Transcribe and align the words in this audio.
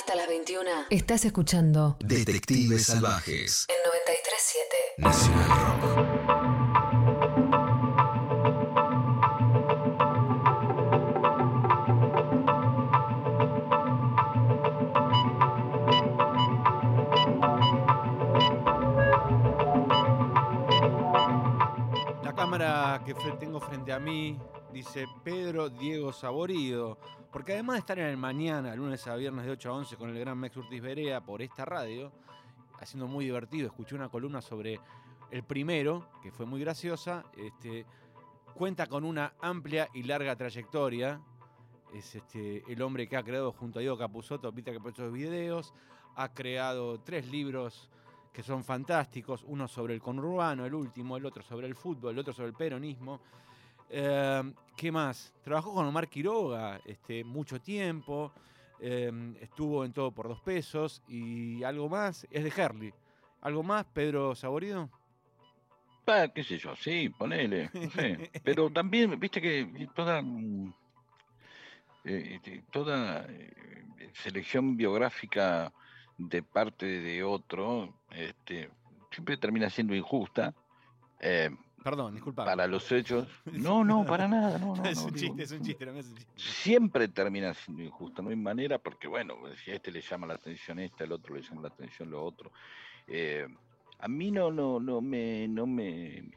Hasta 0.00 0.14
las 0.14 0.28
21 0.28 0.70
Estás 0.88 1.26
escuchando 1.26 1.98
Detectives 2.00 2.86
Salvajes. 2.86 3.66
en 3.68 3.76
937. 3.84 4.94
Nacional 4.96 5.50
Rock. 5.60 7.20
La 22.24 22.34
cámara 22.34 23.02
que 23.04 23.14
tengo 23.38 23.60
frente 23.60 23.92
a 23.92 23.98
mí 23.98 24.38
dice 24.72 25.06
Pedro 25.24 25.68
Diego 25.68 26.12
Saborido, 26.12 26.98
porque 27.32 27.54
además 27.54 27.74
de 27.74 27.80
estar 27.80 27.98
en 27.98 28.06
el 28.06 28.16
mañana, 28.16 28.74
lunes 28.74 29.06
a 29.06 29.16
viernes 29.16 29.44
de 29.44 29.52
8 29.52 29.68
a 29.68 29.72
11 29.72 29.96
con 29.96 30.10
el 30.10 30.18
gran 30.18 30.38
Mex 30.38 30.56
Urtiz 30.56 30.80
Berea 30.80 31.20
por 31.20 31.42
esta 31.42 31.64
radio, 31.64 32.12
haciendo 32.78 33.06
muy 33.08 33.24
divertido, 33.24 33.66
escuché 33.66 33.94
una 33.94 34.08
columna 34.08 34.40
sobre 34.40 34.80
el 35.30 35.42
primero, 35.42 36.08
que 36.22 36.30
fue 36.30 36.46
muy 36.46 36.60
graciosa, 36.60 37.24
este, 37.36 37.84
cuenta 38.54 38.86
con 38.86 39.04
una 39.04 39.34
amplia 39.40 39.88
y 39.94 40.04
larga 40.04 40.36
trayectoria, 40.36 41.20
es 41.94 42.14
este, 42.14 42.62
el 42.72 42.80
hombre 42.82 43.08
que 43.08 43.16
ha 43.16 43.22
creado 43.22 43.52
junto 43.52 43.78
a 43.78 43.80
Diego 43.80 43.98
Capuzotto, 43.98 44.52
Peter 44.52 44.74
Capuzotto 44.74 45.10
videos, 45.10 45.74
ha 46.14 46.32
creado 46.32 47.00
tres 47.00 47.26
libros 47.26 47.90
que 48.32 48.42
son 48.42 48.62
fantásticos, 48.62 49.44
uno 49.46 49.66
sobre 49.66 49.94
el 49.94 50.00
conurbano, 50.00 50.64
el 50.64 50.74
último, 50.74 51.16
el 51.16 51.26
otro 51.26 51.42
sobre 51.42 51.66
el 51.66 51.74
fútbol, 51.74 52.12
el 52.12 52.20
otro 52.20 52.32
sobre 52.32 52.48
el 52.48 52.54
peronismo. 52.54 53.20
Eh, 53.90 54.52
¿Qué 54.76 54.90
más? 54.90 55.32
Trabajó 55.44 55.74
con 55.74 55.84
Omar 55.86 56.08
Quiroga 56.08 56.80
este, 56.86 57.22
mucho 57.24 57.60
tiempo, 57.60 58.32
eh, 58.80 59.12
estuvo 59.40 59.84
en 59.84 59.92
Todo 59.92 60.10
por 60.10 60.28
Dos 60.28 60.40
Pesos 60.40 61.02
y 61.06 61.62
algo 61.64 61.88
más, 61.88 62.26
es 62.30 62.44
de 62.44 62.62
Herley. 62.62 62.94
¿Algo 63.42 63.62
más, 63.62 63.84
Pedro 63.92 64.34
Saborido? 64.34 64.88
Ah, 66.06 66.28
qué 66.34 66.42
sé 66.42 66.56
yo, 66.58 66.74
sí, 66.76 67.08
ponele, 67.10 67.70
no 67.74 67.90
sé. 67.90 68.30
Pero 68.44 68.70
también, 68.70 69.18
viste 69.20 69.40
que 69.40 69.88
toda, 69.94 70.22
mm, 70.22 70.72
eh, 72.04 72.32
este, 72.36 72.64
toda 72.70 73.26
eh, 73.28 73.74
selección 74.14 74.76
biográfica 74.76 75.72
de 76.16 76.42
parte 76.42 76.86
de 76.86 77.22
otro, 77.22 77.94
este, 78.10 78.70
siempre 79.10 79.36
termina 79.36 79.68
siendo 79.68 79.94
injusta. 79.94 80.54
eh, 81.20 81.50
Perdón, 81.82 82.14
disculpa. 82.14 82.44
para 82.44 82.66
los 82.66 82.90
hechos. 82.92 83.26
No, 83.52 83.84
no, 83.84 84.04
para 84.04 84.28
nada, 84.28 84.58
no, 84.58 84.76
no. 84.76 84.84
es 84.84 84.98
no, 84.98 85.06
un 85.06 85.12
digo, 85.14 85.26
chiste, 85.36 85.42
es 85.44 85.52
un 85.52 85.62
chiste, 85.62 85.86
no 85.86 85.92
me 85.92 86.00
hace 86.00 86.14
chiste. 86.14 86.32
siempre 86.36 87.08
termina 87.08 87.54
siendo 87.54 87.82
injusto, 87.82 88.22
no 88.22 88.30
hay 88.30 88.36
manera, 88.36 88.78
porque 88.78 89.08
bueno, 89.08 89.34
si 89.64 89.70
a 89.70 89.74
este 89.76 89.90
le 89.90 90.00
llama 90.02 90.26
la 90.26 90.34
atención 90.34 90.78
esta, 90.78 91.04
el 91.04 91.12
otro 91.12 91.34
le 91.34 91.42
llama 91.42 91.62
la 91.62 91.68
atención 91.68 92.10
lo 92.10 92.22
otro. 92.24 92.52
Eh, 93.06 93.46
a 93.98 94.08
mí 94.08 94.30
no, 94.30 94.50
no, 94.50 94.78
no 94.80 95.00
me, 95.00 95.46
no 95.48 95.66
me, 95.66 96.30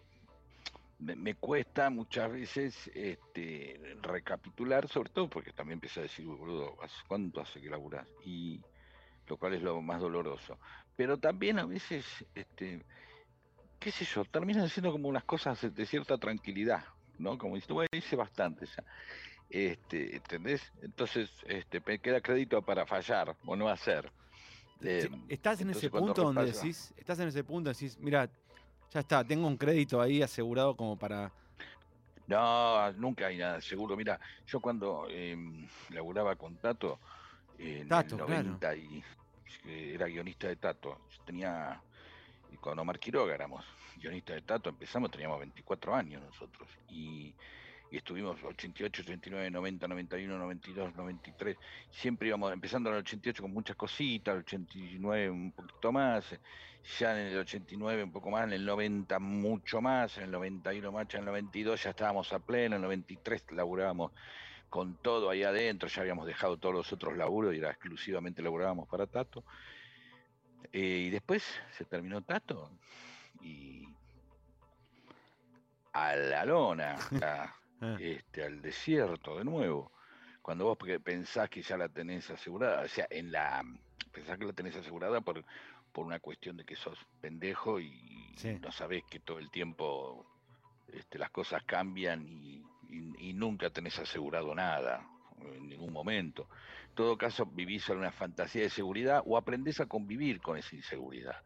me, 0.99 1.15
me 1.15 1.35
cuesta 1.35 1.89
muchas 1.89 2.31
veces 2.31 2.89
este, 2.93 3.97
recapitular, 4.01 4.87
sobre 4.87 5.09
todo 5.09 5.29
porque 5.29 5.51
también 5.51 5.77
empieza 5.77 5.99
a 5.99 6.03
decir, 6.03 6.25
"Uy, 6.27 6.35
boludo, 6.37 6.77
¿hace 6.81 6.95
¿cuánto 7.07 7.41
hace 7.41 7.61
que 7.61 7.69
laburás? 7.69 8.07
Y 8.25 8.61
lo 9.27 9.37
cual 9.37 9.53
es 9.53 9.61
lo 9.61 9.81
más 9.81 10.01
doloroso. 10.01 10.57
Pero 10.95 11.17
también 11.17 11.57
a 11.59 11.65
veces, 11.65 12.05
este, 12.35 12.83
qué 13.83 13.91
sé 13.91 14.05
yo, 14.05 14.23
terminan 14.25 14.69
siendo 14.69 14.91
como 14.91 15.09
unas 15.09 15.25
cosas 15.25 15.59
de- 15.73 15.85
cierta 15.85 16.17
tranquilidad, 16.17 16.85
¿no? 17.17 17.37
Como 17.37 17.55
dice, 17.55 17.73
bueno, 17.73 17.89
hice 17.91 18.15
bastante 18.15 18.65
ya. 18.65 18.83
Este, 19.49 20.15
¿entendés? 20.15 20.61
Entonces, 20.81 21.29
este, 21.45 21.81
me 21.85 21.99
queda 21.99 22.21
crédito 22.21 22.61
para 22.61 22.85
fallar 22.85 23.35
o 23.45 23.55
no 23.55 23.67
hacer. 23.67 24.09
Eh, 24.81 25.09
Estás 25.27 25.61
en 25.61 25.69
ese 25.69 25.89
punto 25.89 26.23
donde 26.23 26.45
decís, 26.45 26.93
estás 26.97 27.19
en 27.19 27.27
ese 27.27 27.43
punto 27.43 27.69
decís, 27.69 27.97
mira, 27.99 28.29
ya 28.91 28.99
está, 29.01 29.23
tengo 29.23 29.47
un 29.47 29.57
crédito 29.57 30.01
ahí 30.01 30.21
asegurado 30.21 30.75
como 30.75 30.97
para. 30.97 31.31
No, 32.27 32.91
nunca 32.93 33.27
hay 33.27 33.37
nada 33.37 33.59
seguro. 33.59 33.97
Mira, 33.97 34.19
yo 34.47 34.59
cuando 34.61 35.07
em, 35.09 35.67
laburaba 35.89 36.35
con 36.37 36.55
Tato, 36.57 36.99
en 37.57 37.87
Tato, 37.89 38.15
el 38.15 38.25
claro. 38.25 38.43
90 38.43 38.75
y 38.75 39.03
que 39.61 39.93
era 39.93 40.07
guionista 40.07 40.47
de 40.47 40.55
Tato, 40.55 40.97
yo 41.09 41.23
tenía, 41.25 41.81
y 42.53 42.57
con 42.57 42.77
Omar 42.77 42.99
Quiroga 42.99 43.33
éramos 43.33 43.65
guionistas 43.97 44.35
de 44.35 44.41
Tato, 44.41 44.69
empezamos, 44.69 45.09
teníamos 45.09 45.39
24 45.39 45.95
años 45.95 46.21
nosotros, 46.21 46.69
y, 46.89 47.33
y 47.91 47.97
estuvimos 47.97 48.41
88, 48.43 49.01
89, 49.01 49.49
90, 49.49 49.87
91, 49.87 50.37
92, 50.37 50.95
93, 50.95 51.57
siempre 51.89 52.27
íbamos 52.27 52.53
empezando 52.53 52.89
en 52.89 52.95
el 52.95 53.01
88 53.01 53.41
con 53.41 53.53
muchas 53.53 53.75
cositas, 53.75 54.33
el 54.33 54.41
89 54.41 55.29
un 55.29 55.51
poquito 55.51 55.91
más, 55.91 56.25
ya 56.99 57.19
en 57.19 57.27
el 57.27 57.39
89 57.39 58.03
un 58.03 58.11
poco 58.11 58.29
más, 58.29 58.43
en 58.43 58.53
el 58.53 58.65
90 58.65 59.19
mucho 59.19 59.81
más, 59.81 60.17
en 60.17 60.25
el 60.25 60.31
91 60.31 60.91
más, 60.91 61.13
en 61.13 61.19
el 61.21 61.25
92 61.25 61.83
ya 61.83 61.89
estábamos 61.91 62.31
a 62.33 62.39
pleno, 62.39 62.75
en 62.75 62.81
el 62.81 62.87
93 62.87 63.51
laburábamos 63.51 64.11
con 64.69 64.95
todo 64.95 65.29
ahí 65.29 65.43
adentro, 65.43 65.87
ya 65.87 66.01
habíamos 66.01 66.25
dejado 66.25 66.57
todos 66.57 66.75
los 66.75 66.91
otros 66.91 67.15
laburos 67.15 67.53
y 67.53 67.59
era 67.59 67.69
exclusivamente 67.69 68.41
laburábamos 68.41 68.87
para 68.87 69.05
Tato. 69.07 69.43
Eh, 70.71 71.05
y 71.07 71.09
después 71.09 71.43
se 71.77 71.85
terminó 71.85 72.21
Tato 72.21 72.71
y 73.41 73.87
a 75.93 76.15
la 76.15 76.45
lona, 76.45 76.95
a- 77.21 77.55
Ah. 77.85 77.97
este, 77.99 78.45
al 78.45 78.61
desierto 78.61 79.37
de 79.37 79.43
nuevo. 79.43 79.91
Cuando 80.41 80.63
vos 80.65 80.77
pensás 81.03 81.49
que 81.49 81.61
ya 81.61 81.75
la 81.75 81.89
tenés 81.89 82.29
asegurada, 82.29 82.83
o 82.83 82.87
sea, 82.87 83.05
en 83.09 83.29
la 83.29 83.61
pensás 84.13 84.37
que 84.37 84.45
la 84.45 84.53
tenés 84.53 84.77
asegurada 84.77 85.19
por, 85.19 85.43
por 85.91 86.05
una 86.05 86.19
cuestión 86.21 86.55
de 86.55 86.63
que 86.63 86.77
sos 86.77 86.97
pendejo 87.19 87.81
y 87.81 88.33
Sí. 88.37 88.57
no 88.61 88.71
sabés 88.71 89.03
que 89.09 89.19
todo 89.19 89.37
el 89.39 89.51
tiempo 89.51 90.25
este, 90.87 91.19
las 91.19 91.29
cosas 91.31 91.63
cambian 91.65 92.25
y, 92.25 92.63
y- 92.89 93.29
y 93.29 93.33
nunca 93.33 93.69
tenés 93.69 93.99
asegurado 93.99 94.55
nada 94.55 95.05
en 95.41 95.67
ningún 95.67 95.91
momento. 95.91 96.47
En 96.93 96.97
todo 96.97 97.17
caso, 97.17 97.47
vivís 97.47 97.89
en 97.89 97.97
una 97.97 98.11
fantasía 98.11 98.61
de 98.61 98.69
seguridad 98.69 99.23
o 99.25 99.35
aprendés 99.35 99.79
a 99.79 99.87
convivir 99.87 100.39
con 100.39 100.59
esa 100.59 100.75
inseguridad. 100.75 101.41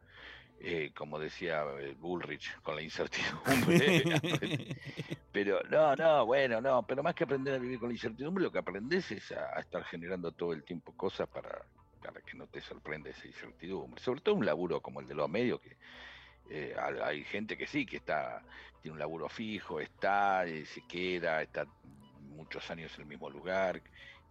Eh, 0.60 0.92
como 0.94 1.18
decía 1.18 1.64
eh, 1.80 1.96
Bullrich, 1.98 2.60
con 2.64 2.76
la 2.76 2.82
incertidumbre. 2.82 4.04
Pero 5.32 5.62
no, 5.70 5.96
no, 5.96 6.26
bueno, 6.26 6.60
no, 6.60 6.86
pero 6.86 7.02
más 7.02 7.16
que 7.16 7.24
aprender 7.24 7.54
a 7.54 7.60
vivir 7.60 7.80
con 7.80 7.88
la 7.88 7.94
incertidumbre, 7.94 8.44
lo 8.44 8.52
que 8.52 8.60
aprendes 8.60 9.10
es 9.12 9.32
a, 9.32 9.56
a 9.56 9.62
estar 9.62 9.86
generando 9.86 10.34
todo 10.34 10.52
el 10.52 10.66
tiempo 10.66 10.92
cosas 10.98 11.30
para, 11.30 11.64
para 12.02 12.20
que 12.20 12.36
no 12.36 12.48
te 12.48 12.60
sorprenda 12.60 13.10
esa 13.10 13.28
incertidumbre. 13.28 14.02
Sobre 14.02 14.20
todo 14.20 14.36
un 14.36 14.46
laburo 14.46 14.82
como 14.82 15.00
el 15.00 15.08
de 15.08 15.16
los 15.16 15.30
medios, 15.30 15.62
que 15.62 15.78
eh, 16.50 16.76
hay, 16.78 16.96
hay 17.00 17.24
gente 17.24 17.58
que 17.58 17.68
sí, 17.68 17.86
que 17.86 17.98
está, 17.98 18.44
tiene 18.82 18.94
un 18.94 19.00
laburo 19.00 19.30
fijo, 19.30 19.80
está, 19.80 20.46
eh, 20.46 20.66
se 20.66 20.82
queda, 20.82 21.42
está 21.42 21.66
muchos 22.22 22.70
años 22.70 22.94
en 22.96 23.02
el 23.02 23.08
mismo 23.08 23.30
lugar, 23.30 23.82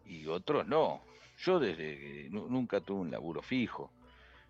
y 0.09 0.27
otros 0.27 0.67
no. 0.67 1.01
Yo 1.39 1.59
desde 1.59 1.99
que 1.99 2.29
nunca 2.31 2.81
tuve 2.81 3.01
un 3.01 3.11
laburo 3.11 3.43
fijo 3.43 3.91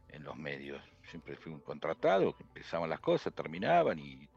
en 0.08 0.22
los 0.22 0.36
medios, 0.36 0.80
siempre 1.10 1.36
fui 1.36 1.52
un 1.52 1.60
contratado, 1.60 2.36
que 2.36 2.42
empezaban 2.44 2.88
las 2.88 3.00
cosas, 3.00 3.34
terminaban 3.34 3.98
y 3.98 4.28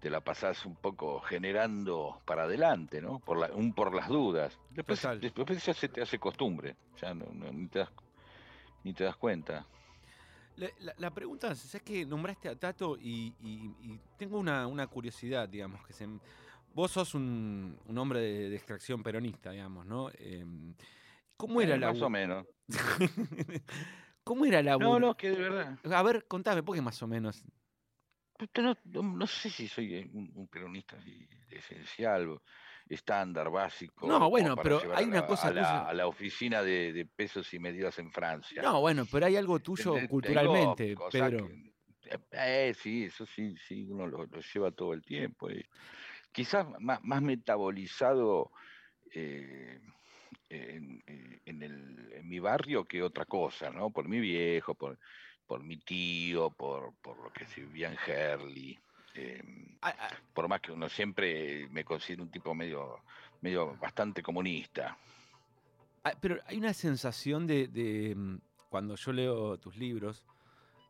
te 0.00 0.08
la 0.08 0.20
pasás 0.20 0.64
un 0.64 0.76
poco 0.76 1.20
generando 1.20 2.20
para 2.24 2.44
adelante, 2.44 3.02
¿no? 3.02 3.18
Por 3.18 3.38
la, 3.38 3.48
un 3.52 3.72
por 3.74 3.94
las 3.94 4.08
dudas. 4.08 4.56
Después, 4.70 5.00
después 5.20 5.64
ya 5.64 5.74
se 5.74 5.88
te 5.88 6.00
hace 6.00 6.18
costumbre, 6.18 6.76
ya 7.00 7.12
no, 7.12 7.26
no- 7.32 7.52
ni, 7.52 7.66
te 7.68 7.80
das, 7.80 7.90
ni 8.84 8.94
te 8.94 9.04
das 9.04 9.16
cuenta. 9.16 9.66
La, 10.56 10.68
la- 10.78 10.94
la 10.96 11.10
pregunta 11.10 11.50
es, 11.52 11.58
¿sabes 11.58 11.82
que 11.82 12.06
nombraste 12.06 12.48
a 12.48 12.56
Tato 12.56 12.96
y, 12.98 13.34
y- 13.40 13.74
y 13.82 14.00
tengo 14.16 14.38
una, 14.38 14.66
una 14.66 14.86
curiosidad, 14.86 15.48
digamos, 15.48 15.84
que 15.86 15.92
se, 15.92 16.06
vos 16.74 16.90
sos 16.90 17.14
un, 17.14 17.78
un 17.86 17.98
hombre 17.98 18.20
de, 18.20 18.50
de 18.50 18.56
extracción 18.56 19.02
peronista, 19.02 19.50
digamos, 19.50 19.86
¿no? 19.86 20.10
Em, 20.18 20.74
¿Cómo 21.36 21.60
era 21.60 21.74
Eh, 21.76 21.78
la 21.78 21.92
Más 21.92 22.02
o 22.02 22.10
menos. 22.10 22.46
¿Cómo 24.24 24.44
era 24.44 24.62
la 24.62 24.76
No, 24.76 24.98
no, 25.00 25.16
que 25.16 25.30
de 25.30 25.36
verdad. 25.36 25.78
A 25.84 26.02
ver, 26.02 26.26
contame, 26.26 26.62
¿por 26.62 26.74
qué 26.74 26.82
más 26.82 27.02
o 27.02 27.06
menos? 27.06 27.42
No, 28.56 28.76
no- 28.84 29.02
no 29.02 29.26
sé 29.26 29.50
si 29.50 29.68
soy 29.68 29.94
eh, 29.94 30.10
un, 30.12 30.30
un 30.34 30.48
peronista 30.48 30.96
así 30.96 31.28
esencial, 31.50 32.38
estándar, 32.88 33.50
básico. 33.50 34.06
No, 34.06 34.30
bueno, 34.30 34.56
pero 34.56 34.80
hay 34.94 35.04
una 35.04 35.26
cosa 35.26 35.48
A 35.48 35.52
la, 35.52 35.88
a 35.88 35.94
la 35.94 36.06
oficina 36.06 36.62
de, 36.62 36.92
de 36.92 37.04
pesos 37.06 37.52
y 37.52 37.58
medidas 37.58 37.98
en 37.98 38.10
Francia. 38.10 38.62
No, 38.62 38.80
bueno, 38.80 39.04
pero 39.10 39.26
hay 39.26 39.36
algo 39.36 39.58
tuyo 39.60 39.92
Tengo 39.94 40.08
culturalmente, 40.08 40.96
Pedro. 41.10 41.48
que- 41.48 41.70
eh, 42.32 42.74
sí, 42.74 43.04
eso 43.04 43.26
sí, 43.26 43.54
sí, 43.68 43.84
uno 43.88 44.06
lo, 44.06 44.24
lo 44.26 44.40
lleva 44.40 44.70
todo 44.70 44.94
el 44.94 45.02
tiempo. 45.02 45.50
eh. 45.50 45.66
Quizás 46.32 46.66
más, 46.80 47.02
más 47.02 47.22
metabolizado 47.22 48.50
eh, 49.12 49.80
en, 50.48 51.02
eh, 51.06 51.40
en 51.44 51.62
el- 51.62 52.12
en 52.12 52.28
mi 52.28 52.38
barrio 52.38 52.84
que 52.84 53.02
otra 53.02 53.24
cosa, 53.24 53.70
¿no? 53.70 53.90
Por 53.90 54.08
mi 54.08 54.20
viejo, 54.20 54.74
por, 54.74 54.98
por 55.46 55.62
mi 55.62 55.78
tío, 55.78 56.50
por, 56.50 56.94
por 57.02 57.18
lo 57.22 57.32
que 57.32 57.46
se 57.46 57.62
vivía 57.62 57.88
en 57.92 57.98
Herley. 58.06 58.78
eh, 59.14 59.42
Ah, 59.82 59.94
ah, 59.98 60.10
por 60.34 60.46
más 60.46 60.60
que 60.60 60.72
uno 60.72 60.88
siempre 60.88 61.66
me 61.70 61.84
considera 61.84 62.22
un 62.22 62.30
tipo 62.30 62.54
medio, 62.54 63.02
medio 63.40 63.76
bastante 63.78 64.22
comunista. 64.22 64.96
Ah, 66.04 66.12
Pero 66.20 66.38
hay 66.46 66.58
una 66.58 66.72
sensación 66.74 67.46
de, 67.46 67.66
de, 67.68 68.14
mm, 68.14 68.38
cuando 68.68 68.94
yo 68.94 69.12
leo 69.12 69.58
tus 69.58 69.76
libros, 69.76 70.24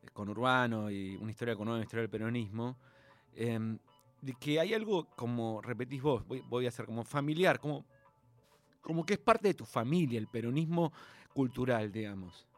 eh, 0.03 0.09
con 0.13 0.29
Urbano 0.29 0.91
y 0.91 1.17
una 1.17 1.31
historia 1.31 1.57
con 1.57 1.69
una 1.69 1.81
historia 1.81 2.03
del 2.03 2.11
peronismo, 2.11 2.77
em, 3.35 3.79
de 4.22 4.34
que 4.34 4.61
hay 4.61 4.75
algo 4.75 5.08
como, 5.17 5.61
repetís 5.62 6.02
vos, 6.02 6.26
voy, 6.26 6.43
voy 6.43 6.67
a 6.67 6.69
hacer 6.69 6.87
como 6.87 7.05
familiar, 7.05 7.61
como, 7.61 7.87
como 8.81 9.05
que 9.05 9.14
es 9.14 9.20
parte 9.20 9.49
de 9.49 9.55
tu 9.55 9.64
familia, 9.64 10.19
el 10.19 10.28
peronismo 10.28 10.93
cultural, 11.34 11.93
digamos. 11.93 12.49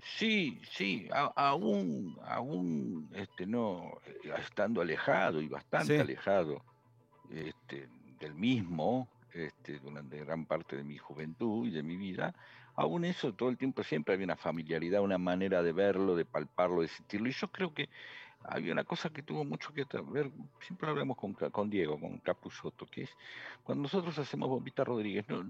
Sí, 0.00 0.60
sí, 0.70 1.08
a- 1.12 1.32
aún, 1.36 2.16
aún 2.22 3.08
este, 3.14 3.46
no, 3.46 3.92
estando 4.38 4.80
alejado 4.82 5.40
y 5.40 5.48
bastante 5.48 5.94
Sí. 5.94 6.00
alejado 6.02 6.64
este, 7.28 7.88
del 7.90 8.34
mismo 8.34 9.10
este, 9.32 9.80
durante 9.80 10.18
gran 10.24 10.46
parte 10.46 10.76
de 10.76 10.84
mi 10.84 10.98
juventud 10.98 11.66
y 11.66 11.70
de 11.70 11.82
mi 11.82 11.96
vida, 11.96 12.34
aún 12.76 13.04
eso 13.04 13.34
todo 13.34 13.50
el 13.50 13.58
tiempo 13.58 13.82
siempre 13.84 14.14
había 14.14 14.26
una 14.26 14.36
familiaridad, 14.36 15.02
una 15.02 15.18
manera 15.18 15.62
de 15.62 15.72
verlo, 15.72 16.16
de 16.16 16.26
palparlo, 16.26 16.82
de 16.82 16.88
sentirlo. 16.88 17.28
Y 17.28 17.32
yo 17.32 17.48
creo 17.50 17.74
que 17.74 17.88
había 18.44 18.72
una 18.72 18.84
cosa 18.84 19.10
que 19.10 19.22
tuvo 19.22 19.44
mucho 19.44 19.72
que 19.72 19.84
ver, 20.06 20.30
siempre 20.60 20.88
hablamos 20.88 21.16
con, 21.16 21.34
con 21.34 21.70
Diego, 21.70 21.98
con 21.98 22.18
Capusotto, 22.18 22.86
que 22.86 23.02
es 23.02 23.10
cuando 23.62 23.82
nosotros 23.82 24.18
hacemos 24.18 24.48
Bombita 24.48 24.84
Rodríguez, 24.84 25.28
no, 25.28 25.44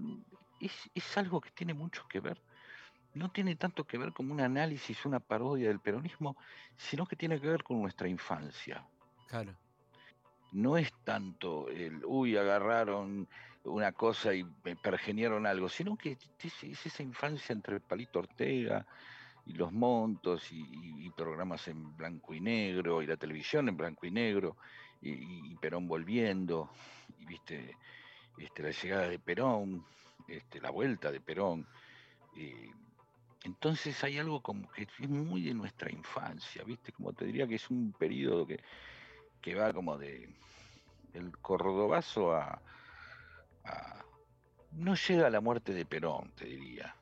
es, 0.59 0.73
es 0.93 1.17
algo 1.17 1.41
que 1.41 1.51
tiene 1.51 1.73
mucho 1.73 2.07
que 2.07 2.19
ver 2.19 2.41
no 3.15 3.31
tiene 3.31 3.55
tanto 3.55 3.85
que 3.85 3.97
ver 3.97 4.13
como 4.13 4.33
un 4.33 4.41
análisis, 4.41 5.05
una 5.05 5.19
parodia 5.19 5.69
del 5.69 5.79
peronismo, 5.79 6.35
sino 6.75 7.05
que 7.05 7.15
tiene 7.15 7.39
que 7.39 7.47
ver 7.47 7.63
con 7.63 7.81
nuestra 7.81 8.07
infancia. 8.07 8.85
Claro. 9.27 9.55
No 10.51 10.77
es 10.77 10.93
tanto 11.03 11.69
el, 11.69 12.03
uy, 12.05 12.37
agarraron 12.37 13.27
una 13.63 13.93
cosa 13.93 14.33
y 14.33 14.45
me 14.63 14.75
pergenieron 14.75 15.47
algo, 15.47 15.69
sino 15.69 15.97
que 15.97 16.17
es, 16.39 16.63
es 16.63 16.85
esa 16.85 17.03
infancia 17.03 17.53
entre 17.53 17.79
Palito 17.79 18.19
Ortega 18.19 18.85
y 19.45 19.53
los 19.53 19.71
montos 19.71 20.51
y, 20.51 21.09
programas 21.11 21.67
en 21.69 21.95
blanco 21.95 22.33
y 22.33 22.41
negro 22.41 23.01
y 23.01 23.07
la 23.07 23.15
televisión 23.15 23.69
en 23.69 23.77
blanco 23.77 24.05
y 24.05 24.11
negro 24.11 24.57
y 25.01 25.55
Perón 25.55 25.87
volviendo 25.87 26.69
y 27.19 27.25
viste 27.25 27.77
este, 28.37 28.63
la 28.63 28.71
llegada 28.71 29.07
de 29.07 29.19
Perón, 29.19 29.85
este, 30.27 30.59
la 30.59 30.71
vuelta 30.71 31.11
de 31.11 31.21
Perón. 31.21 31.65
eh, 32.35 32.69
entonces 33.43 34.03
hay 34.03 34.17
algo 34.17 34.41
como 34.41 34.69
que 34.71 34.83
es 34.83 35.09
muy 35.09 35.43
de 35.43 35.53
nuestra 35.53 35.91
infancia, 35.91 36.63
¿viste? 36.63 36.91
Como 36.91 37.13
te 37.13 37.25
diría 37.25 37.47
que 37.47 37.55
es 37.55 37.69
un 37.69 37.93
periodo 37.93 38.47
que, 38.47 38.59
que 39.41 39.53
va 39.55 39.71
como 39.73 39.97
de 39.97 40.29
el 41.13 41.37
cordobazo 41.39 42.33
a, 42.33 42.61
a- 43.65 44.05
No 44.71 44.95
llega 44.95 45.27
a 45.27 45.29
la 45.29 45.41
muerte 45.41 45.73
de 45.73 45.85
Perón, 45.85 46.31
te 46.35 46.45
diría. 46.45 46.95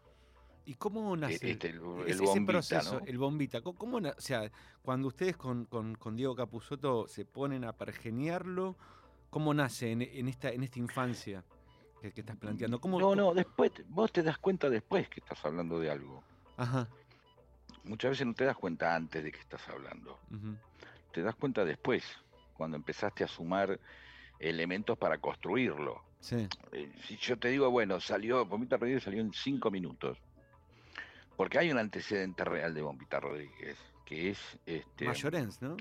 ¿Y 0.65 0.75
cómo 0.75 1.15
E- 1.15 1.17
nace 1.17 1.51
Este, 1.51 1.69
el, 1.71 1.81
el 2.05 2.07
ese, 2.07 2.23
bombita, 2.23 2.51
proceso, 2.53 2.99
¿no? 2.99 3.05
el 3.05 3.17
bombita? 3.17 3.61
¿Cómo, 3.61 3.97
o 3.97 4.13
sea, 4.21 4.49
cuando 4.81 5.07
ustedes 5.09 5.35
con, 5.35 5.65
con- 5.65 5.95
con 5.95 6.15
Diego 6.15 6.35
Capusotto 6.35 7.07
se 7.07 7.25
ponen 7.25 7.65
a 7.65 7.73
pergeniarlo, 7.73 8.75
¿cómo 9.29 9.53
nace 9.53 9.91
en, 9.91 10.01
en 10.01 10.27
esta, 10.29 10.49
en 10.51 10.63
esta 10.63 10.79
infancia 10.79 11.43
que, 12.01 12.11
que 12.13 12.21
estás 12.21 12.37
planteando? 12.37 12.79
¿Cómo, 12.79 12.99
No, 12.99 13.13
no, 13.15 13.33
después, 13.33 13.71
vos 13.89 14.11
te 14.11 14.23
das 14.23 14.37
cuenta 14.37 14.69
después 14.69 15.09
que 15.09 15.19
estás 15.19 15.43
hablando 15.45 15.79
de 15.79 15.91
algo. 15.91 16.23
Ajá. 16.57 16.87
Muchas 17.83 18.11
veces 18.11 18.27
no 18.27 18.33
te 18.33 18.45
das 18.45 18.55
cuenta 18.55 18.95
antes 18.95 19.21
de 19.23 19.31
que 19.31 19.39
estás 19.39 19.67
hablando. 19.67 20.17
Te 21.11 21.21
das 21.21 21.35
cuenta 21.35 21.65
después, 21.65 22.03
cuando 22.55 22.77
empezaste 22.77 23.25
a 23.25 23.27
sumar 23.27 23.79
elementos 24.39 24.97
para 24.97 25.17
construirlo. 25.17 26.01
Sí. 26.21 26.47
Eh, 26.71 26.89
si 27.05 27.17
yo 27.17 27.37
te 27.37 27.49
digo, 27.49 27.69
bueno, 27.69 27.99
salió, 27.99 28.45
Bombita 28.45 28.77
Rodríguez 28.77 29.03
salió 29.03 29.19
en 29.21 29.33
cinco 29.33 29.69
minutos. 29.69 30.17
Porque 31.37 31.57
hay 31.59 31.71
un 31.71 31.77
antecedente 31.77 32.43
real 32.45 32.73
de 32.73 32.81
Bombita 32.81 33.19
Rodríguez, 33.19 33.77
que 34.05 34.29
es 34.29 34.39
este. 34.65 35.05
Mayorens, 35.05 35.61
¿no? 35.61 35.77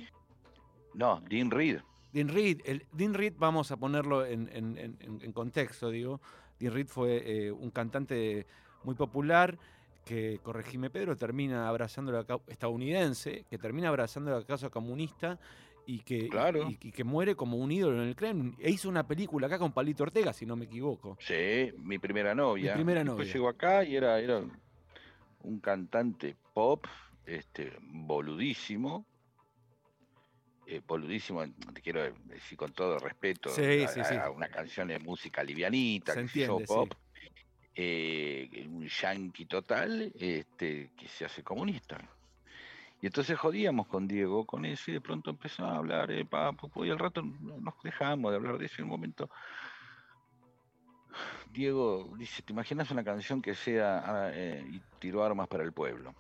No, 0.94 1.20
Dean 1.28 1.50
Reed. 1.50 1.81
Dean 2.12 2.28
Reed, 2.28 2.60
el, 2.64 2.87
Dean 2.93 3.14
Reed, 3.14 3.34
vamos 3.38 3.70
a 3.72 3.76
ponerlo 3.76 4.25
en, 4.26 4.49
en- 4.52 4.76
en- 4.78 4.96
en- 5.00 5.20
en 5.22 5.32
contexto, 5.32 5.90
digo. 5.90 6.20
Dean 6.58 6.75
Reed 6.75 6.87
fue 6.87 7.22
eh, 7.46 7.50
un 7.52 7.70
cantante 7.70 8.46
muy 8.84 8.94
popular 8.94 9.58
que, 10.04 10.38
corregime 10.43 10.90
Pedro, 10.90 11.16
termina 11.16 11.69
abrazando 11.69 12.12
la 12.12 12.25
cau- 12.26 12.43
estadounidense, 12.48 13.44
que 13.48 13.56
termina 13.58 13.88
abrazando 13.88 14.31
la 14.31 14.44
causa 14.44 14.69
comunista 14.69 15.38
y 15.87 16.00
que, 16.00 16.19
y- 16.19 16.28
Claro. 16.28 16.69
y, 16.69 16.78
y 16.81 16.93
que 16.93 17.05
muere 17.05 17.34
como 17.34 17.56
un 17.56 17.72
ídolo 17.72 18.02
en 18.02 18.08
el 18.08 18.16
Kremlin. 18.16 18.55
E 18.58 18.70
hizo 18.70 18.88
una 18.88 19.06
película 19.06 19.46
acá 19.46 19.58
con 19.58 19.72
Palito 19.72 20.02
Ortega, 20.02 20.32
si 20.32 20.44
no 20.44 20.55
me 20.56 20.66
equivoco. 20.66 21.16
Sí, 21.20 21.72
mi 21.78 21.98
primera 21.98 22.34
novia. 22.34 22.75
primera 22.75 23.00
Después 23.02 23.19
novia. 23.26 23.32
llegó 23.32 23.48
acá 23.48 23.84
y 23.84 23.96
era, 23.96 24.19
era 24.19 24.43
un 25.42 25.60
cantante 25.60 26.36
pop, 26.52 26.86
este, 27.26 27.72
boludísimo. 27.80 29.06
eh, 30.66 30.80
boludísimo, 30.86 31.44
te 31.74 31.82
quiero 31.82 32.02
decir 32.26 32.56
con 32.56 32.72
todo 32.72 32.98
respeto, 32.98 33.50
Sí, 33.50 33.82
a, 33.84 33.88
sí, 33.88 34.04
sí. 34.04 34.14
a 34.14 34.30
una 34.30 34.48
canción 34.48 34.88
de 34.88 34.98
música 35.00 35.42
livianita, 35.42 36.12
Se 36.14 36.18
que 36.20 36.24
entiende, 36.24 36.64
pop, 36.66 36.92
eh, 37.74 38.66
un 38.68 38.86
yankee 38.86 39.46
total, 39.46 40.12
este, 40.14 40.90
que 40.96 41.08
se 41.08 41.24
hace 41.24 41.42
comunista. 41.42 41.98
Y 43.00 43.06
entonces 43.06 43.36
jodíamos 43.36 43.88
con 43.88 44.06
Diego 44.06 44.46
con 44.46 44.64
eso 44.64 44.90
y 44.92 44.94
de 44.94 45.00
pronto 45.00 45.30
empezó 45.30 45.64
a 45.64 45.76
hablar, 45.78 46.12
eh, 46.12 46.24
pa, 46.24 46.52
pu, 46.52 46.70
pu, 46.70 46.84
y 46.84 46.90
al 46.90 46.98
rato 47.00 47.22
no- 47.22 47.58
nos 47.60 47.74
dejamos 47.82 48.30
de 48.30 48.36
hablar 48.36 48.58
de 48.58 48.66
eso 48.66 48.76
en 48.78 48.84
un 48.84 48.90
momento. 48.90 49.28
Diego 51.52 52.14
dice, 52.16 52.43
¿te 52.43 52.52
imaginas 52.52 52.90
una 52.90 53.04
canción 53.04 53.43
que 53.43 53.54
sea 53.54 53.99
ah, 54.04 54.31
eh, 54.32 54.64
y 54.70 54.81
tiró 54.99 55.22
armas 55.25 55.49
para 55.49 55.64
el 55.64 55.72
pueblo? 55.72 56.14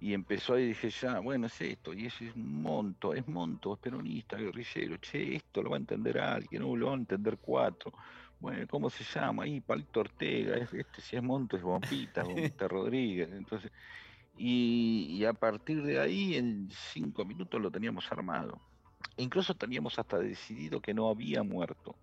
Y 0.00 0.12
empezó 0.12 0.54
ahí 0.54 0.64
y 0.64 0.68
dije, 0.68 0.90
ya, 0.90 1.20
bueno, 1.20 1.46
es 1.46 1.60
esto, 1.62 1.94
y 1.94 2.06
eso 2.06 2.24
es 2.24 2.34
un 2.34 2.60
monto, 2.62 3.14
es 3.14 3.26
monto, 3.26 3.72
es 3.74 3.78
peronista, 3.80 4.36
guerrillero, 4.36 4.96
che, 4.98 5.36
esto 5.36 5.62
lo 5.62 5.70
va 5.70 5.76
a 5.76 5.80
entender 5.80 6.18
alguien, 6.18 6.62
no 6.62 6.76
lo 6.76 6.86
van 6.86 6.98
a 6.98 7.02
entender 7.02 7.38
cuatro. 7.40 7.92
Bueno, 8.38 8.66
¿cómo 8.68 8.90
se 8.90 9.04
llama? 9.04 9.44
Ahí, 9.44 9.60
Palito 9.60 10.00
Ortega, 10.00 10.56
es- 10.56 10.72
este 10.74 11.00
si 11.00 11.16
es 11.16 11.22
Monto, 11.22 11.56
es 11.56 11.62
Bombita, 11.62 12.22
Bombita 12.24 12.68
Rodríguez. 12.68 13.30
Entonces, 13.32 13.70
y, 14.36 15.06
y 15.18 15.24
a 15.24 15.32
partir 15.32 15.82
de 15.82 15.98
ahí, 16.00 16.34
en 16.34 16.68
cinco 16.92 17.24
minutos 17.24 17.60
lo 17.60 17.70
teníamos 17.70 18.10
armado. 18.12 18.60
E 19.16 19.22
incluso 19.22 19.54
teníamos 19.54 19.98
hasta 19.98 20.18
decidido 20.18 20.80
que 20.80 20.92
no 20.92 21.08
había 21.08 21.42
muerto, 21.42 21.94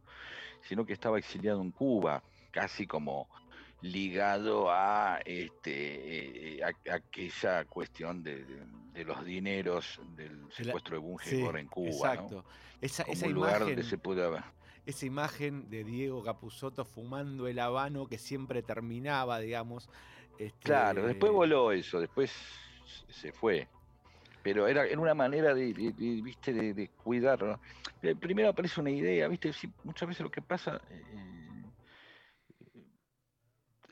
sino 0.68 0.86
que 0.86 0.94
estaba 0.94 1.18
exiliado 1.20 1.62
en 1.62 1.72
Cuba, 1.72 2.24
casi 2.52 2.86
como 2.88 3.28
ligado 3.82 4.70
a, 4.70 5.20
este, 5.26 6.58
eh, 6.58 6.64
a- 6.64 6.92
a 6.92 6.96
aquella 6.96 7.66
cuestión 7.66 8.22
de, 8.24 8.46
de- 8.46 8.66
de 8.94 9.06
los 9.06 9.26
dineros 9.26 10.00
del 10.16 10.52
secuestro 10.52 10.98
de 10.98 11.02
Sí, 11.02 11.06
Bungegor 11.08 11.58
en 11.58 11.68
Cuba, 11.68 11.88
¿no? 11.90 12.22
exacto. 12.22 12.46
Esa, 12.82 13.04
como 13.04 13.14
esa 13.14 13.28
un 13.28 13.34
lugar 13.34 13.60
donde 13.60 13.72
imagen, 13.74 13.90
se 13.90 13.98
puede 13.98 14.24
haber. 14.24 14.44
esa 14.86 15.06
imagen 15.06 15.70
de 15.70 15.84
Diego 15.84 16.24
Capusotto 16.24 16.86
fumando 16.86 17.48
el 17.48 17.58
habano 17.60 18.08
que 18.08 18.18
siempre 18.18 18.62
terminaba, 18.62 19.40
digamos. 19.40 19.90
Claro, 20.60 21.06
después 21.08 21.30
este, 21.30 21.36
voló 21.38 21.72
eso, 21.72 22.00
después 22.00 22.32
se 23.10 23.32
fue. 23.32 23.68
Pero 24.44 24.68
era, 24.68 24.86
era 24.86 25.00
una 25.00 25.14
manera 25.14 25.54
de, 25.54 25.74
de- 25.74 25.94
de, 25.94 26.22
viste, 26.22 26.52
de, 26.54 26.74
de 26.74 26.90
cuidar. 26.90 27.42
¿no? 27.44 27.60
Eh, 28.02 28.16
Primero 28.16 28.50
aparece 28.50 28.80
una 28.82 28.90
idea, 28.92 29.28
viste, 29.28 29.54
Sí, 29.54 29.72
muchas 29.84 30.08
veces 30.10 30.24
lo 30.24 30.32
que 30.32 30.42
pasa 30.42 30.82
eh, 30.90 31.04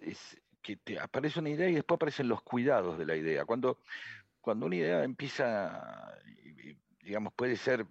es 0.02 0.42
que 0.62 0.76
te 0.78 1.00
aparece 1.00 1.40
una 1.40 1.50
idea 1.50 1.70
y 1.70 1.76
después 1.76 1.96
aparecen 1.98 2.28
los 2.28 2.42
cuidados 2.42 2.98
de 2.98 3.06
la 3.06 3.16
idea. 3.16 3.46
Cuando, 3.46 3.80
cuando 4.42 4.66
una 4.66 4.76
idea 4.76 5.04
empieza, 5.04 6.18
digamos, 7.04 7.34
puede 7.34 7.56
ser, 7.56 7.86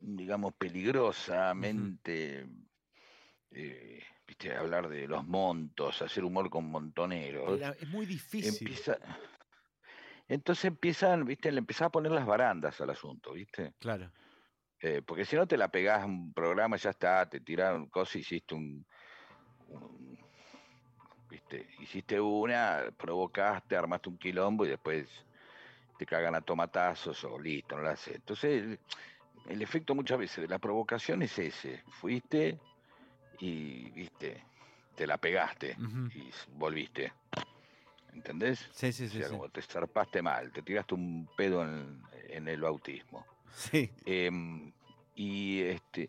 digamos, 0.00 0.54
peligrosamente, 0.54 2.46
eh, 3.50 4.02
viste, 4.26 4.54
hablar 4.54 4.88
de 4.88 5.06
los 5.08 5.26
montos, 5.26 6.00
hacer 6.02 6.24
humor 6.24 6.50
con 6.50 6.66
montoneros. 6.66 7.60
es 7.80 7.88
muy 7.88 8.06
difícil. 8.06 8.58
Empieza, 8.58 8.98
entonces 10.28 10.66
empiezan, 10.66 11.24
viste, 11.24 11.52
le 11.52 11.58
empezás 11.58 11.86
a 11.86 11.90
poner 11.90 12.12
las 12.12 12.26
barandas 12.26 12.80
al 12.80 12.90
asunto, 12.90 13.32
viste. 13.32 13.74
Claro. 13.78 14.10
Eh, 14.80 15.02
porque 15.06 15.24
si 15.24 15.36
no 15.36 15.46
te 15.46 15.56
la 15.56 15.68
pegás 15.68 16.02
a 16.02 16.06
un 16.06 16.32
programa, 16.32 16.76
ya 16.76 16.90
está, 16.90 17.28
te 17.28 17.40
tiraron 17.40 17.88
cosas, 17.88 18.16
hiciste 18.16 18.54
un, 18.54 18.84
un- 19.68 20.18
viste, 21.28 21.68
hiciste 21.80 22.20
una, 22.20 22.84
provocaste, 22.96 23.76
armaste 23.76 24.08
un 24.08 24.18
quilombo 24.18 24.64
y 24.66 24.68
después 24.70 25.08
te 25.98 26.06
cagan 26.06 26.34
a 26.34 26.40
tomatazos 26.40 27.22
o 27.24 27.38
listo, 27.38 27.76
no 27.76 27.82
la 27.82 27.92
haces. 27.92 28.16
Entonces, 28.16 28.62
el, 28.62 28.80
el 29.46 29.62
efecto 29.62 29.94
muchas 29.94 30.18
veces 30.18 30.42
de 30.42 30.48
la 30.48 30.58
provocación 30.58 31.22
es 31.22 31.38
ese. 31.38 31.82
Fuiste 32.00 32.58
y, 33.38 33.90
viste, 33.90 34.44
te 34.96 35.06
la 35.06 35.16
pegaste 35.18 35.76
y 36.14 36.30
volviste. 36.52 37.12
¿Entendés? 38.14 38.68
Sí, 38.72 38.92
sí, 38.92 39.06
O 39.06 39.08
sí. 39.08 39.18
sea, 39.18 39.26
sí. 39.28 39.32
como 39.32 39.48
te 39.48 39.60
zarpaste 39.62 40.22
mal, 40.22 40.52
te 40.52 40.62
tiraste 40.62 40.94
un 40.94 41.28
pedo 41.36 41.62
en, 41.64 42.02
en 42.28 42.48
el 42.48 42.60
bautismo. 42.60 43.26
Sí, 43.52 43.90
Em, 44.06 44.72
y 45.14 45.60
este 45.62 46.08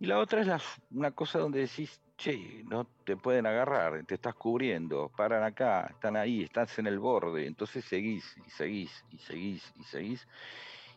y 0.00 0.06
la 0.06 0.18
otra 0.18 0.40
es 0.40 0.46
la 0.46 0.60
una 0.90 1.12
cosa 1.12 1.38
donde 1.38 1.60
decís, 1.60 2.00
che, 2.16 2.62
no 2.64 2.84
te 3.04 3.16
pueden 3.16 3.46
agarrar, 3.46 4.04
te 4.04 4.16
estás 4.16 4.34
cubriendo, 4.34 5.08
paran 5.16 5.44
acá, 5.44 5.86
están 5.90 6.16
ahí, 6.16 6.42
estás 6.42 6.78
en 6.78 6.86
el 6.86 6.98
borde, 6.98 7.46
entonces 7.46 7.84
seguís 7.84 8.36
y 8.44 8.50
seguís 8.50 9.04
y 9.10 9.18
seguís 9.18 9.72
y 9.76 9.84
seguís, 9.84 10.28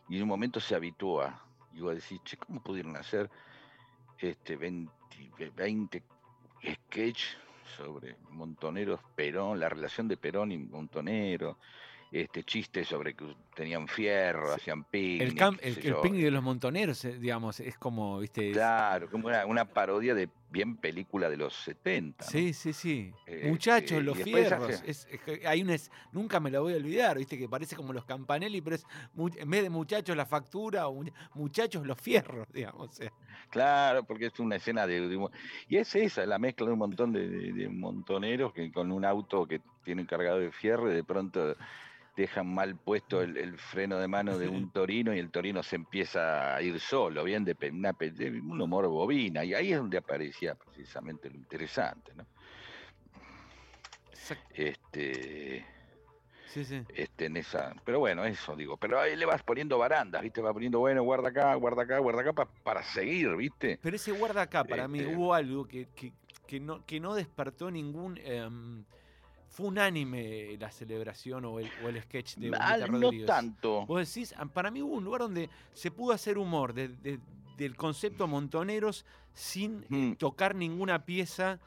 y 0.08 0.16
en 0.16 0.22
un 0.22 0.28
momento 0.28 0.60
se 0.60 0.74
habitúa. 0.74 1.42
Y 1.72 1.80
vos 1.80 1.94
decís, 1.94 2.20
che, 2.24 2.36
¿cómo 2.36 2.60
pudieron 2.62 2.96
hacer 2.96 3.30
este 4.18 4.56
20, 4.56 4.90
20 5.54 6.02
sketch 6.64 7.22
sobre 7.76 8.16
montoneros 8.30 9.00
Perón, 9.14 9.60
la 9.60 9.68
relación 9.68 10.08
de 10.08 10.16
Perón 10.16 10.52
y 10.52 10.58
Montonero, 10.58 11.58
este 12.10 12.44
chiste 12.44 12.84
sobre 12.84 13.14
que 13.14 13.34
tenían 13.58 13.88
fierro, 13.88 14.52
hacían 14.54 14.84
picnic. 14.84 15.20
El, 15.22 15.34
cam- 15.34 15.58
qué 15.58 15.68
el, 15.68 15.74
sé 15.74 15.80
el 15.80 15.86
yo. 15.88 16.00
picnic 16.00 16.22
de 16.22 16.30
los 16.30 16.42
montoneros, 16.44 17.04
eh, 17.04 17.18
digamos, 17.18 17.58
es 17.58 17.76
como, 17.76 18.20
viste. 18.20 18.52
Claro, 18.52 19.10
como 19.10 19.26
una, 19.26 19.44
una 19.46 19.64
parodia 19.64 20.14
de 20.14 20.28
bien 20.50 20.76
película 20.76 21.28
de 21.28 21.36
los 21.36 21.52
70. 21.54 22.24
¿no? 22.24 22.30
Sí, 22.30 22.52
sí, 22.54 22.72
sí. 22.72 23.12
Eh, 23.26 23.48
Muchachos, 23.50 23.98
eh, 23.98 24.02
los 24.02 24.16
fierros. 24.16 24.70
hace- 24.70 24.88
Es, 24.90 25.08
es 25.10 25.20
que 25.20 25.46
hay 25.46 25.60
un 25.62 25.70
es- 25.70 25.90
nunca 26.12 26.38
me 26.38 26.50
lo 26.52 26.62
voy 26.62 26.74
a 26.74 26.76
olvidar, 26.76 27.18
viste, 27.18 27.36
que 27.36 27.48
parece 27.48 27.74
como 27.74 27.92
los 27.92 28.04
campanelli, 28.04 28.60
pero 28.60 28.76
es 28.76 28.86
en 29.36 29.50
vez 29.50 29.62
de 29.64 29.70
muchachos 29.70 30.16
la 30.16 30.24
factura, 30.24 30.86
o 30.86 31.04
muchachos 31.34 31.84
los 31.84 32.00
fierros, 32.00 32.46
digamos. 32.52 32.88
o 32.88 32.92
sea. 32.92 33.12
Claro, 33.50 34.04
porque 34.04 34.26
es 34.26 34.38
una 34.38 34.56
escena 34.56 34.86
de. 34.86 35.28
Y 35.68 35.76
es 35.78 35.94
esa, 35.96 36.24
la 36.26 36.38
mezcla 36.38 36.66
de 36.66 36.72
un 36.74 36.78
montón 36.78 37.12
de, 37.12 37.28
de- 37.28 37.52
de 37.52 37.68
montoneros 37.68 38.52
que 38.52 38.70
con 38.70 38.92
un 38.92 39.04
auto 39.04 39.46
que 39.46 39.60
tienen 39.84 40.06
cargado 40.06 40.38
de 40.38 40.52
fierro 40.52 40.90
y 40.92 40.94
de 40.94 41.02
pronto 41.02 41.56
dejan 42.18 42.52
mal 42.52 42.76
puesto 42.76 43.22
el, 43.22 43.36
el 43.36 43.56
freno 43.58 43.98
de 43.98 44.08
mano 44.08 44.38
de 44.38 44.48
un 44.48 44.72
torino 44.72 45.14
y 45.14 45.20
el 45.20 45.30
torino 45.30 45.62
se 45.62 45.76
empieza 45.76 46.56
a 46.56 46.60
ir 46.60 46.80
solo, 46.80 47.22
bien 47.22 47.44
de, 47.44 47.56
una 47.70 47.92
de 47.92 48.40
un 48.44 48.60
humor 48.60 48.88
bobina. 48.88 49.44
Y 49.44 49.54
ahí 49.54 49.72
es 49.72 49.78
donde 49.78 49.98
aparecía 49.98 50.56
precisamente 50.56 51.30
lo 51.30 51.36
interesante, 51.36 52.12
¿no? 52.16 52.26
Este, 54.52 55.64
Sí, 56.46 56.64
sí. 56.64 56.82
este, 56.88 57.26
en 57.26 57.36
esa, 57.36 57.72
pero 57.84 58.00
bueno, 58.00 58.24
eso 58.24 58.56
digo, 58.56 58.76
pero 58.76 58.98
ahí 58.98 59.14
le 59.14 59.24
vas 59.24 59.42
poniendo 59.44 59.78
barandas, 59.78 60.20
¿viste? 60.22 60.40
Va 60.40 60.52
poniendo, 60.52 60.80
bueno, 60.80 61.04
guarda 61.04 61.28
acá, 61.28 61.54
guarda 61.54 61.82
acá, 61.84 61.98
guarda 62.00 62.22
acá, 62.22 62.32
pa- 62.32 62.50
para 62.64 62.82
seguir, 62.82 63.36
¿viste? 63.36 63.78
Pero 63.80 63.94
ese 63.94 64.10
guarda 64.10 64.42
acá, 64.42 64.64
para 64.64 64.88
mí, 64.88 64.98
Este- 65.00 65.14
hubo 65.14 65.34
algo 65.34 65.66
que, 65.68 65.86
que, 65.94 66.12
que 66.48 66.58
no, 66.58 66.84
que 66.84 66.98
no 66.98 67.14
despertó 67.14 67.70
ningún. 67.70 68.18
em, 68.24 68.84
fue 69.48 69.66
unánime 69.68 70.56
la 70.58 70.70
celebración 70.70 71.44
o 71.46 71.58
el, 71.58 71.70
o 71.84 71.88
el 71.88 72.00
sketch 72.02 72.36
de 72.36 72.48
Ah, 72.58 72.76
Bombita 72.78 72.86
no 72.88 73.00
Rodríguez. 73.00 73.26
tanto. 73.26 73.86
Vos 73.86 74.06
decís, 74.14 74.34
ah, 74.36 74.46
para 74.46 74.70
mí 74.70 74.82
hubo 74.82 74.94
un 74.94 75.04
lugar 75.04 75.22
donde 75.22 75.48
se 75.72 75.90
pudo 75.90 76.12
hacer 76.12 76.38
humor 76.38 76.72
de- 76.74 76.88
de- 76.88 77.18
del 77.56 77.74
concepto 77.76 78.26
montoneros 78.28 79.04
sin 79.34 79.82
eh, 79.82 79.86
Mm. 79.88 80.14
tocar 80.16 80.54
ninguna 80.54 81.04
pieza 81.04 81.58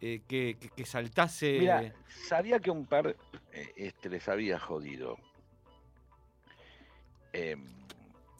eh, 0.00 0.20
que, 0.28 0.56
que- 0.60 0.68
que 0.70 0.84
saltase. 0.84 1.58
Mira, 1.60 1.94
sabía 2.28 2.60
que 2.60 2.70
un 2.70 2.84
par 2.86 3.16
eh, 3.52 3.72
este, 3.76 4.08
les 4.10 4.28
había 4.28 4.58
jodido. 4.58 5.16
Em, 7.32 7.64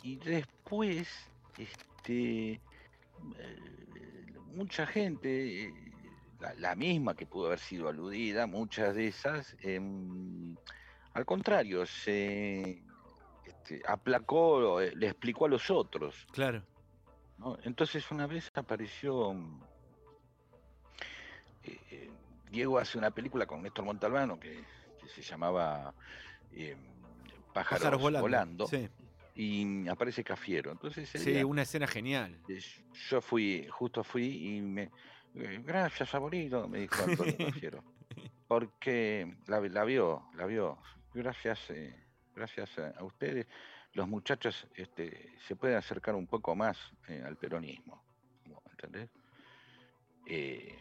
y 0.03 0.17
después, 0.17 1.09
este, 1.59 2.53
eh, 2.53 2.61
mucha 4.55 4.87
gente, 4.87 5.65
eh, 5.65 5.75
la, 6.45 6.55
la 6.55 6.75
misma 6.75 7.15
que 7.15 7.27
pudo 7.27 7.47
haber 7.47 7.59
sido 7.59 7.89
aludida, 7.89 8.47
muchas 8.47 8.95
de 8.95 9.09
esas, 9.09 9.57
em, 9.61 10.55
al 11.15 11.25
contrario, 11.25 11.87
se 11.87 12.83
este, 13.47 13.83
aplacó, 13.87 14.81
eh, 14.81 14.93
le 14.95 15.07
explicó 15.07 15.47
a 15.47 15.49
los 15.49 15.71
otros. 15.71 16.27
Claro. 16.33 16.63
¿no? 17.39 17.59
Entonces 17.63 18.11
una 18.11 18.27
vez 18.27 18.51
apareció 18.55 19.33
mm, 19.33 19.63
eh, 21.65 21.81
eh, 21.91 22.11
Diego 22.51 22.79
hace 22.79 22.99
una 22.99 23.11
película 23.11 23.47
con 23.47 23.63
Néstor 23.63 23.85
Montalbano 23.85 24.39
que, 24.39 24.63
que 25.01 25.09
se 25.09 25.23
llamaba 25.23 25.95
eh, 26.53 26.77
Pájaros, 27.53 27.83
Pájaros 27.83 28.01
volando, 28.01 28.23
volando. 28.23 28.67
Sí, 28.67 28.89
y 29.35 29.89
aparece 29.89 30.23
Cafiero. 30.23 30.71
Entonces 30.71 31.09
sí, 31.09 31.43
una 31.43 31.63
escena 31.63 31.87
genial. 31.87 32.39
yo 33.11 33.21
fui, 33.21 33.67
justo 33.71 34.05
fui 34.05 34.57
y 34.57 34.61
me 34.61 34.91
gracias 35.35 36.15
abuelito, 36.15 36.69
me 36.69 36.81
dijo 36.81 37.03
Antonio. 37.03 37.37
Porque 38.49 39.37
la, 39.47 39.61
la 39.61 39.85
vio, 39.85 40.29
la 40.35 40.47
vio. 40.47 40.79
Gracias, 41.13 41.71
eh, 41.71 41.95
gracias 42.35 42.79
a, 42.79 42.91
a 42.91 43.05
ustedes. 43.05 43.47
Los 43.93 44.09
muchachos 44.09 44.67
este, 44.75 45.35
se 45.47 45.57
pueden 45.57 45.77
acercar 45.77 46.15
un 46.15 46.27
poco 46.27 46.55
más 46.55 46.77
eh, 47.09 47.23
al 47.25 47.37
peronismo. 47.37 48.03
¿Entendés? 48.71 49.09
Eh, 50.27 50.79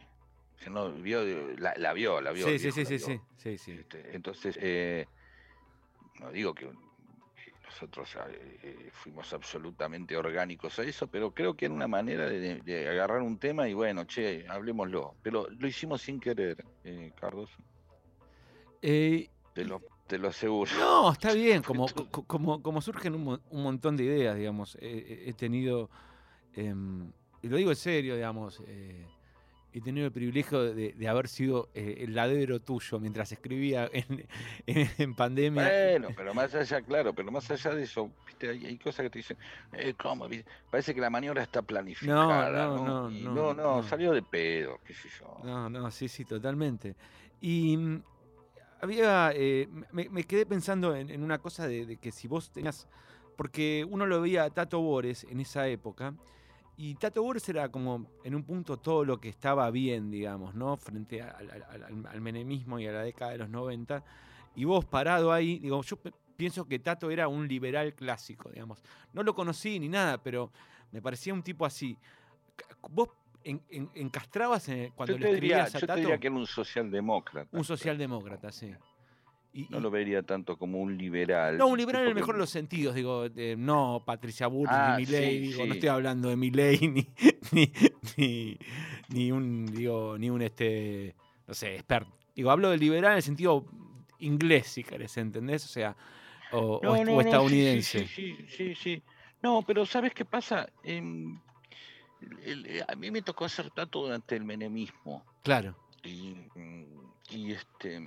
no, 0.70 0.92
vio, 0.92 1.24
la, 1.58 1.74
la 1.78 1.94
vio, 1.94 2.22
la 2.22 2.32
vio. 2.32 2.46
Sí, 2.48 2.58
sí, 2.60 2.72
viejo, 2.72 2.76
sí, 2.76 3.00
sí, 3.00 3.12
vio. 3.12 3.26
sí, 3.38 3.58
sí, 3.58 3.58
sí. 3.58 3.72
Este, 3.80 4.16
entonces, 4.16 4.58
eh, 4.62 5.06
no 6.20 6.32
digo 6.32 6.54
que 6.54 6.70
nosotros 7.74 8.16
eh, 8.30 8.60
eh, 8.62 8.90
fuimos 8.92 9.34
absolutamente 9.34 10.16
orgánicos 10.16 10.78
a 10.78 10.84
eso, 10.84 11.08
pero 11.08 11.32
creo 11.32 11.56
que 11.56 11.66
era 11.66 11.74
una 11.74 11.88
manera 11.88 12.30
de, 12.30 12.62
de 12.62 12.88
agarrar 12.88 13.22
un 13.24 13.40
tema 13.40 13.68
y 13.68 13.74
bueno, 13.74 14.06
che, 14.06 14.46
hablemoslo. 14.48 15.16
Pero 15.24 15.48
lo 15.50 15.68
hicimos 15.68 16.02
sin 16.02 16.20
querer, 16.20 16.64
eh, 16.84 17.12
Carlos, 17.20 17.50
Eh, 18.82 19.30
te 19.54 19.66
lo, 19.66 19.82
te 20.08 20.20
lo 20.20 20.28
aseguro. 20.28 20.72
No, 20.78 21.12
está 21.12 21.34
bien, 21.34 21.62
como, 21.64 21.88
como, 22.28 22.62
como 22.62 22.82
surgen 22.82 23.16
un, 23.16 23.42
un 23.50 23.64
montón 23.64 23.98
de 23.98 24.04
ideas, 24.04 24.38
digamos. 24.38 24.78
he 24.80 25.34
tenido, 25.34 25.90
em, 26.54 27.12
y 27.42 27.48
lo 27.48 27.58
digo 27.58 27.72
en 27.72 27.76
serio, 27.76 28.16
digamos, 28.16 28.62
eh, 28.68 29.08
he 29.74 29.82
tenido 29.82 30.06
el 30.08 30.12
privilegio 30.12 30.62
de, 30.74 30.94
de 30.94 31.08
haber 31.08 31.28
sido 31.28 31.70
eh, 31.74 31.96
el 32.00 32.16
ladero 32.16 32.60
tuyo 32.60 33.00
mientras 33.00 33.32
escribía 33.32 33.90
en, 33.92 34.26
en- 34.68 34.90
en 34.98 35.16
pandemia. 35.16 35.64
Bueno, 35.64 36.10
pero 36.16 36.34
más 36.34 36.54
allá, 36.56 36.82
claro, 36.82 37.14
pero 37.14 37.32
más 37.32 37.50
allá 37.52 37.76
de 37.76 37.84
eso, 37.84 38.10
viste, 38.26 38.50
hay, 38.50 38.66
hay 38.66 38.78
cosas 38.78 39.04
que 39.04 39.10
te 39.10 39.20
dicen, 39.20 39.38
eh, 39.74 39.94
¿cómo? 39.96 40.28
viste? 40.28 40.50
Parece 40.70 40.94
que 40.94 41.02
la 41.02 41.10
maniobra 41.10 41.44
está 41.44 41.62
planificada. 41.62 42.50
no, 42.68 42.86
No, 42.86 43.10
no, 43.10 43.10
Y 43.12 43.24
no, 43.24 43.36
no, 43.36 43.54
no, 43.54 43.82
no. 43.82 43.84
salió 43.84 44.12
de 44.12 44.22
pedo, 44.24 44.80
qué 44.86 44.94
sé 44.94 45.10
yo. 45.20 45.40
No, 45.44 45.70
no, 45.70 45.92
sí, 45.92 46.08
sí, 46.08 46.26
totalmente. 46.26 46.96
Y 47.42 47.78
mm, 47.78 48.04
había, 48.82 49.32
eh, 49.36 49.68
me, 49.92 50.10
me 50.10 50.24
quedé 50.24 50.46
pensando 50.46 50.96
en, 50.96 51.10
en 51.10 51.24
una 51.24 51.38
cosa 51.40 51.68
de, 51.68 51.86
de 51.86 51.98
que 51.98 52.12
si 52.12 52.28
vos 52.28 52.52
tenías, 52.52 52.88
porque 53.36 53.86
uno 53.90 54.06
lo 54.06 54.22
veía 54.22 54.44
a 54.44 54.50
Tato 54.50 54.80
Bores 54.82 55.24
en 55.30 55.40
esa 55.40 55.68
época, 55.68 56.14
y 56.78 56.96
Tato 56.96 57.22
Bores 57.24 57.48
era 57.50 57.70
como 57.70 58.08
en 58.24 58.34
un 58.36 58.44
punto 58.44 58.78
todo 58.78 59.06
lo 59.06 59.20
que 59.20 59.30
estaba 59.30 59.70
bien, 59.72 60.10
digamos, 60.10 60.56
¿no? 60.56 60.76
Frente 60.78 61.22
al, 61.22 61.50
al- 61.52 61.64
al- 61.64 62.06
al 62.08 62.22
menemismo 62.22 62.80
y 62.80 62.88
a 62.88 62.92
la 62.92 63.04
década 63.04 63.32
de 63.32 63.38
los 63.40 63.50
90. 63.50 64.04
Y 64.56 64.66
vos 64.66 64.86
parado 64.86 65.32
ahí, 65.32 65.60
digo, 65.60 65.82
yo 65.84 65.98
pienso 66.36 66.66
que 66.66 66.80
Tato 66.80 67.10
era 67.12 67.28
un 67.28 67.48
liberal 67.48 67.94
clásico, 67.94 68.50
digamos. 68.50 68.84
No 69.14 69.24
lo 69.24 69.34
conocí 69.36 69.80
ni 69.80 69.88
nada, 69.90 70.22
pero 70.22 70.52
me 70.92 71.02
parecía 71.02 71.34
un 71.34 71.44
tipo 71.44 71.66
así. 71.66 71.98
Vos 72.90 73.10
en- 73.44 73.62
en- 73.70 73.90
encastrabas 73.96 74.68
en- 74.70 74.92
cuando 74.92 75.14
Yo 75.18 75.20
le 75.20 75.34
diría, 75.36 75.64
escribías 75.64 75.76
a 75.76 75.80
yo 75.80 75.80
te 75.82 75.88
Tato 75.88 76.00
diría 76.00 76.18
que 76.20 76.28
era 76.28 76.36
un 76.36 76.48
socialdemócrata. 76.48 77.58
un 77.58 77.64
socialdemócrata, 77.64 78.52
sí. 78.52 78.74
Y- 79.56 79.68
No 79.70 79.78
y- 79.78 79.82
lo 79.82 79.92
vería 79.92 80.24
tanto 80.24 80.58
como 80.58 80.80
un 80.82 80.98
liberal. 80.98 81.58
no, 81.60 81.68
un 81.68 81.78
liberal 81.78 82.02
en 82.04 82.10
el 82.10 82.16
mejor 82.16 82.36
de 82.36 82.40
los 82.40 82.50
sentidos, 82.50 82.96
digo, 82.96 83.26
eh, 83.36 83.56
no 83.58 84.02
Patricia 84.06 84.48
Bullrich 84.48 84.76
Ah, 84.76 84.96
ni 84.98 85.06
Milei, 85.06 85.32
sí, 85.32 85.40
digo, 85.52 85.66
no 85.68 85.74
estoy 85.74 85.90
hablando 85.90 86.30
de 86.30 86.36
Milei 86.36 86.78
ni, 86.88 87.08
ni, 87.52 87.72
ni, 88.18 88.58
ni 89.10 89.32
un, 89.32 89.66
digo, 89.68 90.18
ni 90.18 90.30
un 90.32 90.42
este, 90.42 91.16
no 91.48 91.54
sé, 91.54 91.76
experto. 91.76 92.12
Digo, 92.36 92.50
hablo 92.50 92.72
de 92.72 92.78
liberal 92.78 93.12
en 93.12 93.18
el 93.18 93.24
sentido 93.24 93.64
inglés, 94.20 94.68
si 94.68 94.84
querés, 94.84 95.16
¿entendés? 95.18 95.64
O 95.66 95.68
sea, 95.68 95.96
o, 96.52 96.80
No, 96.82 97.04
no, 97.04 97.22
estadounidense. 97.22 98.08
Sí, 98.08 98.36
sí, 98.48 98.74
sí. 98.76 99.04
No, 99.44 99.62
pero 99.68 99.86
¿sabes 99.86 100.14
qué 100.16 100.26
pasa? 100.26 100.68
Em, 100.84 101.40
el- 102.44 102.66
el- 102.66 102.86
a 102.88 102.96
mí 102.96 103.12
me 103.12 103.22
tocó 103.22 103.46
hacer 103.46 103.70
tato 103.70 104.02
durante 104.02 104.36
el 104.36 104.44
menemismo. 104.46 105.24
Claro, 105.44 105.76
Y, 106.04 106.36
y 107.30 107.52
este. 107.52 108.02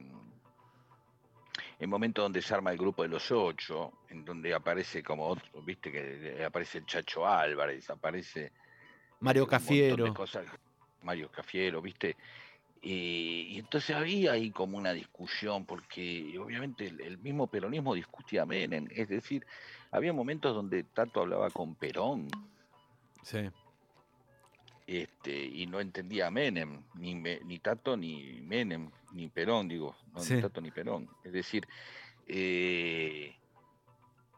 El 1.79 1.89
momento 1.89 2.23
donde 2.23 2.41
se 2.41 2.55
arma 2.55 2.73
el 2.73 2.79
grupo 2.79 3.03
de 3.03 3.09
los 3.09 3.31
ocho, 3.31 3.93
en 4.09 4.25
donde 4.25 4.55
aparece 4.55 5.03
como 5.03 5.27
otro, 5.27 5.63
viste 5.63 5.93
que 5.93 6.45
aparece 6.45 6.79
el 6.79 6.87
Chacho 6.87 7.27
Álvarez, 7.27 7.91
aparece 7.91 8.53
Mario 9.21 9.47
Cafiero. 9.47 10.15
cosas, 10.15 10.47
Mario 11.03 11.31
Cafiero, 11.31 11.83
¿viste? 11.83 12.17
Y, 12.81 13.49
y 13.51 13.59
entonces 13.59 13.95
había 13.95 14.33
ahí 14.33 14.51
como 14.51 14.79
una 14.79 14.93
discusión, 14.93 15.67
porque 15.67 16.39
obviamente 16.39 16.87
el, 16.87 17.01
el 17.01 17.19
mismo 17.19 17.47
peronismo 17.47 17.95
discutía 17.95 18.43
a 18.43 18.47
Menem, 18.47 18.89
es 18.91 19.09
decir, 19.09 19.47
había 19.91 20.13
momentos 20.13 20.55
donde 20.55 20.85
Tato 20.85 21.21
hablaba 21.21 21.51
con 21.51 21.75
Perón 21.75 22.29
Sí, 23.27 23.39
este, 24.87 25.37
y 25.45 25.67
no 25.67 25.81
entendía 25.81 26.29
a 26.29 26.31
Menem, 26.31 26.83
ni, 26.95 27.15
Me- 27.15 27.41
ni 27.45 27.59
Tato 27.59 27.97
ni 27.97 28.41
Menem, 28.41 28.91
ni 29.13 29.29
Perón, 29.29 29.67
digo, 29.69 29.97
no, 30.13 30.21
Sí. 30.21 30.35
ni 30.35 30.43
Tato 30.43 30.61
ni 30.61 30.71
Perón. 30.71 31.09
Es 31.25 31.33
decir, 31.33 31.67
eh, 32.29 33.35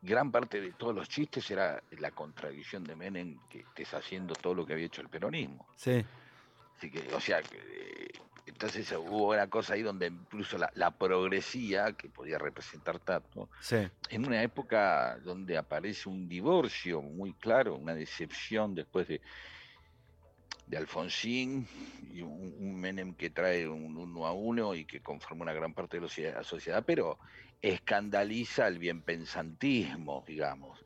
gran 0.02 0.31
parte 0.31 0.61
de 0.61 0.73
todos 0.73 0.95
los 0.95 1.09
chistes 1.09 1.50
era 1.50 1.83
la 1.99 2.11
contradicción 2.12 2.85
de 2.85 2.95
Menem 2.97 3.38
que 3.50 3.61
estés 3.61 3.93
haciendo 3.95 4.35
todo 4.35 4.55
lo 4.55 4.64
que 4.67 4.73
había 4.75 4.87
hecho 4.87 5.02
el 5.02 5.09
peronismo. 5.09 5.67
sí. 5.76 6.05
Así 6.76 6.93
que, 6.93 7.12
o 7.12 7.19
sea, 7.19 7.43
que, 7.43 8.09
entonces 8.47 8.93
hubo 8.93 9.31
una 9.33 9.50
cosa 9.50 9.75
ahí 9.75 9.83
donde 9.83 10.07
incluso 10.07 10.57
la, 10.57 10.71
la 10.76 10.93
progresía, 10.93 11.95
que 11.95 12.09
podía 12.09 12.38
representar 12.38 13.00
tanto, 13.00 13.49
Sí. 13.61 13.78
en 14.11 14.25
una 14.25 14.40
época 14.45 15.19
donde 15.25 15.59
aparece 15.59 16.09
un 16.09 16.28
divorcio 16.28 17.02
muy 17.02 17.33
claro, 17.33 17.75
una 17.75 17.97
decepción 17.97 18.76
después 18.76 19.09
de, 19.09 19.21
de 20.68 20.76
Alfonsín 20.76 21.66
y 22.12 22.20
un, 22.20 22.80
Menem 22.80 23.14
que 23.14 23.30
trae 23.30 23.66
un 23.66 23.96
uno 23.96 24.26
a 24.26 24.32
uno 24.32 24.75
y 24.75 24.84
que 24.84 25.00
conforma 25.00 25.42
una 25.42 25.52
gran 25.52 25.75
parte 25.75 25.98
de 25.98 26.32
la 26.32 26.42
sociedad, 26.44 26.84
pero 26.87 27.18
escandaliza 27.60 28.68
el 28.68 28.78
bienpensantismo, 28.78 30.25
digamos. 30.26 30.84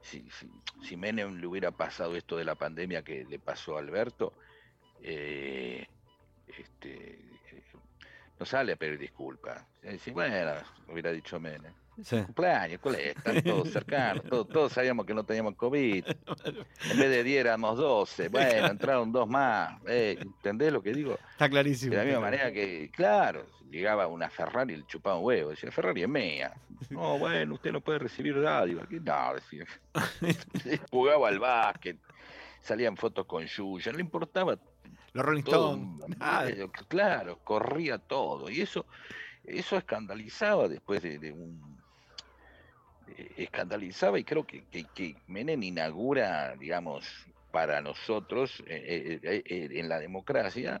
Si, 0.00 0.96
Menem 0.96 1.40
le 1.40 1.46
hubiera 1.46 1.70
pasado 1.70 2.16
esto 2.16 2.36
de 2.36 2.44
la 2.44 2.56
pandemia 2.56 3.02
que 3.02 3.24
le 3.24 3.38
pasó 3.38 3.76
a 3.76 3.80
Alberto, 3.80 4.34
eh, 5.00 5.86
este, 6.46 7.14
eh, 7.50 7.62
no 8.38 8.44
sale 8.44 8.72
a 8.72 8.76
pedir 8.76 8.98
disculpas. 8.98 9.64
Si, 9.98 10.10
bueno, 10.10 10.36
hubiera 10.88 11.12
dicho 11.12 11.40
Menem. 11.40 11.81
Sí. 12.02 12.22
Cumpleaños, 12.22 12.80
¿cuál 12.80 12.94
es? 12.94 13.16
Están 13.16 13.42
todos 13.42 13.70
cercanos, 13.70 14.24
todos, 14.30 14.48
todos 14.48 14.72
sabíamos 14.72 15.04
que 15.04 15.14
no 15.14 15.24
teníamos 15.24 15.54
COVID. 15.56 16.04
En 16.90 16.98
vez 16.98 17.10
de 17.10 17.22
10 17.24 17.40
éramos 17.40 17.76
12. 17.76 18.28
Bueno, 18.28 18.66
entraron 18.68 19.12
dos 19.12 19.28
más. 19.28 19.80
Eh, 19.86 20.16
¿Entendés 20.20 20.72
lo 20.72 20.82
que 20.82 20.92
digo? 20.92 21.18
Está 21.32 21.48
clarísimo. 21.48 21.92
De 21.92 21.98
la 21.98 22.04
misma 22.04 22.20
manera 22.20 22.50
que, 22.52 22.90
claro, 22.94 23.46
llegaba 23.70 24.06
una 24.06 24.28
Ferrari 24.28 24.74
y 24.74 24.76
le 24.78 24.86
chupaba 24.86 25.16
un 25.18 25.24
huevo. 25.24 25.50
Decía, 25.50 25.70
Ferrari 25.72 26.02
es 26.02 26.08
mía. 26.08 26.52
No, 26.90 27.16
bueno, 27.16 27.54
usted 27.54 27.72
no 27.72 27.80
puede 27.80 28.00
recibir 28.00 28.38
dádiva. 28.40 28.86
No, 28.90 29.34
decía. 29.34 29.64
Jugaba 30.90 31.28
al 31.28 31.38
básquet, 31.38 31.96
salían 32.60 32.96
fotos 32.96 33.24
con 33.24 33.46
Yuya, 33.46 33.92
no 33.92 33.98
le 33.98 34.02
importaba 34.02 34.58
Los 35.12 35.24
Rolling. 35.24 35.42
Stones. 35.42 36.04
Claro, 36.88 37.38
corría 37.44 37.98
todo. 37.98 38.50
Y 38.50 38.60
eso, 38.60 38.84
eso 39.44 39.76
escandalizaba 39.76 40.66
después 40.68 41.02
de, 41.02 41.18
de 41.18 41.32
un. 41.32 41.71
Escandalizaba 43.36 44.18
y 44.18 44.24
creo 44.24 44.44
que, 44.46 44.64
que, 44.66 44.84
que 44.94 45.16
Menem 45.26 45.62
inaugura, 45.62 46.56
digamos, 46.56 47.06
para 47.50 47.80
nosotros 47.80 48.62
eh, 48.66 49.20
eh, 49.22 49.42
eh, 49.44 49.68
en 49.72 49.88
la 49.88 49.98
democracia, 49.98 50.80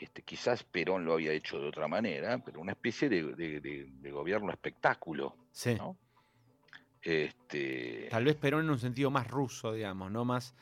este, 0.00 0.22
quizás 0.22 0.62
Perón 0.64 1.04
lo 1.04 1.14
había 1.14 1.32
hecho 1.32 1.58
de 1.58 1.68
otra 1.68 1.88
manera, 1.88 2.38
pero 2.38 2.60
una 2.60 2.72
especie 2.72 3.08
de, 3.08 3.34
de- 3.34 3.60
de- 3.60 3.86
de 3.88 4.10
gobierno 4.10 4.50
espectáculo. 4.50 5.36
Sí. 5.52 5.74
¿no? 5.76 5.96
Este, 7.02 8.08
Tal 8.10 8.24
vez 8.24 8.34
Perón 8.36 8.64
en 8.64 8.70
un 8.70 8.78
sentido 8.78 9.10
más 9.10 9.28
ruso, 9.28 9.72
digamos, 9.72 10.10
no 10.10 10.24
más, 10.24 10.54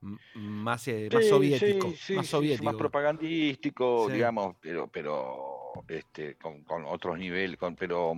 más, 0.00 0.88
más 1.12 1.28
soviético. 1.28 1.88
sí, 1.90 2.14
más 2.16 2.26
sí, 2.26 2.30
soviético. 2.30 2.64
más 2.64 2.74
propagandístico, 2.74 4.08
digamos, 4.08 4.56
pero, 4.60 4.88
pero 4.88 5.72
este, 5.88 6.36
con, 6.36 6.64
con 6.64 6.84
otros 6.86 7.18
niveles, 7.18 7.58
con, 7.58 7.76
pero, 7.76 8.14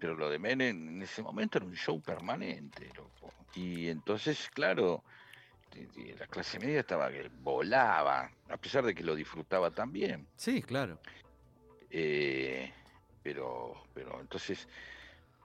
pero 0.00 0.14
lo 0.16 0.28
de 0.30 0.38
Menem 0.38 0.88
en 0.88 1.02
ese 1.02 1.22
momento 1.22 1.58
era 1.58 1.66
un 1.66 1.76
show 1.76 2.00
permanente, 2.00 2.88
loco. 2.96 3.32
Y 3.54 3.88
entonces, 3.88 4.48
claro, 4.54 5.04
la 6.18 6.26
clase 6.26 6.58
media 6.58 6.80
estaba 6.80 7.10
que 7.10 7.30
volaba, 7.42 8.30
a 8.48 8.56
pesar 8.56 8.84
de 8.84 8.94
que 8.94 9.04
lo 9.04 9.14
disfrutaba 9.14 9.70
también. 9.70 10.26
Sí, 10.36 10.62
claro. 10.62 10.98
Eh, 11.90 12.72
pero, 13.22 13.74
pero 13.94 14.20
entonces 14.20 14.68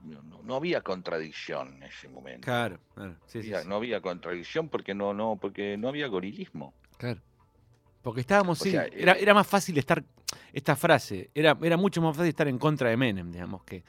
no, 0.01 0.21
no- 0.43 0.55
había 0.55 0.81
contradicción 0.81 1.75
en 1.75 1.83
ese 1.83 2.07
momento. 2.07 2.45
Claro, 2.45 2.79
claro. 2.93 3.15
Sí, 3.25 3.41
sí, 3.41 3.47
Había- 3.49 3.61
sí, 3.63 3.67
No 3.67 3.75
había 3.75 4.01
contradicción 4.01 4.69
porque 4.69 4.93
no, 4.93 5.13
no, 5.13 5.37
porque 5.39 5.77
no 5.77 5.89
había 5.89 6.07
gorilismo. 6.07 6.73
claro. 6.97 7.21
Porque 8.01 8.21
estábamos, 8.21 8.61
O 8.61 8.63
sí, 8.63 8.69
sea, 8.69 8.85
era, 8.85 9.13
eh, 9.13 9.17
era 9.21 9.33
más 9.33 9.47
fácil 9.47 9.75
estar, 9.79 10.03
esta 10.53 10.75
frase, 10.75 11.31
era, 11.33 11.57
era 11.63 11.75
mucho 11.75 12.03
más 12.03 12.15
fácil 12.15 12.29
estar 12.29 12.47
en 12.47 12.59
contra 12.59 12.87
de 12.91 12.97
Menem, 12.97 13.31
digamos, 13.31 13.63
que 13.63 13.83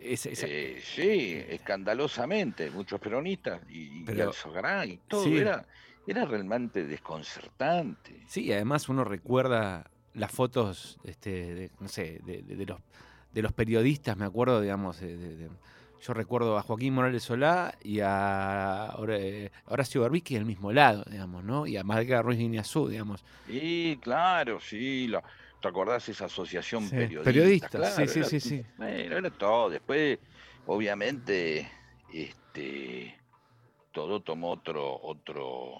esa- 0.00 0.30
esa- 0.30 0.46
Eh, 0.48 0.80
sí, 0.82 1.42
escandalosamente, 1.48 2.70
muchos 2.70 3.00
peronistas 3.00 3.60
y, 3.68 4.00
y 4.00 4.04
Pero- 4.04 4.28
Alzogarán 4.28 4.90
y 4.90 4.96
todo, 5.08 5.24
sí. 5.24 5.36
era, 5.38 5.66
era 6.06 6.24
realmente 6.24 6.84
desconcertante. 6.86 8.22
Sí, 8.26 8.52
además 8.52 8.88
uno 8.88 9.04
recuerda 9.04 9.90
las 10.14 10.32
fotos, 10.32 10.98
este, 11.04 11.54
de, 11.54 11.70
no 11.80 11.88
sé, 11.88 12.20
de, 12.24 12.42
de- 12.42 12.56
de 12.56 12.66
los, 12.66 12.78
de 13.32 13.42
los 13.42 13.52
periodistas, 13.52 14.16
me 14.16 14.24
acuerdo, 14.24 14.60
digamos, 14.60 15.00
de- 15.00 15.48
yo 16.00 16.14
recuerdo 16.14 16.56
a 16.56 16.62
Joaquín 16.62 16.94
Morales 16.94 17.24
Solá 17.24 17.74
y 17.82 17.98
a 18.00 18.94
eh, 19.08 19.50
Horacio 19.66 20.00
Berbisky 20.02 20.34
del 20.34 20.44
mismo 20.44 20.72
lado, 20.72 21.04
digamos, 21.10 21.42
¿no? 21.42 21.66
Y 21.66 21.76
a 21.76 21.82
Margarita 21.82 22.22
Ruiz 22.22 22.38
Guiñazú, 22.38 22.86
digamos. 22.88 23.24
Y 23.48 23.96
claro, 23.96 24.60
sí, 24.60 25.08
lo- 25.08 25.24
¿te 25.60 25.68
acordás 25.68 26.08
esa 26.08 26.26
asociación 26.26 26.82
Sí, 26.84 26.90
periodista? 26.96 27.24
periodistas, 27.24 27.70
Claro, 27.70 27.96
sí, 27.96 28.08
sí, 28.08 28.18
era- 28.20 28.28
sí, 28.28 28.40
sí. 28.40 28.66
Bueno, 28.76 29.16
era 29.16 29.30
todo. 29.30 29.70
Después, 29.70 30.18
obviamente, 30.66 31.70
este, 32.08 33.18
todo 33.92 34.20
tomó 34.22 34.52
otro, 34.52 35.00
otro, 35.02 35.74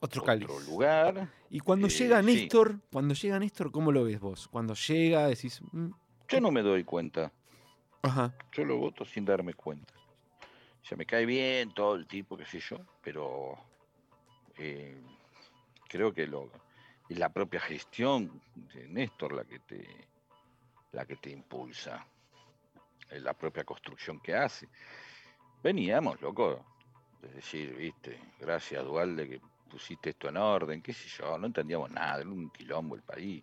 Otro 0.00 0.22
cáliz. 0.24 0.44
otro 0.44 0.60
lugar. 0.60 1.28
Y 1.48 1.60
cuando 1.60 1.86
Eh, 1.86 1.90
llega 1.90 2.20
sí. 2.22 2.26
Néstor, 2.26 2.80
cuando 2.92 3.14
llega 3.14 3.38
Néstor, 3.38 3.70
¿cómo 3.70 3.92
lo 3.92 4.04
ves 4.04 4.20
vos? 4.20 4.48
Cuando 4.48 4.74
llega, 4.74 5.26
decís, 5.28 5.60
"Mm, 5.72 5.90
Yo 6.28 6.40
no 6.40 6.50
me 6.50 6.62
doy 6.62 6.84
cuenta. 6.84 7.32
ajá, 8.02 8.34
Yo 8.52 8.64
lo 8.64 8.76
voto 8.78 9.04
sin 9.04 9.24
darme 9.24 9.54
cuenta. 9.54 9.92
O 10.82 10.88
sea, 10.88 10.96
me 10.96 11.06
cae 11.06 11.26
bien 11.26 11.72
todo 11.72 11.94
el 11.96 12.06
tipo, 12.06 12.36
qué 12.36 12.44
sé 12.46 12.58
yo, 12.60 12.78
pero 13.02 13.54
eh, 14.56 15.00
creo 15.88 16.12
que 16.12 16.26
lo, 16.26 16.50
es 17.08 17.18
la 17.18 17.28
propia 17.28 17.60
gestión 17.60 18.40
de 18.54 18.88
Néstor 18.88 19.32
la 19.32 19.44
que 19.44 19.60
te, 19.60 20.08
la 20.92 21.04
que 21.04 21.16
te 21.16 21.30
impulsa. 21.30 22.06
Es 23.10 23.22
la 23.22 23.34
propia 23.34 23.64
construcción 23.64 24.20
que 24.20 24.34
hace. 24.34 24.68
Veníamos, 25.62 26.20
loco. 26.20 26.64
Es 27.22 27.34
decir, 27.34 27.74
viste, 27.74 28.20
gracias 28.40 28.84
Dualde 28.84 29.28
que 29.28 29.40
pusiste 29.70 30.10
esto 30.10 30.28
en 30.28 30.36
orden, 30.36 30.82
qué 30.82 30.92
sé 30.92 31.08
yo, 31.08 31.36
no 31.38 31.46
entendíamos 31.46 31.90
nada, 31.90 32.20
era 32.20 32.30
un 32.30 32.50
quilombo 32.50 32.94
el 32.94 33.02
país. 33.02 33.42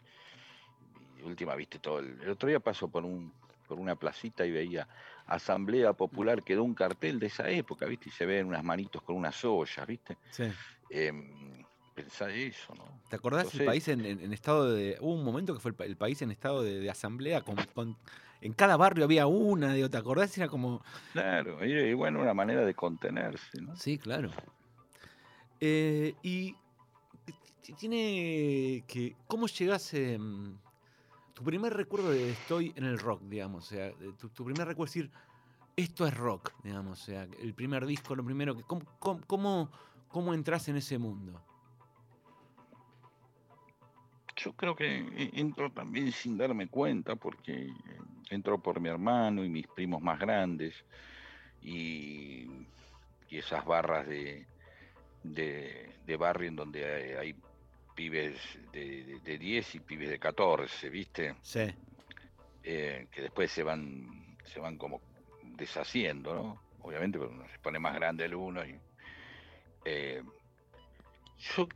Y 0.99 1.17
de 1.17 1.23
última, 1.23 1.55
viste 1.55 1.79
todo. 1.79 1.99
El, 1.99 2.21
el 2.21 2.29
otro 2.29 2.47
día 2.49 2.59
paso 2.59 2.87
por 2.87 3.03
un, 3.03 3.33
por 3.67 3.79
una 3.79 3.95
placita 3.95 4.45
y 4.45 4.51
veía 4.51 4.87
Asamblea 5.25 5.93
Popular, 5.93 6.43
quedó 6.43 6.63
un 6.63 6.73
cartel 6.73 7.19
de 7.19 7.27
esa 7.27 7.49
época, 7.49 7.85
viste, 7.85 8.09
y 8.09 8.11
se 8.11 8.25
ven 8.25 8.47
unas 8.47 8.63
manitos 8.63 9.01
con 9.01 9.15
unas 9.15 9.43
ollas, 9.45 9.87
viste. 9.87 10.17
sí. 10.31 10.51
Em, 10.89 11.62
pensá 11.93 12.29
eso, 12.29 12.73
¿no? 12.75 12.83
¿Te 13.09 13.15
acordás 13.15 13.43
el 13.53 13.61
Entonces- 13.61 13.67
país 13.67 13.87
en, 13.87 14.05
en- 14.05 14.19
en 14.21 14.33
estado 14.33 14.71
de. 14.73 14.97
Hubo 15.01 15.13
un 15.13 15.23
momento 15.23 15.53
que 15.53 15.59
fue 15.59 15.69
el, 15.71 15.75
pa- 15.75 15.85
el 15.85 15.95
país 15.97 16.21
en 16.21 16.31
estado 16.31 16.61
de, 16.63 16.79
de 16.79 16.89
asamblea, 16.89 17.41
con, 17.41 17.55
con- 17.73 17.97
en 18.41 18.53
cada 18.53 18.75
barrio 18.75 19.05
había 19.05 19.25
una, 19.27 19.73
digo, 19.73 19.89
¿te 19.89 19.97
acordás? 19.97 20.37
Era 20.37 20.47
como. 20.47 20.83
Claro, 21.13 21.65
y, 21.65 21.71
y 21.71 21.93
bueno, 21.93 22.21
una 22.21 22.33
manera 22.33 22.65
de 22.65 22.73
contenerse, 22.73 23.61
¿no? 23.61 23.75
Sí, 23.77 23.97
claro. 23.97 24.31
Eh, 25.59 26.15
y 26.23 26.55
tiene 27.77 28.83
que. 28.87 29.15
¿Cómo 29.27 29.47
llegás? 29.47 29.93
em, 29.93 30.57
tu 31.33 31.43
primer 31.43 31.73
recuerdo 31.73 32.11
de 32.11 32.31
estoy 32.31 32.73
en 32.75 32.83
el 32.83 32.99
rock, 32.99 33.21
digamos. 33.23 33.65
O 33.65 33.69
sea, 33.69 33.91
tu, 34.19 34.29
tu 34.29 34.43
primer 34.45 34.67
recuerdo 34.67 34.89
es 34.89 34.93
decir, 34.93 35.11
esto 35.75 36.05
es 36.05 36.13
rock, 36.15 36.51
digamos. 36.63 37.01
O 37.01 37.05
sea, 37.05 37.27
el 37.41 37.53
primer 37.53 37.85
disco, 37.85 38.15
lo 38.15 38.23
primero 38.25 38.55
que. 38.55 38.63
¿Cómo, 38.63 38.83
cómo, 38.99 39.21
cómo, 39.25 39.71
cómo 40.09 40.33
entras 40.33 40.67
en 40.67 40.75
ese 40.75 40.97
mundo? 40.97 41.41
Yo 44.35 44.53
creo 44.53 44.75
que 44.75 45.29
entro 45.33 45.71
también 45.71 46.11
sin 46.11 46.37
darme 46.37 46.67
cuenta, 46.67 47.15
porque 47.15 47.69
entro 48.29 48.57
por 48.59 48.79
mi 48.79 48.89
hermano 48.89 49.43
y 49.43 49.49
mis 49.49 49.67
primos 49.67 50.01
más 50.01 50.19
grandes, 50.19 50.73
y, 51.61 52.47
y 53.29 53.37
esas 53.37 53.63
barras 53.65 54.07
de, 54.07 54.45
de, 55.23 55.95
de 56.05 56.17
barrio 56.17 56.49
en 56.49 56.55
donde 56.55 56.85
hay, 56.85 57.11
hay 57.13 57.35
pibes 57.95 58.37
de, 58.71 59.03
de, 59.03 59.19
de 59.19 59.37
10 59.37 59.75
y 59.75 59.79
pibes 59.79 60.09
de 60.09 60.19
14, 60.19 60.89
¿viste? 60.89 61.35
Sí. 61.41 61.71
Eh, 62.63 63.07
que 63.11 63.21
después 63.21 63.51
se 63.51 63.61
van, 63.61 64.37
se 64.45 64.59
van 64.59 64.77
como 64.77 64.99
deshaciendo, 65.43 66.33
¿no? 66.33 66.61
Obviamente, 66.81 67.19
pero 67.19 67.29
uno 67.31 67.47
se 67.49 67.59
pone 67.59 67.79
más 67.79 67.93
grande 67.95 68.25
el 68.25 68.35
uno 68.35 68.65
y... 68.65 68.75
eh, 69.85 70.23
yo 71.55 71.67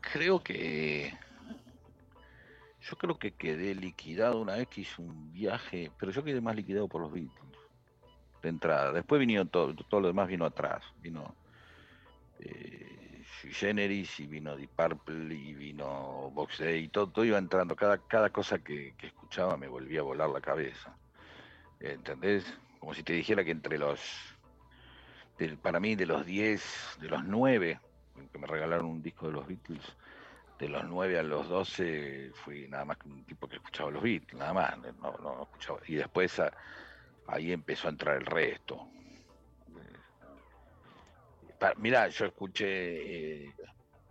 creo 0.00 0.42
que 0.42 1.12
yo 2.82 2.96
creo 2.96 3.18
que 3.18 3.32
quedé 3.32 3.74
liquidado 3.74 4.40
una 4.40 4.56
vez 4.56 4.68
que 4.68 4.82
hice 4.82 5.00
un 5.00 5.32
viaje, 5.32 5.90
pero 5.98 6.12
yo 6.12 6.24
quedé 6.24 6.40
más 6.40 6.56
liquidado 6.56 6.88
por 6.88 7.02
los 7.02 7.12
Beatles 7.12 7.58
de 8.42 8.48
entrada. 8.48 8.92
Después 8.92 9.20
vino 9.20 9.46
todo, 9.46 9.74
todo 9.74 10.00
lo 10.00 10.08
demás 10.08 10.28
vino 10.28 10.44
atrás, 10.44 10.82
vino 11.00 11.34
eh, 12.40 13.24
Generis 13.50 14.18
y 14.20 14.26
vino 14.26 14.56
Deep 14.56 14.70
Purple 14.70 15.34
y 15.34 15.54
vino 15.54 16.30
Box 16.32 16.58
Day, 16.58 16.88
todo, 16.88 17.08
todo 17.08 17.24
iba 17.24 17.38
entrando, 17.38 17.76
cada, 17.76 17.98
cada 17.98 18.30
cosa 18.30 18.58
que, 18.58 18.94
que 18.98 19.06
escuchaba 19.06 19.56
me 19.56 19.68
volvía 19.68 20.00
a 20.00 20.04
volar 20.04 20.28
la 20.30 20.40
cabeza. 20.40 20.96
¿Entendés? 21.80 22.44
Como 22.78 22.94
si 22.94 23.02
te 23.02 23.12
dijera 23.12 23.44
que 23.44 23.52
entre 23.52 23.78
los, 23.78 24.00
para 25.62 25.80
mí 25.80 25.94
de 25.94 26.06
los 26.06 26.26
10, 26.26 26.98
de 27.00 27.08
los 27.08 27.24
9, 27.24 27.80
que 28.32 28.38
me 28.38 28.46
regalaron 28.46 28.86
un 28.86 29.02
disco 29.02 29.26
de 29.26 29.32
los 29.32 29.46
Beatles. 29.46 29.96
De 30.62 30.68
los 30.68 30.84
9 30.84 31.18
a 31.18 31.24
los 31.24 31.48
12 31.48 32.30
fui 32.34 32.68
nada 32.68 32.84
más 32.84 32.96
que 32.96 33.08
un 33.08 33.24
tipo 33.24 33.48
que 33.48 33.56
escuchaba 33.56 33.90
los 33.90 34.00
Beatles, 34.00 34.34
nada 34.38 34.52
más. 34.52 34.78
No, 34.78 35.10
no 35.18 35.42
escuchaba. 35.42 35.80
Y 35.88 35.96
después 35.96 36.38
a- 36.38 36.52
ahí 37.26 37.50
empezó 37.50 37.88
a 37.88 37.90
entrar 37.90 38.16
el 38.18 38.26
resto. 38.26 38.88
Eh, 41.60 41.72
Mirá, 41.78 42.06
yo 42.06 42.26
escuché 42.26 43.46
eh, 43.46 43.54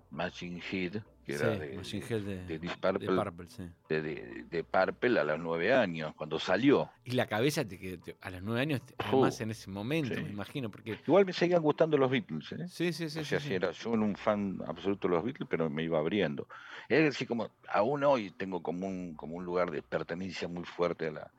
Machine 0.10 0.62
Head, 0.70 1.02
que 1.26 1.34
era 1.36 1.54
Sí, 1.54 1.60
de, 1.60 1.76
Machine 1.78 2.06
Head 2.10 2.22
de, 2.22 2.46
de 2.46 2.60
Deep 2.60 2.72
de 2.72 2.78
Purple, 2.92 3.08
Purple, 3.16 3.50
sí. 3.50 3.64
de, 3.90 4.02
de- 4.02 4.44
de 4.50 4.64
Purple 4.64 5.20
a 5.20 5.24
los 5.24 5.40
9 5.40 5.74
años, 5.74 6.14
cuando 6.16 6.40
salió. 6.40 6.90
Y 7.04 7.12
la 7.12 7.26
cabeza 7.28 7.64
te, 7.66 7.78
te- 7.98 8.18
a 8.22 8.30
los 8.30 8.42
nueve 8.42 8.62
años, 8.62 8.82
además 8.98 9.40
en 9.42 9.52
ese 9.52 9.70
momento, 9.70 10.16
sí. 10.16 10.22
me 10.22 10.30
imagino, 10.30 10.70
porque... 10.70 11.00
Igual 11.08 11.26
me 11.26 11.34
seguían 11.34 11.62
gustando 11.62 11.98
los 11.98 12.10
Beatles, 12.12 12.52
¿eh? 12.54 12.68
Sí, 12.68 12.92
sí, 12.94 13.10
sí. 13.10 13.20
o 13.20 13.26
sea, 13.26 13.40
sí. 13.40 13.54
era 13.54 13.72
yo 13.72 13.94
era 13.94 14.02
un 14.02 14.16
fan 14.16 14.60
absoluto 14.68 15.08
de 15.08 15.16
los 15.16 15.24
Beatles, 15.24 15.48
pero 15.50 15.70
me 15.70 15.84
iba 15.84 16.00
abriendo. 16.00 16.48
Es 16.90 17.04
decir, 17.04 17.28
como 17.28 17.50
aún 17.70 18.04
hoy 18.04 18.32
tengo 18.32 18.62
como 18.62 18.88
un, 18.88 19.16
como 19.16 19.36
un 19.36 19.46
lugar 19.46 19.72
de 19.72 19.82
pertenencia 19.82 20.48
muy 20.48 20.64
fuerte 20.66 21.08
a, 21.08 21.12
la, 21.12 21.32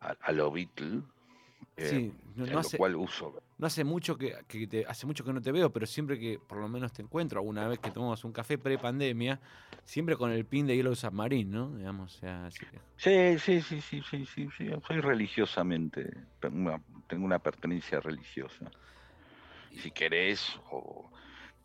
a, 0.00 0.16
a 0.20 0.32
los 0.32 0.52
Beatles, 0.52 1.02
eh, 1.76 1.86
Sí, 1.90 2.12
no, 2.36 2.46
lo 2.46 2.58
hace, 2.58 2.76
cual 2.76 2.96
uso. 2.96 3.40
no 3.58 3.66
hace 3.66 3.84
mucho 3.84 4.16
que, 4.16 4.34
que 4.46 4.66
te, 4.66 4.84
hace 4.86 5.06
mucho 5.06 5.24
que 5.24 5.32
no 5.32 5.40
te 5.40 5.52
veo, 5.52 5.72
pero 5.72 5.86
siempre 5.86 6.18
que 6.18 6.38
por 6.38 6.58
lo 6.58 6.68
menos 6.68 6.92
te 6.92 7.02
encuentro, 7.02 7.40
alguna 7.40 7.66
vez 7.68 7.78
que 7.78 7.90
tomamos 7.90 8.24
un 8.24 8.32
café 8.32 8.58
pre-pandemia, 8.58 9.40
siempre 9.84 10.16
con 10.16 10.30
el 10.30 10.44
pin 10.44 10.66
de 10.66 10.76
Yellow 10.76 10.94
Submarine, 10.94 11.50
¿no? 11.50 11.76
Digamos, 11.76 12.16
o 12.16 12.18
sea, 12.18 12.46
así 12.46 12.64
que- 12.66 12.80
Sí, 12.96 13.38
sí, 13.38 13.60
sí, 13.62 13.80
sí, 13.80 14.02
sí, 14.02 14.24
sí, 14.26 14.48
sí, 14.56 14.68
soy 14.86 15.00
religiosamente, 15.00 16.10
tengo 16.40 16.56
una, 16.56 16.82
tengo 17.06 17.24
una 17.24 17.38
pertenencia 17.38 18.00
religiosa, 18.00 18.70
si 19.70 19.90
querés, 19.90 20.58
o, 20.70 21.10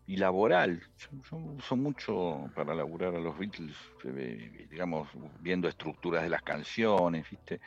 y 0.06 0.18
laboral. 0.18 0.82
Yo, 0.98 1.10
yo 1.32 1.38
uso 1.38 1.76
mucho 1.76 2.50
para 2.54 2.76
laburar 2.76 3.16
a 3.16 3.20
los 3.20 3.38
Beatles, 3.38 3.76
eh, 4.04 4.68
digamos, 4.70 5.10
viendo 5.40 5.68
estructuras 5.68 6.24
de 6.24 6.30
las 6.30 6.42
canciones, 6.44 7.28
¿viste? 7.30 7.60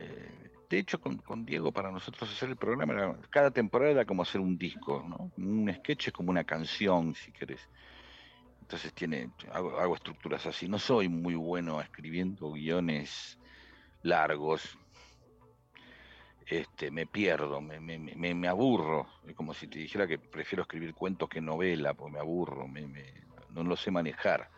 Eh, 0.00 0.50
de 0.68 0.78
hecho, 0.78 1.00
con, 1.00 1.18
con 1.18 1.44
Diego, 1.44 1.72
para 1.72 1.90
nosotros 1.90 2.30
hacer 2.30 2.50
el 2.50 2.56
programa, 2.56 2.92
era- 2.94 3.20
cada 3.30 3.50
temporada 3.50 3.90
era 3.92 4.04
como 4.06 4.22
hacer 4.22 4.40
un 4.40 4.58
disco, 4.58 5.02
¿no? 5.08 5.32
Un 5.36 5.72
sketch 5.74 6.08
es 6.08 6.12
como 6.12 6.30
una 6.30 6.44
canción, 6.44 7.14
si 7.14 7.32
querés. 7.32 7.60
Entonces 8.60 8.92
tiene, 8.94 9.32
hago, 9.52 9.78
hago 9.78 9.94
estructuras 9.94 10.44
así. 10.46 10.68
No 10.68 10.78
soy 10.78 11.08
muy 11.08 11.34
bueno 11.34 11.80
escribiendo 11.80 12.52
guiones 12.52 13.38
largos. 14.02 14.78
Este, 16.46 16.90
me 16.90 17.06
pierdo, 17.06 17.60
me, 17.60 17.78
me, 17.80 17.98
me, 17.98 18.34
me 18.34 18.48
aburro. 18.48 19.06
Es 19.26 19.34
como 19.34 19.52
si 19.54 19.68
te 19.68 19.78
dijera 19.78 20.06
que 20.06 20.18
prefiero 20.18 20.62
escribir 20.62 20.94
cuentos 20.94 21.28
que 21.28 21.40
novela, 21.40 21.94
porque 21.94 22.12
me 22.14 22.20
aburro, 22.20 22.66
no 23.50 23.64
lo 23.64 23.76
sé 23.76 23.90
manejar. 23.90 24.50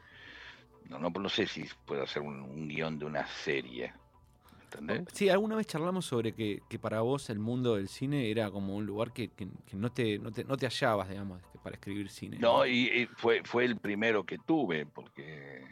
No, 0.85 0.99
no, 0.99 1.11
no 1.11 1.29
sé 1.29 1.47
si 1.47 1.65
puedo 1.85 2.03
hacer 2.03 2.23
un, 2.23 2.41
un 2.43 2.69
guion 2.69 2.99
de 2.99 3.05
una 3.07 3.27
serie. 3.27 3.93
¿Entendés? 4.73 5.09
Sí, 5.13 5.29
alguna 5.29 5.57
vez 5.57 5.67
charlamos 5.67 6.05
sobre 6.07 6.33
que, 6.33 6.61
que 6.69 6.79
para 6.79 7.01
vos 7.01 7.29
el 7.31 7.39
mundo 7.41 7.75
del 7.77 7.89
cine 7.89 8.31
era 8.31 8.51
como 8.51 8.77
un 8.77 8.87
lugar 8.87 9.13
que, 9.13 9.29
que- 9.29 9.49
que 9.67 9.77
no, 9.77 9.91
te, 9.91 10.19
no, 10.19 10.31
te, 10.31 10.45
no 10.45 10.57
te 10.57 10.67
hallabas, 10.67 11.09
digamos, 11.09 11.43
que 11.53 11.59
para 11.59 11.75
escribir 11.75 12.09
cine. 12.09 12.39
No, 12.39 12.65
y, 12.67 12.87
y 12.89 13.07
fue, 13.07 13.43
fue 13.45 13.65
el 13.65 13.77
primero 13.79 14.25
que 14.25 14.39
tuve, 14.39 14.87
porque 14.87 15.65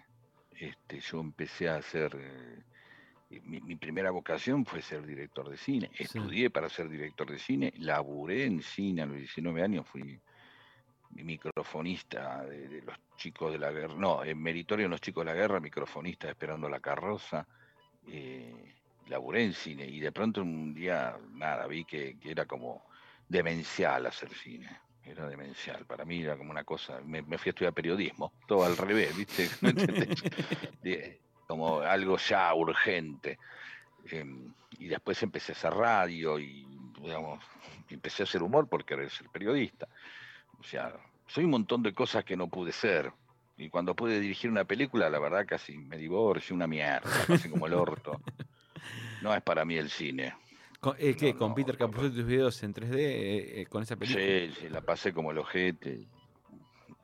este, 0.50 0.98
yo 1.00 1.20
empecé 1.20 1.68
a 1.68 1.76
hacer, 1.76 2.10
eh, 2.20 3.40
mi, 3.44 3.60
mi 3.60 3.76
primera 3.76 4.10
vocación 4.10 4.64
fue 4.66 4.82
ser 4.82 5.06
director 5.06 5.48
de 5.48 5.56
cine. 5.56 5.90
Sí. 5.96 6.02
Estudié 6.04 6.50
para 6.50 6.68
ser 6.68 6.88
director 6.88 7.30
de 7.30 7.38
cine, 7.38 7.72
laburé 7.78 8.46
en 8.46 8.62
cine 8.62 9.02
a 9.02 9.06
los 9.06 9.16
19 9.18 9.62
años, 9.62 9.86
fui 9.86 10.20
microfonista 11.10 12.44
de, 12.44 12.68
de 12.68 12.82
los 12.82 12.96
chicos 13.16 13.52
de 13.52 13.58
la 13.58 13.70
guerra, 13.72 13.94
no, 13.96 14.22
en 14.24 14.40
meritorio 14.40 14.86
de 14.86 14.90
los 14.90 15.00
chicos 15.00 15.24
de 15.24 15.32
la 15.32 15.36
guerra, 15.36 15.60
microfonista 15.60 16.28
esperando 16.28 16.68
la 16.68 16.80
carroza. 16.80 17.46
eh, 18.06 18.74
laburé 19.08 19.44
en 19.44 19.54
cine 19.54 19.86
y 19.86 20.00
de 20.00 20.12
pronto 20.12 20.42
un 20.42 20.74
día, 20.74 21.16
nada, 21.32 21.66
vi 21.66 21.84
que, 21.84 22.18
que 22.18 22.30
era 22.30 22.46
como 22.46 22.84
demencial 23.28 24.06
hacer 24.06 24.30
cine. 24.30 24.68
Era 25.04 25.26
demencial. 25.26 25.86
Para 25.86 26.04
mí 26.04 26.22
era 26.22 26.36
como 26.36 26.50
una 26.50 26.64
cosa. 26.64 27.00
Me, 27.04 27.22
me 27.22 27.38
fui 27.38 27.48
a 27.48 27.52
estudiar 27.52 27.72
periodismo, 27.72 28.32
todo 28.46 28.64
al 28.64 28.76
revés, 28.76 29.16
¿viste? 29.16 29.48
Como 31.46 31.80
algo 31.80 32.18
ya 32.18 32.52
urgente. 32.52 33.38
Em, 34.10 34.52
y 34.78 34.86
después 34.86 35.22
empecé 35.22 35.52
a 35.52 35.54
hacer 35.54 35.72
radio 35.72 36.38
y, 36.38 36.66
digamos, 37.00 37.42
empecé 37.88 38.22
a 38.22 38.24
hacer 38.24 38.42
humor 38.42 38.68
porque 38.68 38.94
querer 38.94 39.10
ser 39.10 39.28
periodista. 39.30 39.88
O 40.60 40.62
sea, 40.62 40.92
soy 41.26 41.44
un 41.44 41.50
montón 41.50 41.82
de 41.82 41.94
cosas 41.94 42.24
que 42.24 42.36
no 42.36 42.48
pude 42.48 42.72
ser. 42.72 43.10
Y 43.56 43.70
cuando 43.70 43.96
pude 43.96 44.20
dirigir 44.20 44.50
una 44.50 44.64
película, 44.64 45.08
la 45.08 45.18
verdad 45.18 45.46
casi 45.46 45.76
me 45.78 45.96
divorcio, 45.96 46.54
una 46.54 46.66
mierda, 46.66 47.10
pasé 47.26 47.50
como 47.50 47.66
el 47.66 47.74
orto. 47.74 48.20
No 49.22 49.34
es 49.34 49.42
para 49.42 49.64
mí 49.64 49.76
el 49.76 49.90
cine. 49.90 50.34
Con, 50.80 50.94
eh, 50.98 51.16
¿Qué? 51.16 51.32
no, 51.32 51.38
¿Con 51.40 51.48
no, 51.50 51.54
Peter 51.54 51.76
Capusotto 51.76 52.14
tus 52.14 52.24
videos 52.24 52.62
en 52.62 52.72
3D 52.72 52.94
eh, 52.96 53.60
eh, 53.62 53.66
con 53.66 53.82
esa 53.82 53.96
película? 53.96 54.24
Sí, 54.24 54.52
sí, 54.60 54.68
la 54.68 54.80
pasé 54.80 55.12
como 55.12 55.32
el 55.32 55.38
ojete. 55.38 56.06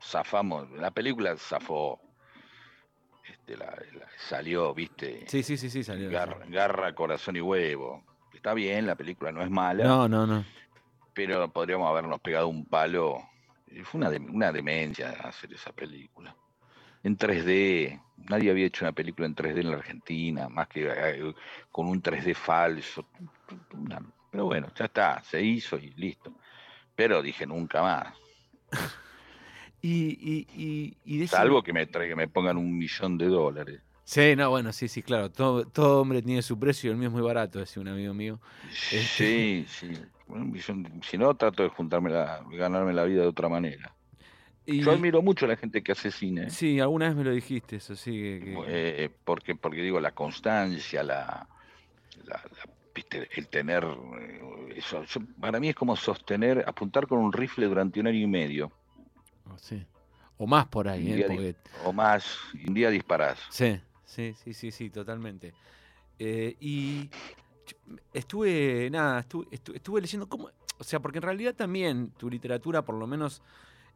Zafamos, 0.01 0.69
la 0.71 0.91
película 0.91 1.35
zafó. 1.37 1.99
Este, 3.29 3.57
la, 3.57 3.65
la- 3.65 4.07
salió, 4.17 4.73
viste, 4.73 5.25
Sí, 5.27 5.41
sí, 5.43 5.57
sí, 5.57 5.69
sí, 5.69 5.83
salió. 5.83 6.09
garra, 6.11 6.45
garra, 6.47 6.93
corazón 6.93 7.35
y 7.35 7.41
huevo. 7.41 8.03
Está 8.33 8.53
bien, 8.53 8.85
la 8.85 8.95
película 8.95 9.31
no 9.31 9.41
es 9.41 9.49
mala, 9.49 9.83
No, 9.83 10.07
no, 10.07 10.27
no. 10.27 10.45
pero 11.13 11.49
podríamos 11.51 11.89
habernos 11.89 12.19
pegado 12.21 12.47
un 12.47 12.65
palo. 12.65 13.17
Fue 13.83 13.99
una, 13.99 14.09
de- 14.11 14.19
una 14.19 14.51
demencia 14.51 15.09
hacer 15.23 15.51
esa 15.53 15.71
película. 15.73 16.35
En 17.05 17.17
3D, 17.17 18.01
nadie 18.29 18.49
había 18.49 18.65
hecho 18.65 18.83
una 18.83 18.91
película 18.91 19.27
en 19.27 19.35
3D 19.35 19.61
en 19.61 19.69
la 19.69 19.77
Argentina, 19.77 20.49
más 20.49 20.67
que 20.67 20.87
eh, 20.89 21.33
con 21.71 21.87
un 21.87 22.01
3D 22.01 22.33
falso. 22.33 23.05
Pero 24.31 24.45
bueno, 24.45 24.67
ya 24.75 24.85
está, 24.85 25.21
se 25.23 25.39
hizo 25.41 25.77
y 25.77 25.91
listo. 25.91 26.33
Pero 26.95 27.21
dije 27.21 27.45
nunca 27.45 27.81
más. 27.81 28.13
Y, 29.81 30.17
y, 30.19 30.47
y, 30.55 30.97
y 31.05 31.17
de 31.19 31.25
ese- 31.25 31.35
Salvo 31.35 31.61
que 31.61 31.71
me, 31.71 31.85
que 31.87 32.15
me 32.15 32.27
pongan 32.27 32.57
un 32.57 32.75
millón 32.75 33.19
de 33.19 33.27
dólares. 33.27 33.81
Sí, 34.03 34.35
no, 34.35 34.49
bueno, 34.49 34.73
sí, 34.73 34.87
sí, 34.87 35.03
claro. 35.03 35.29
Todo, 35.31 35.65
todo 35.65 36.01
hombre 36.01 36.23
tiene 36.23 36.41
su 36.41 36.57
precio 36.57 36.89
y 36.89 36.91
el 36.93 36.97
mío 36.97 37.09
es 37.09 37.13
muy 37.13 37.21
barato, 37.21 37.59
decía 37.59 37.81
un 37.83 37.89
amigo 37.89 38.11
mío. 38.15 38.39
Sí, 38.71 39.63
sí. 39.67 39.91
un 40.27 40.51
millón- 40.51 41.03
si 41.03 41.19
no, 41.19 41.35
trato 41.35 41.61
de 41.61 41.69
juntarme 41.69 42.09
la, 42.09 42.41
ganarme 42.51 42.93
la 42.93 43.03
vida 43.03 43.21
de 43.21 43.27
otra 43.27 43.47
manera. 43.47 43.94
Y, 44.65 44.81
Yo 44.81 44.91
admiro 44.91 45.21
mucho 45.21 45.45
a 45.45 45.49
la 45.49 45.55
gente 45.57 45.83
que 45.83 45.91
hace 45.91 46.09
cine. 46.11 46.49
Sí, 46.49 46.79
alguna 46.79 47.07
vez 47.07 47.15
me 47.15 47.23
lo 47.23 47.31
dijiste, 47.31 47.75
eso 47.77 47.95
sí. 47.95 48.11
que- 48.11 48.63
eh, 48.67 49.09
porque, 49.23 49.55
porque 49.55 49.81
digo, 49.81 49.99
la 49.99 50.11
constancia, 50.11 51.03
la, 51.03 51.47
la- 52.25 52.33
la- 52.43 52.69
viste, 52.93 53.27
el 53.35 53.47
tener 53.47 53.83
eh, 53.83 54.73
eso, 54.77 55.03
yo- 55.03 55.21
para 55.39 55.59
mí 55.59 55.69
es 55.69 55.75
como 55.75 55.95
sostener, 55.95 56.63
apuntar 56.67 57.07
con 57.07 57.19
un 57.19 57.31
rifle 57.31 57.67
durante 57.67 57.99
un 57.99 58.07
año 58.07 58.19
y 58.19 58.27
medio 58.27 58.71
oh, 59.49 59.57
sí. 59.57 59.85
O 60.37 60.47
más 60.47 60.65
por 60.67 60.87
ahí, 60.87 61.13
¿eh? 61.13 61.25
Porque- 61.27 61.55
o 61.85 61.93
más, 61.93 62.25
un 62.67 62.73
día 62.73 62.89
disparás. 62.89 63.39
Sí, 63.49 63.79
sí, 64.05 64.33
sí, 64.43 64.53
sí, 64.53 64.71
sí, 64.71 64.89
totalmente. 64.89 65.53
Eh, 66.19 66.55
y 66.59 67.09
estuve, 68.13 68.89
nada, 68.91 69.19
estuve, 69.21 69.45
estu- 69.51 69.75
estuve 69.75 70.01
leyendo 70.01 70.27
cómo, 70.27 70.49
o 70.77 70.83
sea, 70.83 70.99
porque 70.99 71.19
en 71.19 71.23
realidad 71.23 71.55
también 71.55 72.09
tu 72.17 72.29
literatura, 72.29 72.81
por 72.83 72.95
lo 72.95 73.07
menos 73.07 73.41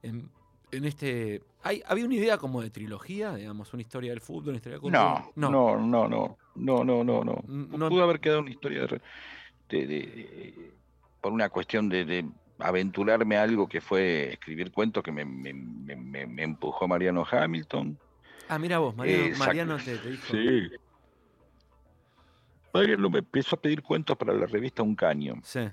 en, 0.04 0.30
en 0.72 0.86
este. 0.86 1.42
Había 1.62 2.06
una 2.06 2.16
idea 2.16 2.38
como 2.38 2.62
de 2.62 2.70
trilogía, 2.70 3.36
digamos, 3.36 3.74
una 3.74 3.82
historia 3.82 4.12
del 4.12 4.22
fútbol, 4.22 4.50
una 4.50 4.58
historia 4.58 4.78
de 4.78 4.82
cultura. 4.82 5.26
No, 5.36 5.50
no, 5.50 5.78
no, 5.78 6.08
no, 6.08 6.38
no, 6.56 6.84
no, 6.84 7.04
no, 7.04 7.24
no. 7.24 7.44
no 7.48 7.90
Pudo 7.90 8.04
haber 8.04 8.20
quedado 8.20 8.40
una 8.40 8.52
historia 8.52 8.88
de, 9.68 10.72
por 11.22 11.34
una 11.34 11.50
cuestión 11.50 11.90
de, 11.90 12.26
aventurarme 12.60 13.38
a 13.38 13.44
algo 13.44 13.68
que 13.68 13.80
fue 13.80 14.34
escribir 14.34 14.72
cuentos 14.72 15.02
que 15.02 15.12
me, 15.12 15.24
empujó 16.44 16.88
Mariano 16.88 17.26
Hamilton. 17.30 17.98
Ah, 18.50 18.60
mira 18.60 18.80
vos, 18.80 18.96
Mariano, 18.96 19.78
te, 19.78 19.98
dijo. 19.98 20.26
Sí. 20.32 20.70
Mariano 22.74 23.10
me 23.10 23.20
empezó 23.20 23.56
a 23.56 23.62
pedir 23.62 23.82
cuentos 23.82 24.18
para 24.18 24.34
la 24.34 24.46
revista 24.46 24.84
Un 24.84 24.96
Caño. 24.96 25.36
Sí. 25.44 25.70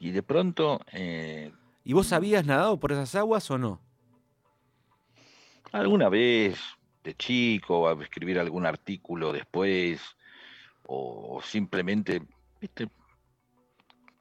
Y 0.00 0.10
de 0.10 0.22
pronto 0.22 0.80
eh, 0.92 1.52
¿Y 1.84 1.92
vos 1.94 2.12
habías 2.12 2.46
nadado 2.46 2.78
por 2.78 2.92
esas 2.92 3.14
aguas 3.14 3.50
o 3.50 3.58
no? 3.58 3.80
alguna 5.72 6.10
vez 6.10 6.58
de 7.02 7.14
chico, 7.14 7.88
a 7.88 8.00
escribir 8.02 8.38
algún 8.38 8.66
artículo 8.66 9.32
después, 9.32 10.00
o, 10.84 11.40
simplemente, 11.42 12.22
viste, 12.60 12.88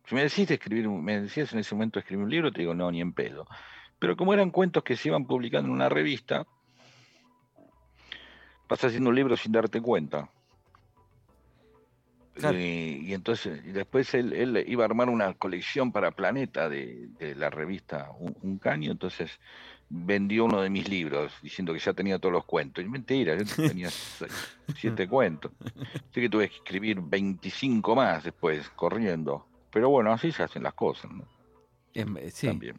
si 0.06 0.16
me 0.16 0.24
decís 0.24 0.48
de 0.48 0.56
escribir, 0.56 0.88
me 0.88 1.22
decías 1.22 1.54
en 1.54 1.60
ese 1.60 1.76
momento 1.76 2.00
escribir 2.00 2.24
un 2.24 2.32
libro, 2.32 2.52
te 2.52 2.62
digo, 2.62 2.74
no, 2.74 2.92
ni 2.92 3.02
en 3.02 3.14
pedo. 3.14 3.46
Pero 4.00 4.16
como 4.18 4.34
eran 4.34 4.50
cuentos 4.50 4.84
que 4.84 4.96
se 4.96 5.10
iban 5.10 5.26
publicando 5.26 5.68
en 5.68 5.76
una 5.76 5.90
revista, 5.90 6.48
vas 8.68 8.84
haciendo 8.84 9.10
un 9.10 9.16
libro 9.16 9.38
sin 9.38 9.52
darte 9.52 9.82
cuenta. 9.82 10.30
Claro. 12.42 12.58
Eh, 12.58 13.00
y 13.04 13.14
entonces, 13.14 13.62
y 13.66 13.72
después 13.72 14.14
él, 14.14 14.34
él 14.34 14.64
iba 14.68 14.84
a 14.84 14.86
armar 14.88 15.10
una 15.10 15.34
colección 15.34 15.92
para 15.92 16.12
Planeta 16.12 16.68
de, 16.70 17.08
de 17.20 17.36
la 17.36 17.50
revista 17.50 18.12
Un, 18.20 18.36
Un 18.42 18.58
Caño, 18.58 18.92
entonces 18.92 19.40
vendió 19.90 20.46
uno 20.46 20.62
de 20.62 20.70
mis 20.70 20.88
libros 20.90 21.34
diciendo 21.42 21.74
que 21.74 21.80
ya 21.80 21.94
tenía 21.94 22.18
todos 22.20 22.34
los 22.34 22.46
cuentos. 22.46 22.84
Y 22.84 22.88
mentira, 22.88 23.36
yo 23.38 23.44
tenía 23.68 23.90
seis- 23.90 24.58
siete 24.76 25.08
cuentos. 25.08 25.52
Así 26.10 26.22
que 26.22 26.30
tuve 26.30 26.50
que 26.50 26.56
escribir 26.56 27.00
25 27.02 27.96
más 27.96 28.24
después, 28.24 28.70
corriendo. 28.76 29.46
Pero 29.72 29.90
bueno, 29.90 30.12
así 30.12 30.32
se 30.32 30.44
hacen 30.44 30.64
las 30.64 30.74
cosas, 30.74 31.12
¿no? 31.12 31.26
Em, 31.94 32.18
eh, 32.18 32.32
sí. 32.32 32.48
También. 32.48 32.78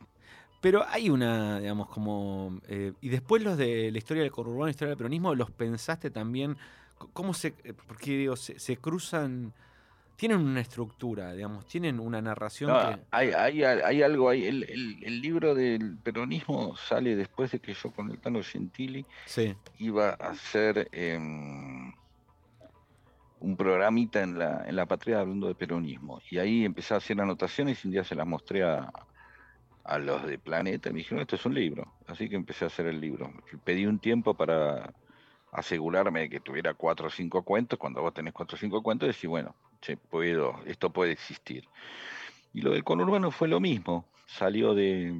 Pero 0.60 0.84
hay 0.88 1.10
una, 1.10 1.58
digamos, 1.60 1.88
como. 1.88 2.60
eh, 2.68 2.92
y 3.00 3.08
después 3.08 3.42
los 3.42 3.56
de 3.58 3.90
la 3.90 3.98
historia 3.98 4.22
del 4.22 4.30
conurbano, 4.32 4.66
la 4.66 4.70
historia 4.70 4.90
del 4.90 4.98
peronismo, 4.98 5.34
¿los 5.34 5.50
pensaste 5.50 6.10
también? 6.10 6.56
¿Cómo 7.12 7.34
se.? 7.34 7.54
eh, 7.64 7.72
Porque, 7.86 8.12
digo, 8.12 8.36
se, 8.36 8.58
se 8.58 8.76
cruzan. 8.76 9.52
Tienen 10.16 10.38
una 10.38 10.60
estructura, 10.60 11.32
digamos, 11.32 11.66
tienen 11.66 11.98
una 11.98 12.22
narración 12.22 12.70
No, 12.70 12.78
que. 12.78 13.00
hay, 13.10 13.30
hay, 13.32 13.62
hay 13.64 14.02
algo 14.02 14.28
ahí. 14.28 14.44
El, 14.46 14.62
el- 14.64 15.02
el 15.04 15.20
libro 15.20 15.54
del 15.54 15.98
peronismo 15.98 16.76
sale 16.76 17.16
después 17.16 17.50
de 17.50 17.58
que 17.60 17.74
yo 17.74 17.90
con 17.90 18.10
el 18.10 18.20
Tano 18.20 18.40
Gentili 18.42 19.04
Sí, 19.26 19.54
iba 19.78 20.10
a 20.10 20.12
hacer 20.30 20.88
em, 20.92 21.92
un 23.40 23.56
programita 23.56 24.22
en 24.22 24.38
la, 24.38 24.64
en 24.68 24.76
la 24.76 24.86
patria 24.86 25.20
hablando 25.20 25.48
de 25.48 25.54
peronismo. 25.56 26.20
Y 26.30 26.38
ahí 26.38 26.64
empecé 26.64 26.94
a 26.94 26.98
hacer 26.98 27.20
anotaciones 27.20 27.84
y 27.84 27.88
un 27.88 27.92
día 27.92 28.04
se 28.04 28.14
las 28.14 28.26
mostré 28.26 28.62
a, 28.62 28.92
a 29.84 29.98
los 29.98 30.24
de 30.24 30.38
Planeta 30.38 30.90
me 30.92 30.98
dijeron, 30.98 31.22
esto 31.22 31.34
es 31.34 31.44
un 31.46 31.54
libro. 31.54 31.94
Así 32.06 32.28
que 32.28 32.36
empecé 32.36 32.64
a 32.64 32.68
hacer 32.68 32.86
el 32.86 33.00
libro. 33.00 33.32
Pedí 33.64 33.86
un 33.86 33.98
tiempo 33.98 34.34
para 34.34 34.92
asegurarme 35.52 36.20
de 36.20 36.30
que 36.30 36.40
tuviera 36.40 36.74
cuatro 36.74 37.06
o 37.06 37.10
cinco 37.10 37.42
cuentos. 37.42 37.78
Cuando 37.78 38.00
vos 38.00 38.14
tenés 38.14 38.32
cuatro 38.32 38.56
o 38.56 38.58
cinco 38.58 38.82
cuentos, 38.82 39.06
decís, 39.08 39.28
bueno, 39.28 39.54
che, 39.80 39.96
puedo, 39.96 40.58
esto 40.66 40.90
puede 40.90 41.12
existir. 41.12 41.68
Y 42.54 42.62
lo 42.62 42.72
del 42.72 42.84
conurbano 42.84 43.30
fue 43.30 43.48
lo 43.48 43.60
mismo. 43.60 44.06
Salió 44.26 44.74
de, 44.74 45.14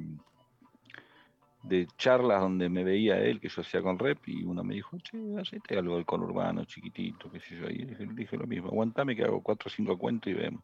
de 1.61 1.87
charlas 1.97 2.41
donde 2.41 2.67
me 2.67 2.83
veía 2.83 3.19
él, 3.19 3.39
que 3.39 3.47
yo 3.47 3.61
hacía 3.61 3.81
con 3.81 3.99
rep, 3.99 4.27
y 4.27 4.43
uno 4.43 4.63
me 4.63 4.73
dijo, 4.73 4.97
che, 4.99 5.17
hacete 5.39 5.77
algo 5.77 5.95
del 5.95 6.05
conurbano, 6.05 6.65
chiquitito, 6.65 7.31
qué 7.31 7.39
sé 7.39 7.55
yo. 7.55 7.69
Y 7.69 7.85
dije, 7.85 8.07
dije 8.13 8.37
lo 8.37 8.47
mismo, 8.47 8.69
aguantame 8.69 9.15
que 9.15 9.23
hago 9.23 9.41
cuatro 9.41 9.67
o 9.67 9.71
cinco 9.71 9.97
cuentos 9.97 10.31
y 10.31 10.33
vemos. 10.33 10.63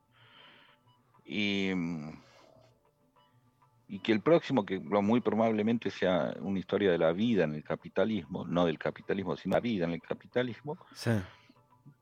Y, 1.26 1.72
mm, 1.76 2.10
y 3.90 4.00
que 4.00 4.12
el 4.12 4.22
próximo, 4.22 4.66
que 4.66 4.80
muy 4.80 5.20
probablemente 5.20 5.90
sea 5.90 6.36
una 6.42 6.60
historia 6.60 6.92
de 6.92 7.00
la 7.00 7.12
vida 7.12 7.44
en 7.44 7.56
el 7.56 7.64
capitalismo, 7.64 8.46
no 8.46 8.66
del 8.66 8.78
capitalismo, 8.78 9.36
sino 9.36 9.56
la 9.56 9.60
vida 9.60 9.86
en 9.86 9.94
el 9.94 10.02
capitalismo, 10.02 10.78
sí. 10.94 11.12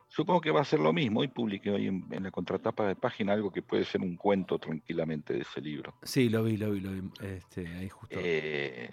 Supongo 0.10 0.41
que 0.41 0.52
va 0.52 0.62
a 0.62 0.65
ser 0.65 0.80
lo 0.80 0.93
mismo. 0.93 1.19
Hoy 1.19 1.28
publiqué 1.28 1.69
hoy 1.69 1.88
en, 1.88 2.06
en 2.12 2.23
la 2.23 2.32
contratapa 2.32 2.88
de 2.88 2.95
página 2.95 3.34
algo 3.34 3.52
que 3.52 3.62
puede 3.62 3.84
ser 3.84 4.02
un 4.02 4.15
cuento 4.15 4.58
tranquilamente 4.58 5.34
de 5.34 5.41
ese 5.41 5.62
libro. 5.62 5.93
Sí, 6.02 6.30
lo 6.30 6.43
vi, 6.43 6.58
lo 6.58 6.71
vi, 6.71 6.80
lo 6.80 6.91
vi. 6.91 7.02
Este, 7.21 7.67
ahí 7.67 7.89
justo. 7.89 8.17
Eh, 8.19 8.89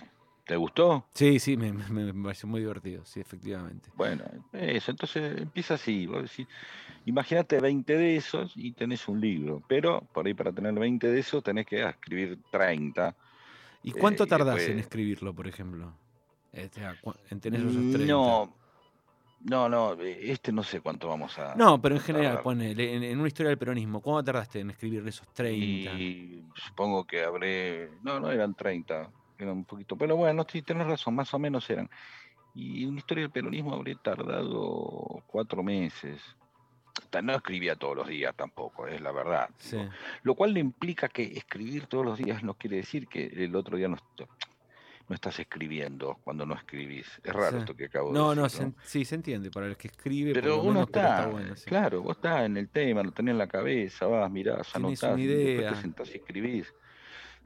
¿Te 0.47 0.57
gustó? 0.57 1.07
Sí, 1.15 1.39
sí, 1.39 1.57
me, 1.57 1.73
me, 1.73 2.13
me 2.13 2.23
pareció 2.25 2.47
muy 2.49 2.61
divertido, 2.61 3.05
sí, 3.07 3.19
efectivamente. 3.21 3.89
Bueno, 3.97 4.25
eso, 4.53 4.91
entonces 4.91 5.39
empieza 5.41 5.75
así. 5.75 6.07
Imagínate 7.07 7.61
20 7.61 7.97
de 7.97 8.17
esos 8.17 8.53
y 8.55 8.73
tenés 8.73 9.09
un 9.09 9.21
libro, 9.21 9.63
pero 9.67 10.03
por 10.13 10.27
ahí 10.27 10.35
para 10.35 10.53
tener 10.53 10.75
20 10.75 11.09
de 11.09 11.19
esos 11.21 11.43
tenés 11.43 11.67
que 11.67 11.83
escribir 11.83 12.39
30. 12.51 13.17
¿Y 13.83 13.93
cuánto 13.93 14.25
Eh, 14.25 14.27
y 14.27 14.29
tardás 14.31 14.57
después- 14.57 14.69
en 14.71 14.79
escribirlo, 14.81 15.35
por 15.35 15.49
ejemplo? 15.49 15.93
Este, 16.53 16.83
en 17.31 17.41
tener 17.41 17.61
esos 17.61 17.91
30. 17.91 18.07
No, 18.07 18.55
no, 19.41 19.69
no, 19.69 19.93
eh, 20.03 20.31
este 20.31 20.53
no 20.53 20.63
sé 20.63 20.81
cuánto 20.81 21.09
vamos 21.09 21.39
a... 21.39 21.55
No, 21.55 21.81
pero 21.81 21.95
en 21.97 22.01
general, 22.03 22.41
ponele, 22.43 22.95
en, 22.95 23.03
en 23.03 23.19
una 23.19 23.29
historia 23.29 23.49
del 23.49 23.59
peronismo, 23.59 24.01
¿cuánto 24.01 24.25
tardaste 24.25 24.61
en 24.61 24.71
escribir 24.71 25.07
esos 25.09 25.27
30? 25.33 25.93
Y 25.93 26.45
supongo 26.55 27.05
que 27.05 27.23
habré. 27.25 27.91
No, 28.03 28.21
no 28.21 28.31
eran 28.31 28.55
30, 28.55 29.11
eran 29.39 29.57
un 29.59 29.65
poquito. 29.65 29.97
Pero 29.97 30.17
bueno, 30.17 30.47
sí, 30.51 30.63
tenés 30.63 30.87
razón, 30.87 31.15
más 31.15 31.33
o 31.35 31.39
menos 31.39 31.69
eran. 31.71 31.89
Y 32.55 32.85
una 32.85 32.99
historia 32.99 33.23
del 33.23 33.31
peronismo 33.33 33.75
habré 33.75 33.97
tardado 33.97 35.23
cuatro 35.27 35.63
meses. 35.63 36.21
No 37.23 37.33
escribía 37.35 37.77
todos 37.77 37.97
los 37.97 38.09
días 38.09 38.35
tampoco, 38.37 38.87
es 38.87 39.01
la 39.01 39.11
verdad. 39.13 39.49
Sí. 39.59 39.79
Lo 40.23 40.35
cual 40.35 40.53
no 40.53 40.61
implica 40.61 41.09
que 41.09 41.23
escribir 41.25 41.87
todos 41.87 42.05
los 42.05 42.19
días 42.19 42.43
no 42.43 42.55
quiere 42.55 42.77
decir 42.77 43.07
que 43.09 43.27
el 43.27 43.55
otro 43.57 43.77
día 43.77 43.89
no, 43.89 43.97
no 45.09 45.15
estás 45.15 45.39
escribiendo 45.39 46.19
cuando 46.25 46.45
no 46.47 46.55
escribís. 46.55 47.21
Es 47.23 47.33
raro 47.33 47.51
Sí. 47.53 47.57
esto 47.59 47.77
que 47.77 47.85
acabo 47.87 48.13
No, 48.13 48.31
de 48.31 48.37
no, 48.37 48.43
decir. 48.45 48.73
se 48.83 48.89
sí, 48.89 49.05
se 49.05 49.15
entiende, 49.17 49.51
para 49.51 49.67
el 49.67 49.77
que 49.77 49.89
escribe, 49.89 50.33
Pero 50.33 50.61
uno 50.63 50.73
menos, 50.73 50.91
pero 50.93 51.07
está, 51.09 51.27
bueno. 51.29 51.57
sí. 51.57 51.65
claro, 51.67 52.03
vos 52.03 52.17
estás 52.17 52.43
en 52.47 52.57
el 52.57 52.69
tema, 52.69 53.03
lo 53.03 53.13
tenés 53.13 53.33
en 53.33 53.39
la 53.39 53.47
cabeza, 53.49 54.07
vas, 54.07 54.31
mirás, 54.31 54.75
anotás, 54.75 55.03
una 55.15 55.21
y 55.23 55.27
después 55.27 55.57
idea. 55.59 55.71
te 55.73 55.81
sentás 55.83 56.11
y 56.13 56.17
escribís. 56.17 56.75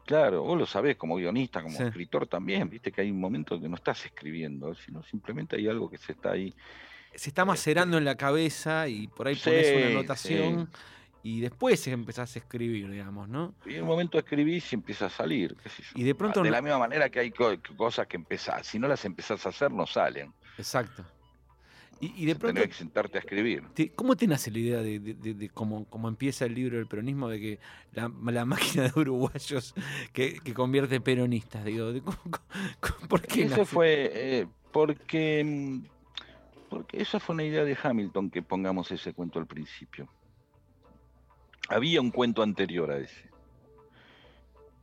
Claro, 0.09 0.42
vos 0.42 0.59
lo 0.59 0.64
sabés 0.64 0.97
como 0.97 1.16
guionista, 1.16 1.62
como 1.62 1.77
Sí. 1.77 1.83
escritor 1.83 2.27
también, 2.27 2.71
viste 2.71 2.90
que 2.90 3.03
hay 3.03 3.11
un 3.11 3.21
momento 3.21 3.61
que 3.61 3.68
no 3.68 3.77
estás 3.77 4.07
escribiendo, 4.07 4.75
sino 4.75 5.03
simplemente 5.03 5.57
hay 5.57 5.68
algo 5.68 5.90
que 5.90 5.99
se 5.99 6.12
está 6.12 6.31
ahí. 6.31 6.55
Se 7.14 7.29
está 7.29 7.44
macerando 7.44 7.99
en 7.99 8.07
la 8.07 8.14
cabeza 8.16 8.88
y 8.88 9.07
por 9.09 9.29
ahí 9.29 9.37
pones 9.37 9.66
Este 9.66 9.71
Sí, 9.71 9.77
una 9.77 9.87
sí. 9.88 9.92
anotación 9.92 10.71
y 11.23 11.40
después 11.40 11.87
empezás 11.88 12.35
a 12.37 12.38
escribir, 12.38 12.90
digamos, 12.90 13.29
¿no? 13.29 13.55
Y 13.66 13.75
en 13.75 13.83
un 13.83 13.88
momento 13.88 14.18
escribís 14.18 14.73
y 14.73 14.77
empieza 14.77 15.07
a 15.07 15.11
salir, 15.11 15.55
qué 15.62 15.68
sé 15.68 15.83
yo. 15.83 15.90
Y 15.94 16.05
de 16.05 16.14
pronto 16.14 16.42
De 16.42 16.49
no- 16.49 16.57
la 16.57 16.62
misma 16.62 16.79
manera 16.79 17.11
que 17.11 17.21
hay 17.21 17.31
co- 17.31 17.53
cosas 17.77 18.07
que 18.07 18.16
empezás, 18.16 18.66
si 18.66 18.79
no 18.79 18.88
las 18.88 19.05
empezás 19.05 19.44
a 19.44 19.51
hacer, 19.51 19.71
no 19.71 19.87
salen. 19.87 20.33
Exacto. 20.57 21.05
Y, 22.01 22.23
y 22.23 22.27
de 22.27 22.37
pronto, 22.37 22.55
Tenés 22.61 22.69
que 22.77 22.79
sentarte 22.79 23.19
a 23.19 23.21
escribir. 23.21 23.65
¿cómo 23.97 24.15
te 24.17 24.27
nace 24.29 24.53
la 24.53 24.59
idea 24.59 24.79
de, 24.83 25.01
de- 25.01 25.15
de- 25.15 25.35
de 25.35 25.49
cómo, 25.49 25.85
cómo 25.87 26.09
empieza 26.09 26.45
el 26.45 26.55
libro 26.55 26.77
del 26.77 26.87
peronismo, 26.87 27.29
de 27.29 27.41
que 27.41 27.59
la, 27.93 28.09
la 28.27 28.45
máquina 28.45 28.85
de 28.89 29.01
uruguayos 29.01 29.75
que, 30.13 30.39
que 30.39 30.55
convierte 30.55 31.01
peronistas? 31.01 31.65
Digo, 31.65 31.93
de 31.93 32.01
cómo- 32.01 32.17
cómo- 32.81 33.09
¿por 33.09 33.23
qué 33.23 33.43
Eso 33.43 33.51
nace? 33.59 33.65
fue 33.65 34.11
eh, 34.15 34.47
porque, 34.71 35.43
mm, 35.45 35.85
porque 36.71 37.03
esa 37.03 37.19
fue 37.19 37.35
una 37.35 37.45
idea 37.45 37.65
de 37.65 37.77
Hamilton 37.83 38.31
que 38.31 38.43
pongamos 38.43 38.93
ese 38.93 39.13
cuento 39.13 39.41
al 39.41 39.47
principio. 39.47 40.09
Había 41.69 42.01
un 42.01 42.13
cuento 42.13 42.43
anterior 42.45 42.91
a 42.93 42.99
ese. 42.99 43.29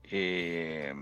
Eh, 0.04 0.94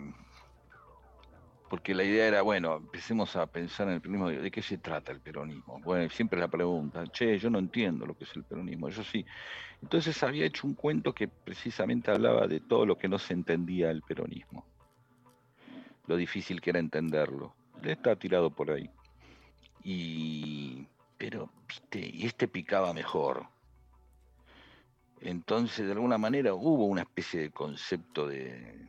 porque 1.74 1.96
la 1.96 2.04
idea 2.04 2.28
era, 2.28 2.44
bueno, 2.44 2.76
empecemos 2.76 3.36
a 3.36 3.48
pensar 3.48 3.88
en 3.88 3.96
el 3.96 4.02
peronismo, 4.02 4.30
¿de 4.30 4.52
qué 4.52 4.62
se 4.62 4.78
trata 4.78 5.12
el 5.12 5.20
peronismo? 5.20 5.82
Bueno, 5.84 6.08
siempre 6.12 6.40
la 6.40 6.48
pregunta, 6.48 7.04
che, 7.08 7.40
yo 7.40 7.50
no 7.50 7.58
entiendo 7.58 8.06
lo 8.06 8.16
que 8.16 8.26
es 8.26 8.36
el 8.36 8.44
peronismo, 8.44 8.90
yo 8.90 9.04
sí. 9.04 9.26
Entonces 9.82 10.22
había 10.22 10.46
hecho 10.46 10.68
un 10.68 10.76
cuento 10.76 11.16
que 11.16 11.28
precisamente 11.28 12.12
hablaba 12.12 12.46
de 12.46 12.60
todo 12.60 12.86
lo 12.86 12.96
que 12.96 13.08
no 13.08 13.18
se 13.18 13.34
entendía 13.34 13.88
del 13.88 14.04
peronismo, 14.04 14.68
lo 16.06 16.16
difícil 16.16 16.62
que 16.62 16.70
era 16.70 16.78
entenderlo. 16.78 17.56
Está 17.82 18.16
tirado 18.18 18.52
por 18.52 18.70
ahí. 18.70 18.88
Y, 19.84 20.86
pero, 21.18 21.50
viste, 21.68 22.08
y 22.08 22.28
este 22.28 22.48
picaba 22.48 22.94
mejor. 22.94 23.48
Entonces, 25.22 25.88
de 25.88 25.94
alguna 25.94 26.20
manera, 26.20 26.54
hubo 26.54 26.86
una 26.86 27.02
especie 27.02 27.42
de 27.42 27.50
concepto 27.50 28.28
de, 28.28 28.86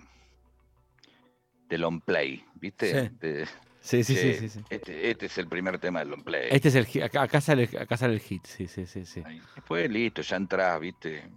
de 1.74 1.78
long 1.78 2.00
play, 2.00 2.44
¿viste? 2.54 3.08
Sí. 3.08 3.16
De- 3.20 3.46
Sí, 3.80 4.02
sí, 4.02 4.16
sí, 4.16 4.32
sí, 4.32 4.48
sí. 4.48 4.60
Este, 4.70 5.10
este 5.10 5.26
es 5.26 5.36
el 5.36 5.46
primer 5.46 5.78
tema 5.78 5.98
del 5.98 6.08
long 6.08 6.24
play. 6.24 6.48
Este 6.50 6.68
es 6.68 6.74
el 6.74 7.02
acá, 7.02 7.38
sale, 7.42 7.68
acá 7.78 7.98
sale 7.98 8.14
el 8.14 8.20
hit, 8.20 8.46
sí, 8.46 8.66
sí, 8.66 8.86
sí, 8.86 9.04
sí. 9.04 9.22
Después, 9.54 9.90
listo, 9.90 10.22
ya 10.22 10.36
entras, 10.36 10.80
¿viste? 10.80 11.28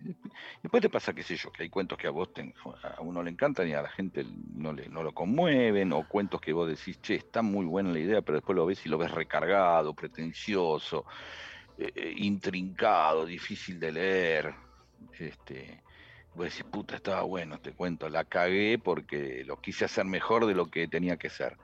Después 0.63 0.81
te 0.81 0.89
pasa, 0.89 1.13
qué 1.13 1.23
sé 1.23 1.35
yo, 1.35 1.51
que 1.51 1.63
hay 1.63 1.69
cuentos 1.69 1.97
que 1.97 2.07
a 2.07 2.11
vos 2.11 2.33
te- 2.33 2.53
a 2.83 3.01
uno 3.01 3.21
le 3.21 3.31
encantan 3.31 3.67
y 3.67 3.73
a 3.73 3.81
la 3.81 3.89
gente 3.89 4.25
no, 4.55 4.71
le, 4.71 4.87
no 4.87 5.03
lo 5.03 5.11
conmueven, 5.13 5.91
o 5.91 6.07
cuentos 6.07 6.39
que 6.39 6.53
vos 6.53 6.69
decís, 6.69 7.01
che, 7.01 7.15
está 7.15 7.41
muy 7.41 7.65
buena 7.65 7.91
la 7.91 7.99
idea, 7.99 8.21
pero 8.21 8.37
después 8.37 8.55
lo 8.55 8.65
ves 8.65 8.85
y 8.85 8.87
lo 8.89 8.97
ves 8.97 9.11
recargado, 9.11 9.93
pretencioso, 9.93 11.03
eh, 11.77 11.91
eh, 11.93 12.13
intrincado, 12.15 13.25
difícil 13.25 13.77
de 13.77 13.91
leer. 13.91 14.55
Este, 15.19 15.81
vos 16.37 16.45
decís, 16.45 16.63
puta, 16.63 16.95
estaba 16.95 17.23
bueno 17.23 17.55
este 17.55 17.71
cuento, 17.73 18.07
la 18.09 18.23
cagué 18.23 18.79
porque 18.79 19.43
lo 19.45 19.59
quise 19.59 19.85
hacer 19.85 20.05
mejor 20.05 20.45
de 20.45 20.53
lo 20.53 20.69
que 20.69 20.87
tenía 20.87 21.17
que 21.17 21.29
ser. 21.29 21.57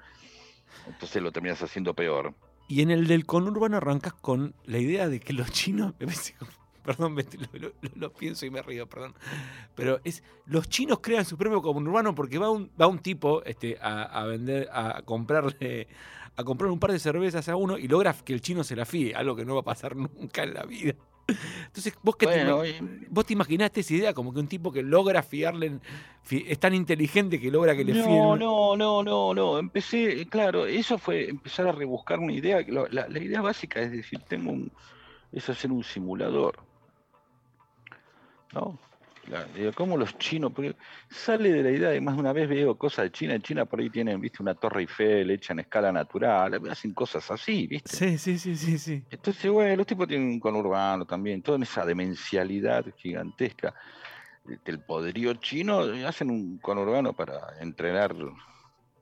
Entonces 0.87 1.21
lo 1.21 1.31
terminas 1.31 1.61
haciendo 1.61 1.93
peor. 1.93 2.33
Y 2.67 2.81
en 2.81 2.89
el 2.89 3.07
del 3.07 3.25
conurbano 3.25 3.77
arrancas 3.77 4.13
con 4.13 4.55
la 4.65 4.79
idea 4.79 5.07
de 5.07 5.19
que 5.19 5.33
los 5.33 5.51
chinos, 5.51 5.93
perdón, 6.83 7.15
lo, 7.95 8.13
pienso 8.13 8.45
y 8.45 8.49
me 8.49 8.61
río, 8.61 8.87
perdón, 8.87 9.13
pero 9.75 10.01
es 10.03 10.23
los 10.45 10.67
chinos 10.67 10.99
crean 11.01 11.23
su 11.23 11.37
propio 11.37 11.61
conurbano 11.61 12.15
porque 12.15 12.39
va 12.39 12.49
un, 12.49 12.71
va 12.79 12.87
un 12.87 12.99
tipo 12.99 13.43
este, 13.43 13.77
a, 13.79 14.03
a 14.03 14.25
vender, 14.25 14.69
a 14.73 15.03
comprarle, 15.03 15.87
a 16.35 16.43
comprar 16.43 16.71
un 16.71 16.79
par 16.79 16.91
de 16.91 16.99
cervezas 16.99 17.47
a 17.47 17.55
uno 17.55 17.77
y 17.77 17.87
logra 17.87 18.13
que 18.13 18.33
el 18.33 18.41
chino 18.41 18.63
se 18.63 18.75
la 18.75 18.85
fíe, 18.85 19.13
algo 19.13 19.35
que 19.35 19.45
no 19.45 19.53
va 19.53 19.61
a 19.61 19.65
pasar 19.65 19.95
nunca 19.95 20.43
en 20.43 20.55
la 20.55 20.63
vida. 20.63 20.95
Entonces, 21.27 21.93
vos 22.01 22.15
que 22.15 22.25
Bueno, 22.25 22.61
te, 22.61 22.79
vos 23.09 23.25
te 23.25 23.33
imaginaste 23.33 23.79
esa 23.79 23.93
idea 23.93 24.13
como 24.13 24.33
que 24.33 24.39
un 24.39 24.47
tipo 24.47 24.71
que 24.71 24.83
logra 24.83 25.23
fiarle, 25.23 25.79
es 26.29 26.59
tan 26.59 26.73
inteligente 26.73 27.39
que 27.39 27.49
logra 27.49 27.75
que 27.75 27.83
le 27.83 27.93
no, 27.93 28.03
fíen. 28.03 28.39
no, 28.39 28.75
no, 28.75 29.03
no, 29.03 29.33
no. 29.33 29.59
Empecé, 29.59 30.21
eh, 30.21 30.27
claro, 30.27 30.65
eso 30.65 30.97
fue 30.97 31.29
empezar 31.29 31.67
a 31.67 31.71
rebuscar 31.71 32.19
una 32.19 32.33
idea. 32.33 32.61
La, 32.67 33.07
la 33.07 33.19
idea 33.19 33.41
básica 33.41 33.81
es 33.81 33.91
decir, 33.91 34.19
tengo 34.27 34.51
un, 34.51 34.71
es 35.31 35.49
hacer 35.49 35.71
un 35.71 35.83
simulador. 35.83 36.57
¿no? 38.53 38.77
Digo, 39.55 39.71
¿Cómo 39.73 39.97
los 39.97 40.17
chinos? 40.17 40.51
Porque 40.53 40.75
sale 41.09 41.51
de 41.51 41.63
la 41.63 41.71
idea 41.71 41.89
de 41.89 42.01
más 42.01 42.15
de 42.15 42.21
una 42.21 42.33
vez 42.33 42.49
veo 42.49 42.77
cosas 42.77 43.05
de 43.05 43.11
China. 43.11 43.33
En 43.33 43.41
China 43.41 43.65
por 43.65 43.79
ahí 43.79 43.89
tienen, 43.89 44.19
viste, 44.19 44.41
una 44.41 44.53
torre 44.55 44.81
Eiffel 44.81 45.31
hecha 45.31 45.53
en 45.53 45.59
escala 45.59 45.91
natural. 45.91 46.59
Hacen 46.69 46.93
cosas 46.93 47.29
así, 47.31 47.67
viste. 47.67 47.95
Sí, 47.95 48.17
sí, 48.17 48.37
sí, 48.37 48.55
sí, 48.55 48.77
sí. 48.77 49.03
Entonces, 49.09 49.49
bueno, 49.49 49.75
los 49.77 49.87
tipos 49.87 50.07
tienen 50.07 50.27
un 50.27 50.39
conurbano 50.39 51.05
también, 51.05 51.41
toda 51.41 51.57
esa 51.63 51.85
demencialidad 51.85 52.85
gigantesca 52.97 53.73
del 54.43 54.79
poderío 54.79 55.33
chino, 55.35 55.85
eh, 55.93 56.05
hacen 56.05 56.29
un 56.29 56.57
conurbano 56.57 57.13
para 57.13 57.59
entrenar, 57.59 58.13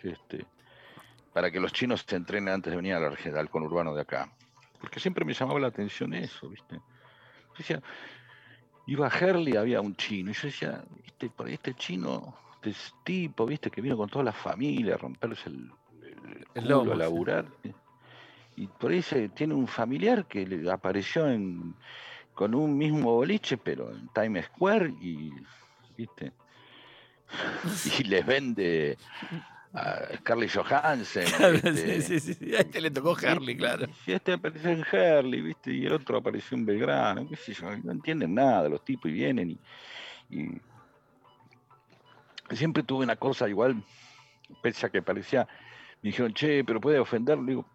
este, 0.04 0.46
para 1.34 1.50
que 1.50 1.60
los 1.60 1.74
chinos 1.74 2.06
se 2.08 2.16
entrenen 2.16 2.54
antes 2.54 2.72
de 2.72 2.78
venir 2.78 2.94
al, 2.94 3.50
conurbano 3.50 3.96
de 3.96 4.02
acá. 4.02 4.32
Porque 4.80 5.00
siempre 5.00 5.26
me 5.26 5.34
llamaba 5.34 5.60
la 5.60 5.68
atención 5.68 6.14
eso, 6.14 6.50
¿viste? 6.50 6.80
Decía, 7.58 7.82
iba 8.92 9.08
a 9.08 9.10
Herley, 9.10 9.56
había 9.56 9.80
un 9.80 9.96
chino, 9.96 10.32
y 10.32 10.34
yo 10.34 10.42
decía, 10.44 10.84
¿viste? 11.04 11.30
Por 11.30 11.48
ahí 11.48 11.54
este 11.54 11.74
chino, 11.76 12.36
este 12.62 12.74
tipo, 13.06 13.46
¿viste? 13.46 13.72
Que 13.72 13.80
vino 13.82 13.96
con 13.96 14.10
toda 14.10 14.26
la 14.26 14.34
familia 14.34 14.96
a 14.96 14.98
romperse 14.98 15.50
el, 15.50 15.72
el 16.02 16.46
El 16.54 16.64
culo, 16.64 16.70
lomo, 16.70 16.92
a 16.92 16.96
sí. 16.96 17.00
laburar. 17.00 17.46
Y 18.58 18.68
por 18.68 18.92
ahí 18.92 19.02
se, 19.02 19.30
tiene 19.30 19.54
un 19.54 19.68
familiar 19.68 20.26
que 20.26 20.46
le 20.46 20.70
apareció 20.70 21.30
en, 21.30 21.74
con 22.34 22.54
un 22.54 22.78
mismo 22.78 23.14
boliche, 23.14 23.56
pero 23.58 23.92
en 23.92 24.10
Times 24.10 24.46
Square, 24.48 24.94
y, 25.02 25.32
¿viste? 25.96 26.34
y 28.00 28.04
les 28.04 28.26
vende 28.26 28.98
a 29.74 30.18
Scarlett 30.18 30.52
Johansson. 30.54 31.24
Claro, 31.38 31.54
¿viste? 31.54 32.02
sí, 32.02 32.20
sí, 32.20 32.34
sí. 32.34 32.56
A 32.56 32.60
este 32.60 32.82
le 32.82 32.92
tocó 32.92 33.16
Harley, 33.16 33.56
claro. 33.56 33.88
Y 34.06 34.12
este 34.12 34.34
apareció 34.34 34.70
en 34.70 34.86
Herley, 34.92 35.42
¿viste? 35.42 35.74
Y 35.74 35.86
el 35.86 35.94
otro 35.94 36.18
apareció 36.18 36.58
en 36.58 36.66
Belgrano, 36.66 37.28
qué 37.30 37.36
sé 37.36 37.54
yo, 37.54 37.76
no 37.84 37.92
entienden 37.92 38.36
nada 38.36 38.68
los 38.70 38.84
tipos 38.84 39.10
y 39.10 39.14
vienen 39.14 39.52
y, 39.52 39.60
y 42.50 42.56
siempre 42.56 42.84
tuve 42.84 43.04
una 43.06 43.16
cosa 43.16 43.48
igual, 43.48 43.82
pese 44.62 44.86
a 44.86 44.90
que 44.90 45.02
parecía, 45.02 45.48
me 46.02 46.10
dijeron, 46.10 46.34
che, 46.34 46.64
pero 46.64 46.82
puede 46.82 47.00
ofenderlo, 47.00 47.46
digo, 47.46 47.66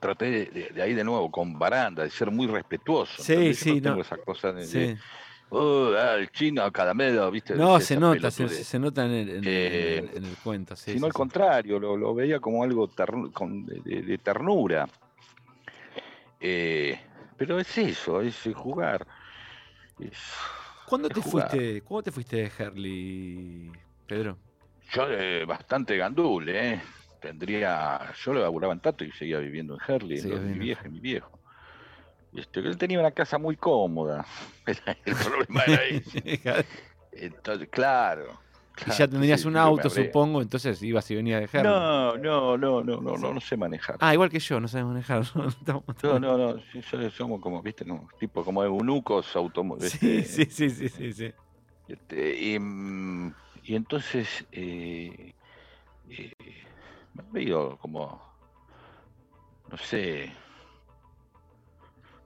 traté 0.00 0.30
de, 0.30 0.46
de- 0.46 0.68
de 0.70 0.82
ahí 0.82 0.94
de 0.94 1.04
nuevo 1.04 1.30
con 1.30 1.58
baranda, 1.58 2.02
de 2.02 2.10
ser 2.10 2.30
muy 2.30 2.46
respetuoso. 2.46 3.22
Sí, 3.22 3.52
sí, 3.54 3.74
no 3.76 3.82
tengo 3.82 3.96
no. 3.96 4.02
esa 4.02 4.16
cosa 4.16 4.52
de, 4.52 4.66
de, 4.66 4.96
Sí. 4.96 5.02
"Oh, 5.50 5.92
ah, 5.96 6.14
el 6.14 6.30
chino 6.30 6.70
cada 6.72 6.94
medio, 6.94 7.30
¿viste? 7.30 7.54
No, 7.54 7.76
Esa 7.76 7.86
se 7.86 7.96
nota, 7.96 8.30
se, 8.30 8.48
se 8.48 8.78
nota 8.78 9.04
en 9.04 9.10
el, 9.12 9.28
en 9.30 9.36
el- 9.38 9.46
Eh, 9.48 9.98
en 9.98 10.08
el- 10.08 10.16
en 10.18 10.24
el 10.24 10.36
cuento. 10.36 10.76
Sí, 10.76 10.92
sino 10.92 11.00
sí, 11.00 11.04
al 11.06 11.12
sí. 11.12 11.16
contrario, 11.16 11.78
lo, 11.78 11.96
lo 11.96 12.14
veía 12.14 12.38
como 12.40 12.62
algo 12.62 12.88
ternu- 12.88 13.32
con- 13.32 13.66
de, 13.66 14.18
ternura. 14.18 14.88
Eh, 16.40 16.98
pero 17.36 17.58
es 17.58 17.76
eso, 17.78 18.20
es 18.20 18.46
eh, 18.46 18.52
jugar. 18.52 19.06
Es- 19.98 20.18
¿Cuándo 20.86 21.08
es 21.08 21.14
te 21.14 21.20
jugar. 21.20 21.50
fuiste, 21.50 21.82
¿Cuándo 21.82 22.02
te 22.04 22.12
fuiste 22.12 22.36
de 22.36 22.50
Herley, 22.58 23.70
Pedro? 24.06 24.38
Yo 24.92 25.06
eh, 25.10 25.44
bastante 25.44 25.96
gandul, 25.96 26.48
¿eh? 26.48 26.80
Tendría, 27.20 28.12
yo 28.24 28.32
lo 28.32 28.40
laburaba 28.40 28.72
en 28.72 28.80
Tato 28.80 29.04
y 29.04 29.12
seguía 29.12 29.38
viviendo 29.38 29.74
en 29.74 29.80
Herley, 29.86 30.22
mi 30.22 30.58
vieja 30.58 30.86
y 30.86 30.90
mi 30.90 31.00
viejo. 31.00 31.39
Este, 32.34 32.60
él 32.60 32.76
tenía 32.78 33.00
una 33.00 33.10
casa 33.10 33.38
muy 33.38 33.56
cómoda. 33.56 34.24
El 35.04 35.14
problema 35.16 35.64
era 35.64 35.84
ese. 35.90 36.40
y 37.12 37.24
Entonces, 37.24 37.68
claro. 37.68 38.38
ya 38.76 38.84
claro, 38.84 39.08
tendrías 39.10 39.40
sí, 39.42 39.48
un 39.48 39.56
auto, 39.56 39.90
supongo, 39.90 40.40
entonces 40.42 40.82
ibas 40.82 41.10
y 41.10 41.16
venías 41.16 41.40
de 41.40 41.46
Herley. 41.46 41.72
No, 41.72 42.16
no, 42.16 42.56
no, 42.56 42.82
no, 42.84 43.00
no, 43.00 43.16
no, 43.18 43.34
no 43.34 43.40
sé 43.40 43.56
manejar. 43.56 43.96
Ah, 44.00 44.14
igual 44.14 44.30
que 44.30 44.38
yo, 44.38 44.60
no 44.60 44.68
sabes 44.68 44.86
manejar. 44.86 45.24
¿no? 45.66 45.84
No, 46.02 46.18
no, 46.18 46.38
no, 46.38 46.60
sí, 46.72 46.80
so- 46.82 47.10
somos 47.10 47.40
como, 47.40 47.60
viste, 47.62 47.84
no, 47.84 48.08
tipo 48.18 48.44
como 48.44 48.62
eunucos 48.64 49.34
automóviles. 49.36 49.92
Sí, 49.92 50.22
sí, 50.24 50.46
sí, 50.46 50.70
sí, 50.70 50.88
sí, 50.88 51.12
sí. 51.12 51.32
Este, 51.88 52.40
y, 52.40 52.58
mm, 52.58 53.34
y 53.64 53.74
entonces 53.74 54.46
eh, 54.52 55.34
eh, 56.08 56.32
me 57.32 57.42
ido 57.42 57.76
como, 57.78 58.22
no 59.70 59.76
sé, 59.76 60.32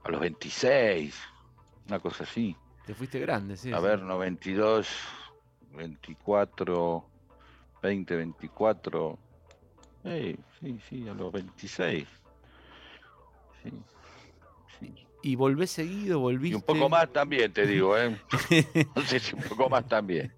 a 0.05 0.11
los 0.11 0.21
26, 0.21 1.19
una 1.87 1.99
cosa 1.99 2.23
así. 2.23 2.55
Te 2.85 2.93
fuiste 2.93 3.19
grande, 3.19 3.57
sí. 3.57 3.73
A 3.73 3.77
sí. 3.77 3.83
ver, 3.83 3.99
92, 4.01 4.87
24, 5.71 7.09
20, 7.81 8.15
24. 8.15 9.17
eh, 10.03 10.35
sí, 10.59 10.79
sí, 10.87 11.07
a 11.07 11.13
los 11.15 11.31
26. 11.31 12.07
Sí, 13.63 13.71
sí. 14.79 15.07
Y 15.23 15.35
volvés 15.35 15.71
seguido, 15.71 16.19
volviste. 16.19 16.53
Y 16.53 16.55
un 16.55 16.61
poco 16.61 16.87
más 16.87 17.11
también, 17.11 17.51
te 17.51 17.65
digo, 17.65 17.97
¿eh? 17.97 18.15
No 18.95 19.01
sé 19.01 19.19
si 19.19 19.35
un 19.35 19.41
poco 19.41 19.67
más 19.69 19.87
también. 19.87 20.31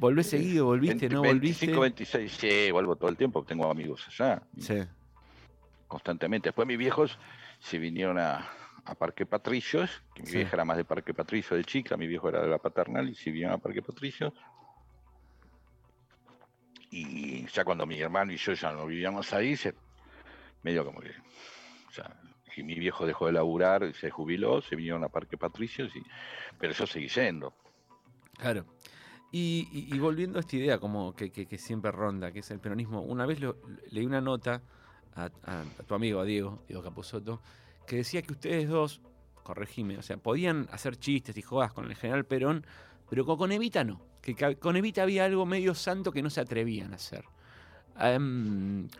volvés 0.00 0.28
seguido, 0.28 0.64
volviste, 0.64 1.08
20, 1.08 1.14
¿no? 1.14 1.22
Volviste. 1.24 1.66
25, 1.66 1.80
26, 1.82 2.32
sí, 2.32 2.70
vuelvo 2.70 2.96
todo 2.96 3.10
el 3.10 3.18
tiempo, 3.18 3.44
tengo 3.44 3.70
amigos 3.70 4.06
allá, 4.08 4.42
Sí. 4.58 4.82
constantemente. 5.86 6.48
Después 6.48 6.66
mis 6.66 6.78
viejos 6.78 7.18
se 7.60 7.78
vinieron 7.78 8.18
a, 8.18 8.48
a 8.88 8.94
Parque 8.94 9.26
Patricios, 9.26 10.02
que 10.14 10.22
mi 10.22 10.28
Sí. 10.28 10.36
vieja 10.38 10.56
era 10.56 10.64
más 10.64 10.76
de 10.76 10.84
Parque 10.84 11.12
Patricio 11.14 11.56
de 11.56 11.64
chica, 11.64 11.96
mi 11.96 12.06
viejo 12.06 12.28
era 12.28 12.40
de 12.42 12.48
la 12.48 12.58
paternal 12.58 13.08
y 13.08 13.14
se 13.14 13.30
vinieron 13.30 13.54
a 13.54 13.58
Parque 13.58 13.82
Patricios. 13.82 14.32
Y 16.90 17.46
ya 17.48 17.64
cuando 17.64 17.86
mi 17.86 18.00
hermano 18.00 18.32
y 18.32 18.36
yo 18.36 18.52
ya 18.54 18.72
no 18.72 18.86
vivíamos 18.86 19.32
ahí, 19.32 19.56
se, 19.56 19.74
medio 20.62 20.84
como 20.84 21.00
que, 21.00 21.10
o 21.88 21.92
sea, 21.92 22.16
y 22.56 22.62
mi 22.62 22.74
viejo 22.74 23.06
dejó 23.06 23.26
de 23.26 23.32
laburar, 23.32 23.92
se 23.94 24.10
jubiló, 24.10 24.62
se 24.62 24.74
vinieron 24.74 25.04
a 25.04 25.08
Parque 25.08 25.36
Patricios, 25.36 25.94
y, 25.94 26.02
pero 26.58 26.72
yo 26.72 26.86
seguí 26.86 27.08
yendo. 27.08 27.52
Claro. 28.38 28.64
Y, 29.30 29.68
y- 29.70 29.94
y 29.94 29.98
volviendo 29.98 30.38
a 30.38 30.40
esta 30.40 30.56
idea 30.56 30.78
como 30.78 31.14
que, 31.14 31.30
que- 31.30 31.46
que 31.46 31.58
siempre 31.58 31.92
ronda, 31.92 32.32
que 32.32 32.38
es 32.38 32.50
el 32.50 32.58
peronismo, 32.60 33.02
una 33.02 33.26
vez 33.26 33.40
lo- 33.40 33.58
leí 33.90 34.06
una 34.06 34.22
nota 34.22 34.62
a, 35.14 35.24
a- 35.44 35.60
a 35.78 35.82
tu 35.86 35.94
amigo, 35.94 36.20
a 36.20 36.24
Diego, 36.24 36.64
Diego 36.66 36.82
Capusotto, 36.82 37.42
que 37.88 37.96
decía 37.96 38.22
que 38.22 38.32
ustedes 38.34 38.68
dos, 38.68 39.00
corregime, 39.42 39.96
o 39.98 40.02
sea, 40.02 40.16
podían 40.18 40.68
hacer 40.70 40.96
chistes 40.96 41.36
y 41.38 41.42
jodas 41.42 41.72
con 41.72 41.86
el 41.86 41.96
general 41.96 42.24
Perón, 42.26 42.64
pero 43.10 43.24
con, 43.24 43.50
Evita 43.50 43.82
no. 43.82 44.00
Que 44.20 44.34
con 44.56 44.76
Evita 44.76 45.02
había 45.02 45.24
algo 45.24 45.46
medio 45.46 45.74
santo 45.74 46.12
que 46.12 46.22
no 46.22 46.28
se 46.30 46.40
atrevían 46.42 46.92
a 46.92 46.96
hacer. 46.96 47.24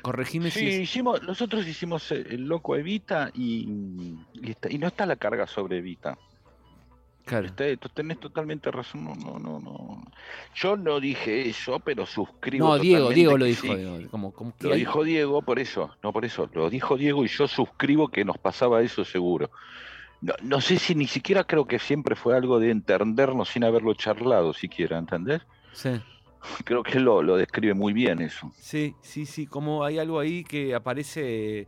Corregime 0.02 0.50
Sí, 0.50 0.60
si 0.60 0.66
es- 0.68 0.80
hicimos, 0.80 1.22
nosotros 1.22 1.66
hicimos 1.66 2.10
eh, 2.12 2.24
el 2.30 2.46
loco 2.46 2.74
Evita 2.76 3.30
y, 3.34 4.16
y, 4.34 4.50
está- 4.50 4.70
y 4.72 4.78
no 4.78 4.86
está 4.88 5.06
la 5.06 5.16
carga 5.16 5.46
sobre 5.46 5.78
Evita. 5.78 6.18
Claro. 7.28 7.46
Está- 7.46 7.76
tú 7.76 7.88
tenés 7.90 8.18
totalmente 8.18 8.70
razón. 8.70 9.04
No, 9.04 9.14
no, 9.14 9.38
no, 9.38 9.60
no. 9.60 10.02
Yo 10.54 10.76
no 10.76 10.98
dije 11.00 11.48
eso, 11.48 11.78
pero 11.80 12.06
suscribo. 12.06 12.66
No, 12.68 12.78
Diego, 12.78 13.10
Diego 13.10 13.36
lo 13.38 13.44
dijo. 13.44 13.62
sí. 13.66 13.74
Diego, 13.76 14.10
como, 14.10 14.32
como 14.32 14.54
que 14.56 14.66
Lo 14.66 14.72
hay- 14.74 14.80
dijo 14.80 15.04
Diego, 15.04 15.42
por 15.42 15.58
eso, 15.58 15.94
no 16.02 16.12
por 16.12 16.24
eso, 16.24 16.48
lo 16.54 16.68
dijo 16.70 16.96
Diego 16.96 17.24
y 17.24 17.28
yo 17.28 17.46
suscribo 17.48 18.08
que 18.08 18.24
nos 18.24 18.38
pasaba 18.38 18.82
eso 18.82 19.04
seguro. 19.04 19.50
No, 20.20 20.32
no 20.42 20.60
sé 20.60 20.78
si 20.78 20.94
ni 20.96 21.06
siquiera 21.06 21.44
creo 21.44 21.64
que 21.66 21.78
siempre 21.78 22.16
fue 22.16 22.36
algo 22.36 22.58
de 22.58 22.70
entendernos 22.70 23.50
sin 23.50 23.62
haberlo 23.62 23.94
charlado 23.94 24.52
siquiera, 24.52 24.98
¿entendés? 24.98 25.42
Sí. 25.72 25.90
Creo 26.64 26.82
que 26.84 26.98
lo, 27.00 27.20
lo 27.22 27.36
describe 27.36 27.74
muy 27.74 27.92
bien 27.92 28.20
eso. 28.20 28.52
Sí, 28.56 28.94
sí, 29.00 29.26
sí, 29.26 29.46
como 29.46 29.84
hay 29.84 29.98
algo 29.98 30.18
ahí 30.20 30.44
que 30.44 30.74
aparece 30.74 31.66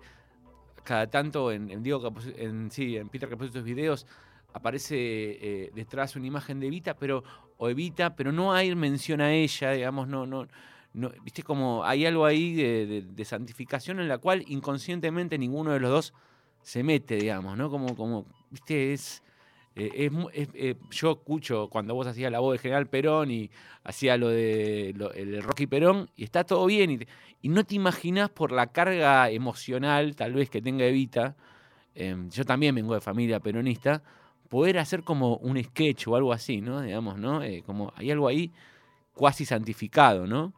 cada 0.84 1.08
tanto 1.08 1.52
en, 1.52 1.70
en 1.70 1.82
Diego 1.82 2.12
en, 2.36 2.70
sí, 2.70 2.96
en 2.96 3.08
Peter 3.08 3.28
Capusotto's 3.28 3.64
videos, 3.64 4.06
aparece 4.52 4.96
eh, 4.96 5.70
detrás 5.74 6.16
una 6.16 6.26
imagen 6.26 6.60
de 6.60 6.66
Evita, 6.68 6.94
pero, 6.96 7.22
o 7.56 7.68
Evita, 7.68 8.16
pero 8.16 8.32
no 8.32 8.52
hay 8.52 8.74
mención 8.74 9.20
a 9.20 9.32
ella, 9.32 9.72
digamos, 9.72 10.08
no, 10.08 10.26
no, 10.26 10.46
viste 11.22 11.42
como 11.42 11.84
hay 11.84 12.06
algo 12.06 12.24
ahí 12.26 12.54
de, 12.54 12.86
de- 12.86 13.02
de 13.02 13.24
santificación 13.24 14.00
en 14.00 14.08
la 14.08 14.18
cual 14.18 14.44
inconscientemente 14.48 15.38
ninguno 15.38 15.72
de 15.72 15.80
los 15.80 15.90
dos 15.90 16.14
se 16.62 16.82
mete, 16.82 17.16
digamos, 17.16 17.56
¿no? 17.56 17.70
Como, 17.70 17.94
como, 17.96 18.26
viste, 18.50 18.92
es, 18.92 19.22
eh, 19.76 20.10
es 20.34 20.48
eh, 20.54 20.74
yo 20.90 21.12
escucho 21.12 21.68
cuando 21.70 21.94
vos 21.94 22.06
hacías 22.06 22.30
la 22.32 22.40
voz 22.40 22.52
del 22.54 22.60
general 22.60 22.88
Perón 22.88 23.30
y 23.30 23.50
hacía 23.84 24.16
lo 24.16 24.28
de 24.28 24.90
el 25.14 25.30
de 25.30 25.40
Rocky 25.40 25.66
Perón 25.68 26.10
y 26.16 26.24
está 26.24 26.44
todo 26.44 26.66
bien 26.66 26.90
y, 26.90 26.98
y 27.40 27.48
no 27.48 27.64
te 27.64 27.76
imaginás 27.76 28.28
por 28.30 28.50
la 28.52 28.66
carga 28.72 29.30
emocional 29.30 30.16
tal 30.16 30.34
vez 30.34 30.50
que 30.50 30.60
tenga 30.60 30.84
Evita, 30.84 31.36
em, 31.94 32.28
yo 32.30 32.44
también 32.44 32.74
vengo 32.74 32.94
de 32.94 33.00
familia 33.00 33.40
peronista, 33.40 34.02
poder 34.50 34.78
hacer 34.78 35.04
como 35.04 35.36
un 35.36 35.62
sketch 35.62 36.08
o 36.08 36.16
algo 36.16 36.32
así, 36.34 36.60
¿no? 36.60 36.82
Digamos, 36.82 37.16
¿no? 37.18 37.42
Eh, 37.42 37.62
como 37.64 37.92
hay 37.96 38.10
algo 38.10 38.28
ahí 38.28 38.52
cuasi 39.14 39.46
santificado, 39.46 40.26
¿no? 40.26 40.52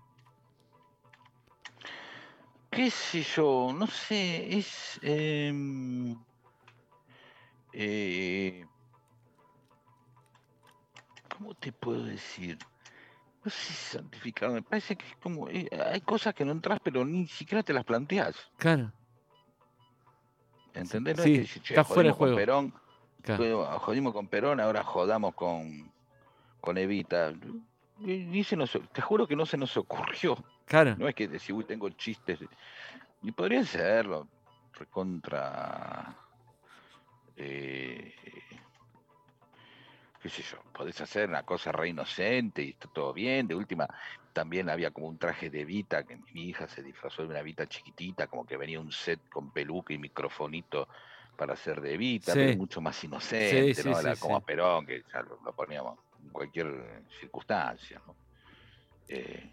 qué 2.73 2.91
sé 2.91 3.23
yo, 3.23 3.73
no 3.79 3.87
sé, 3.87 4.59
es... 4.59 4.99
em, 5.03 6.17
eh, 7.75 8.67
¿Cómo 11.37 11.55
te 11.55 11.71
puedo 11.71 12.05
decir? 12.05 12.59
No 13.45 13.51
sé 13.51 13.59
si 13.59 13.75
santificado, 13.75 14.55
me 14.55 14.63
parece 14.63 14.97
que 14.97 15.07
es 15.07 15.17
como... 15.17 15.49
eh, 15.51 15.69
hay 15.93 16.01
cosas 16.01 16.35
que 16.35 16.47
no 16.47 16.53
entras, 16.53 16.81
pero 16.83 17.05
ni 17.05 17.27
siquiera 17.27 17.63
te 17.63 17.75
las 17.75 17.85
planteas, 17.85 18.35
Claro, 18.57 18.91
¿entendés? 20.73 21.19
No 21.19 21.25
sí, 21.25 21.35
es 21.37 21.53
que 21.53 21.61
che, 21.61 21.75
está 21.75 21.85
fuera 21.85 22.09
de 22.09 22.15
juego. 22.15 22.37
Perón, 22.37 22.73
claro. 23.23 23.79
jodimos- 23.81 24.13
con 24.13 24.27
Perón, 24.29 24.61
ahora 24.61 24.83
jodamos 24.85 25.35
con, 25.35 25.91
con 26.61 26.79
Evita. 26.79 27.33
Ni, 27.99 28.43
se 28.45 28.57
nos, 28.57 28.77
te 28.93 29.01
juro 29.01 29.27
que 29.27 29.37
no 29.37 29.47
se 29.47 29.57
nos 29.57 29.77
ocurrió. 29.77 30.37
Claro. 30.67 30.97
No 30.99 31.09
es 31.09 31.15
que 31.15 31.29
decir, 31.29 31.55
uy, 31.55 31.65
tengo 31.65 31.89
chistes. 31.91 32.41
Y 33.23 33.31
podría 33.33 33.65
serlo, 33.65 34.27
recontra. 34.75 36.17
eh, 37.37 38.13
qué 40.21 40.29
sé 40.29 40.43
yo, 40.43 40.59
podés 40.73 41.01
hacer 41.01 41.29
una 41.29 41.43
cosa 41.43 41.73
re 41.73 41.89
inocente 41.89 42.63
y 42.63 42.71
está 42.71 42.89
todo 42.89 43.13
bien. 43.13 43.47
De 43.49 43.55
última, 43.55 43.89
también 44.33 44.71
había 44.71 44.91
como 44.91 45.09
un 45.09 45.19
traje 45.19 45.51
de 45.51 45.61
Evita, 45.63 46.05
que 46.05 46.17
mi 46.33 46.49
hija 46.49 46.67
se 46.69 46.83
disfrazó 46.83 47.23
de 47.23 47.29
una 47.29 47.41
Evita 47.41 47.67
chiquitita, 47.69 48.27
como 48.29 48.47
que 48.47 48.57
venía 48.57 48.81
un 48.81 48.93
set 48.93 49.21
con 49.29 49.51
peluca 49.51 49.93
y 49.93 49.99
microfonito 49.99 50.89
para 51.37 51.55
hacer 51.55 51.81
de 51.81 51.95
Evita, 51.95 52.35
pero 52.35 52.53
Sí. 52.53 52.57
mucho 52.57 52.81
más 52.81 53.03
inocente, 53.05 53.75
sí, 53.75 53.89
¿no? 53.89 53.95
sí, 53.97 54.07
Era 54.07 54.17
como 54.17 54.41
Perón, 54.45 54.87
que 54.87 55.03
ya 55.13 55.23
lo, 55.23 55.39
lo 55.45 55.55
poníamos 55.55 55.99
en 56.23 56.31
cualquier 56.31 57.03
circunstancia, 57.21 58.01
¿no? 58.07 58.15
Eh, 59.09 59.51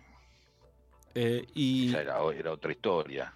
Eh, 1.15 1.45
y, 1.55 1.89
esa 1.89 2.01
era, 2.01 2.21
otra 2.21 2.71
historia. 2.71 3.33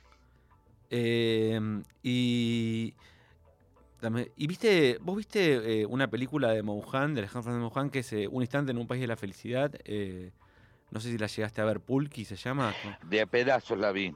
eh, 0.90 1.60
y, 2.04 2.94
y 4.38 4.48
viste, 4.48 4.98
vos 5.02 5.18
viste 5.18 5.82
eh, 5.82 5.86
una 5.86 6.08
película 6.08 6.52
de 6.52 6.62
Mohan, 6.62 7.14
de 7.16 7.22
Alejandro 7.22 7.44
Fernández 7.52 7.74
Mohan, 7.74 7.90
que 7.90 8.00
es 8.00 8.14
eh, 8.14 8.28
Un 8.28 8.44
instante 8.44 8.72
en 8.72 8.78
un 8.78 8.86
país 8.88 9.02
de 9.02 9.08
la 9.08 9.16
felicidad. 9.18 9.72
no 10.92 11.00
sé 11.00 11.10
si 11.12 11.18
la 11.18 11.28
llegaste 11.28 11.62
a 11.62 11.66
ver, 11.66 11.80
Pulki 11.80 12.26
se 12.26 12.36
llama. 12.36 12.74
De 13.06 13.22
a 13.22 13.26
pedazos 13.26 13.78
la 13.78 13.92
vi. 13.92 14.14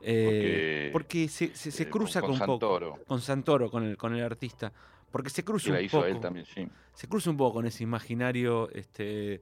Eh, 0.00 0.90
Porque, 0.90 0.90
porque 0.92 1.28
se, 1.28 1.54
se- 1.54 1.70
se 1.70 1.82
eh, 1.84 1.88
cruza 1.90 2.20
con 2.20 2.30
con, 2.32 2.40
un 2.40 2.46
poco. 2.46 2.52
Santoro. 2.52 2.98
Con 3.06 3.20
Santoro, 3.20 3.70
con 3.70 3.84
el, 3.84 3.96
con 3.96 4.14
el 4.14 4.22
artista. 4.22 4.72
Porque 5.10 5.30
se 5.30 5.44
cruza 5.44 5.68
Y 5.68 5.72
la 5.72 5.78
un 5.78 5.84
hizo 5.84 5.98
poco. 5.98 6.08
él 6.08 6.20
también, 6.20 6.44
sí. 6.46 6.68
se 6.92 7.08
cruza 7.08 7.30
un 7.30 7.36
poco 7.36 7.54
con 7.54 7.66
ese 7.66 7.84
imaginario 7.84 8.68
este, 8.70 9.40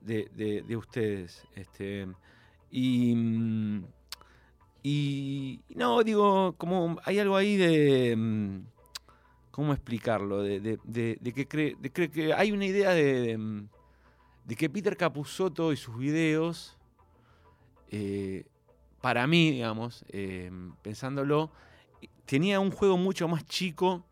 de, 0.00 0.28
de- 0.34 0.62
de 0.62 0.76
ustedes. 0.76 1.44
Este, 1.56 2.06
y, 2.70 3.14
mm, 3.16 3.84
y 4.84 5.60
no, 5.76 6.02
digo, 6.02 6.54
como 6.58 6.98
hay 7.04 7.18
algo 7.18 7.36
ahí 7.36 7.56
de... 7.56 8.14
mm, 8.16 8.58
¿Cómo 9.50 9.72
explicarlo? 9.74 10.42
De, 10.42 10.60
de- 10.60 10.78
que, 11.34 11.46
cree, 11.46 11.76
cree 11.92 12.10
que 12.10 12.32
hay 12.32 12.52
una 12.52 12.64
idea 12.64 12.90
de, 12.90 13.20
de, 13.20 13.38
mm, 13.38 13.68
de 14.46 14.56
que 14.56 14.70
Peter 14.70 14.96
Capusotto 14.96 15.72
y 15.72 15.76
sus 15.76 15.96
videos, 15.98 16.78
eh, 17.90 18.44
para 19.02 19.26
mí, 19.26 19.50
digamos, 19.50 20.06
eh, 20.08 20.50
pensándolo, 20.82 21.52
tenía 22.24 22.60
un 22.60 22.70
juego 22.70 22.96
mucho 22.96 23.28
más 23.28 23.44
chico 23.44 24.06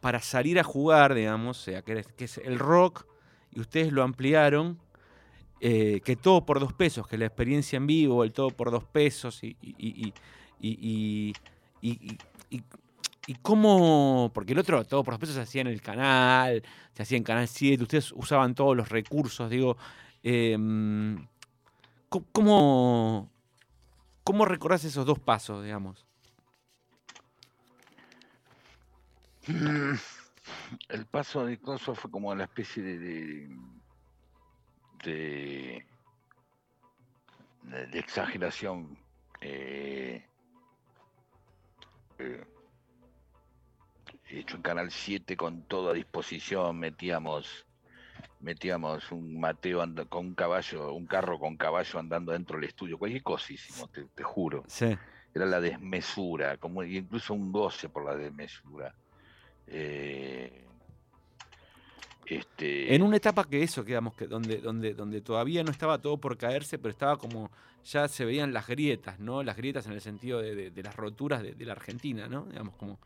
para 0.00 0.20
salir 0.20 0.58
a 0.58 0.64
jugar, 0.64 1.14
digamos, 1.14 1.58
sea, 1.58 1.82
que, 1.82 1.98
es- 2.00 2.08
que 2.08 2.24
es 2.24 2.38
el 2.38 2.58
rock, 2.58 3.04
y 3.52 3.60
ustedes 3.60 3.92
lo 3.92 4.02
ampliaron, 4.02 4.78
eh, 5.60 6.00
que 6.04 6.16
todo 6.16 6.46
por 6.46 6.60
dos 6.60 6.72
pesos, 6.72 7.06
que 7.08 7.18
la 7.18 7.26
experiencia 7.26 7.76
en 7.78 7.86
vivo, 7.86 8.24
el 8.24 8.32
todo 8.32 8.50
por 8.50 8.70
dos 8.70 8.84
pesos, 8.84 9.42
y, 9.44 9.56
y, 9.62 10.14
y, 10.60 11.34
y, 13.26 13.34
cómo, 13.42 14.30
porque 14.34 14.52
el 14.52 14.58
otro 14.58 14.84
todo 14.84 15.04
por 15.04 15.14
dos 15.14 15.20
pesos 15.20 15.36
se 15.36 15.42
hacía 15.42 15.60
en 15.62 15.66
el 15.66 15.82
canal, 15.82 16.62
se 16.94 17.02
hacía 17.02 17.18
en 17.18 17.24
Canal 17.24 17.46
7, 17.48 17.82
ustedes 17.82 18.12
usaban 18.12 18.54
todos 18.54 18.76
los 18.76 18.88
recursos, 18.88 19.50
digo, 19.50 19.76
em, 20.22 21.26
¿cómo, 22.32 23.30
cómo 24.28 24.44
recordás 24.44 24.84
esos 24.84 25.06
dos 25.06 25.18
pasos, 25.18 25.64
digamos? 25.64 26.06
El 30.90 31.06
paso 31.06 31.46
de 31.46 31.58
coso 31.58 31.94
fue 31.94 32.10
como 32.10 32.34
la 32.34 32.44
especie 32.44 32.82
de 32.82 33.48
de, 35.02 35.82
de, 37.62 37.98
exageración. 37.98 38.98
eh, 39.40 40.22
eh, 42.18 42.44
hecho 44.28 44.56
en 44.56 44.62
Canal 44.62 44.90
7 44.90 45.38
con 45.38 45.62
todo 45.62 45.88
a 45.88 45.94
disposición, 45.94 46.78
metíamos 46.78 47.64
metíamos 48.40 49.10
un 49.12 49.38
Mateo 49.40 49.84
con 50.08 50.26
un 50.26 50.34
caballo, 50.34 50.92
un 50.92 51.06
carro 51.06 51.38
con 51.38 51.56
caballo 51.56 51.98
andando 51.98 52.32
dentro 52.32 52.56
del 52.58 52.68
estudio, 52.68 52.98
cualquier 52.98 53.22
cosa 53.22 53.52
hicimos, 53.52 53.90
te, 53.90 54.04
te 54.14 54.22
juro. 54.22 54.64
Sí. 54.66 54.96
Era 55.34 55.46
la 55.46 55.60
desmesura, 55.60 56.56
como 56.56 56.82
incluso 56.84 57.34
un 57.34 57.52
goce 57.52 57.88
por 57.88 58.04
la 58.04 58.16
desmesura. 58.16 58.94
Eh, 59.66 60.64
este, 62.26 62.94
En 62.94 63.02
una 63.02 63.16
etapa 63.16 63.44
que 63.44 63.62
eso, 63.62 63.82
digamos, 63.82 64.14
que 64.14 64.26
donde, 64.26 64.58
donde, 64.58 64.92
donde 64.94 65.20
todavía 65.22 65.62
no 65.64 65.70
estaba 65.70 65.98
todo 65.98 66.18
por 66.18 66.36
caerse, 66.36 66.78
pero 66.78 66.90
estaba 66.90 67.16
como, 67.18 67.50
ya 67.84 68.06
se 68.08 68.24
veían 68.24 68.52
las 68.52 68.66
grietas, 68.66 69.18
¿no? 69.18 69.42
Las 69.42 69.56
grietas 69.56 69.86
en 69.86 69.92
el 69.92 70.00
sentido 70.02 70.40
de, 70.42 70.54
de- 70.54 70.70
de 70.70 70.82
las 70.82 70.94
roturas 70.94 71.42
de, 71.42 71.52
de 71.54 71.64
la 71.64 71.72
Argentina, 71.72 72.28
¿no? 72.28 72.44
Digamos, 72.44 72.74
como 72.76 72.98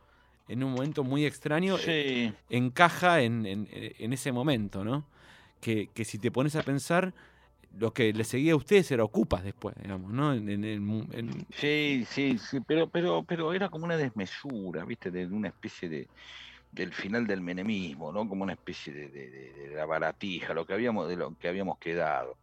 en 0.49 0.61
un 0.63 0.73
momento 0.73 1.05
muy 1.05 1.25
extraño, 1.25 1.77
eh, 1.87 2.33
encaja 2.49 3.21
en, 3.21 3.45
en- 3.45 3.67
en 3.71 4.11
ese 4.13 4.31
momento, 4.33 4.83
¿no? 4.83 5.05
Que, 5.63 5.87
que 5.87 6.03
si 6.05 6.17
te 6.19 6.29
pones 6.29 6.55
a 6.55 6.63
pensar, 6.63 7.13
lo 7.79 7.93
que 7.93 8.11
le 8.13 8.23
seguía 8.25 8.53
a 8.53 8.57
ustedes 8.57 8.91
era 8.91 9.03
Ocupas 9.03 9.43
después, 9.43 9.75
digamos, 9.81 10.11
¿no? 10.11 10.33
En, 10.33 10.49
en- 10.49 10.63
en- 10.63 11.45
sí, 11.51 12.03
sí, 12.09 12.37
sí, 12.37 12.59
pero, 12.67 12.89
pero, 12.89 13.23
pero 13.23 13.53
era 13.53 13.69
como 13.69 13.85
una 13.85 13.97
desmesura, 13.97 14.83
¿viste? 14.85 15.09
De 15.09 15.25
una 15.25 15.47
especie 15.47 15.89
de 15.89 16.07
del 16.71 16.91
final 16.91 17.27
del 17.27 17.39
menemismo, 17.41 18.11
¿no? 18.11 18.27
Como 18.27 18.43
una 18.43 18.53
especie 18.53 18.91
de- 18.91 19.07
de 19.09 19.75
la 19.75 19.85
baratija, 19.85 20.55
lo 20.55 20.65
que 20.65 20.73
habíamos, 20.73 21.07
de 21.07 21.15
lo 21.15 21.35
que 21.35 21.47
habíamos 21.47 21.77
quedado. 21.77 22.35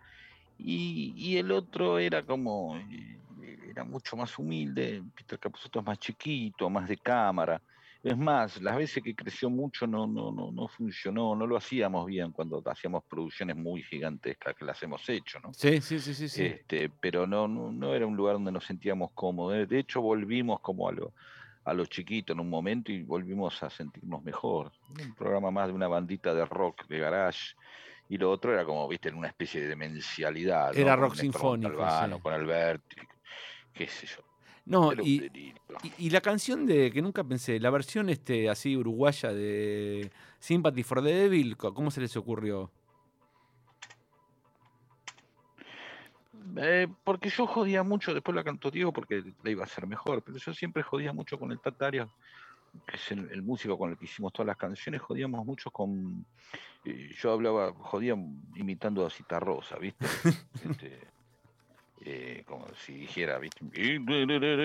Y, 0.57 1.13
y 1.17 1.37
el 1.39 1.51
otro 1.51 1.99
era 1.99 2.25
como, 2.25 2.77
eh, 2.77 3.19
era 3.69 3.83
mucho 3.85 4.17
más 4.17 4.39
humilde, 4.39 5.03
Peter 5.17 5.39
Capusotto 5.39 5.81
es 5.81 5.85
más 5.87 5.99
chiquito, 5.99 6.71
más 6.71 6.89
de 6.89 6.97
cámara. 6.97 7.61
Es 8.03 8.17
más, 8.17 8.61
las 8.63 8.77
veces 8.77 9.03
que 9.03 9.15
creció 9.15 9.51
mucho 9.51 9.87
no, 9.87 10.07
no, 10.07 10.33
no, 10.33 10.51
no 10.51 10.69
funcionó, 10.69 11.35
no 11.35 11.47
lo 11.47 11.57
hacíamos 11.57 12.07
bien 12.07 12.33
cuando 12.33 12.63
hacíamos 12.65 13.05
producciones 13.05 13.57
muy 13.57 13.83
gigantescas 13.83 14.55
que 14.55 14.65
las 14.65 14.83
hemos 14.83 15.07
hecho, 15.09 15.39
¿no? 15.41 15.53
Sí, 15.53 15.83
sí, 15.83 15.99
sí, 15.99 16.15
sí. 16.15 16.29
sí. 16.29 16.47
Este, 16.47 16.89
pero 16.89 17.27
no, 17.27 17.47
no, 17.47 17.71
no 17.71 17.95
era 17.95 18.07
un 18.07 18.17
lugar 18.17 18.37
donde 18.37 18.53
nos 18.53 18.65
sentíamos 18.65 19.11
cómodos. 19.13 19.69
De 19.69 19.79
hecho, 19.79 20.01
volvimos 20.01 20.61
como 20.61 20.89
a 20.89 20.93
lo, 20.93 21.13
a 21.65 21.75
los 21.75 21.91
chiquitos 21.91 22.35
en 22.35 22.41
un 22.41 22.49
momento 22.49 22.91
y 22.91 23.03
volvimos 23.03 23.63
a 23.63 23.69
sentirnos 23.69 24.23
mejor. 24.23 24.73
Un 24.89 25.15
programa 25.15 25.51
más 25.51 25.69
de 25.69 25.75
una 25.75 25.89
bandita 25.89 26.35
de 26.35 26.45
rock, 26.47 26.87
de 26.87 26.99
garage. 26.99 27.55
Y 28.09 28.17
lo 28.17 28.31
otro 28.31 28.53
era 28.53 28.65
como, 28.65 28.89
viste, 28.89 29.11
en 29.11 29.17
una 29.17 29.29
especie 29.29 29.61
de 29.61 29.69
demencialidad. 29.69 30.77
Era 30.77 30.97
rock 30.97 31.17
sinfónico, 31.17 31.87
sí. 31.87 32.21
Con 32.23 32.33
Alberti, 32.33 32.97
qué 33.73 33.87
sé 33.87 34.07
yo. 34.07 34.30
No, 34.71 34.93
y. 34.93 35.55
Y, 35.83 36.07
y 36.07 36.11
la 36.11 36.21
canción 36.21 36.67
de 36.67 36.91
que 36.91 37.01
nunca 37.01 37.23
pensé, 37.25 37.61
la 37.61 37.71
versión 37.71 38.09
este 38.09 38.49
así 38.49 38.77
uruguaya 38.77 39.33
de 39.33 40.11
Sympathy 40.39 40.83
for 40.83 41.03
the 41.03 41.13
Devil, 41.13 41.57
¿cómo 41.57 41.91
se 41.91 42.01
les 42.01 42.17
ocurrió? 42.17 42.71
Eh, 46.57 46.89
porque 47.05 47.31
yo 47.31 47.47
jodía 47.47 47.83
mucho, 47.83 48.13
después 48.13 48.35
la 48.35 48.45
cantó 48.45 48.71
Diego 48.71 48.93
porque 48.93 49.23
la 49.43 49.51
iba 49.51 49.63
a 49.63 49.67
hacer 49.67 49.87
mejor, 49.87 50.23
pero 50.23 50.39
yo 50.39 50.53
siempre 50.53 50.83
jodía 50.83 51.13
mucho 51.13 51.39
con 51.39 51.53
el 51.53 51.61
Tatario, 51.61 52.11
que 52.87 52.97
es 52.97 53.13
el, 53.13 53.31
el 53.31 53.43
músico 53.43 53.79
con 53.79 53.91
el 53.91 53.99
que 53.99 54.07
hicimos 54.07 54.33
todas 54.33 54.49
las 54.49 54.57
canciones, 54.57 55.01
jodíamos 55.01 55.45
mucho 55.47 55.71
con... 55.71 56.27
eh, 56.85 57.11
yo 57.17 57.33
hablaba, 57.33 57.73
jodía 57.73 58.17
imitando 58.57 59.07
a 59.07 59.11
Citarrosa, 59.11 59.79
¿viste? 59.79 60.05
Este, 60.65 61.10
eh, 62.01 62.43
como 62.47 62.67
si 62.75 62.95
dijera, 62.95 63.39
¿viste? 63.39 63.65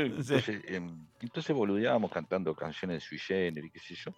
Entonces, 0.06 0.62
em, 0.66 1.06
entonces 1.20 1.56
boludeábamos 1.56 2.12
cantando 2.12 2.54
canciones 2.56 2.98
de 2.98 3.02
Sui 3.08 3.20
Generis, 3.20 3.72
qué 3.72 3.80
sé 3.80 3.96
yo. 3.96 4.12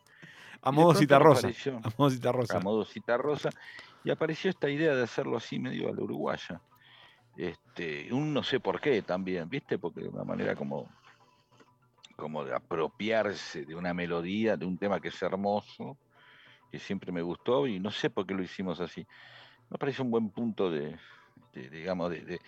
A 0.61 0.72
modo 0.72 0.88
pronto 0.91 0.99
cita 0.99 1.18
me 1.20 1.24
rosa. 1.26 1.39
apareció- 1.39 1.78
A 1.84 1.89
modo 1.97 2.09
cita 2.09 2.32
rosa. 2.32 2.57
a 2.57 2.59
modo 2.59 2.86
cita 2.86 3.18
rosa, 3.18 3.49
y 4.03 4.09
apareció 4.11 4.49
esta 4.49 4.70
idea 4.70 4.95
de 4.95 5.03
hacerlo 5.03 5.38
así 5.38 5.59
medio 5.59 5.89
a 5.89 5.93
la 5.93 6.01
uruguaya. 6.01 6.61
Este, 7.36 8.11
un 8.13 8.34
no 8.34 8.41
sé 8.43 8.59
por 8.59 8.80
qué 8.82 9.01
también, 9.03 9.47
¿viste? 9.49 9.78
Porque 9.78 10.01
de 10.01 10.09
una 10.09 10.24
manera 10.24 10.55
como, 10.55 10.89
como 12.15 12.43
de 12.43 12.53
apropiarse 12.55 13.65
de 13.65 13.76
una 13.76 13.93
melodía, 13.93 14.57
de 14.57 14.65
un 14.65 14.78
tema 14.78 14.99
que 14.99 15.09
es 15.09 15.22
hermoso, 15.22 15.97
que 16.72 16.80
siempre 16.80 17.11
me 17.11 17.22
gustó, 17.22 17.68
y 17.68 17.80
no 17.80 17.91
sé 17.91 18.09
por 18.09 18.26
qué 18.26 18.34
lo 18.34 18.41
hicimos 18.43 18.80
así. 18.80 19.05
Me 19.70 19.78
parece 19.78 20.01
un 20.01 20.09
buen 20.11 20.30
punto 20.32 20.72
de, 20.72 20.97
de, 21.53 21.70
digamos, 21.70 22.09
de, 22.09 22.22
de- 22.22 22.41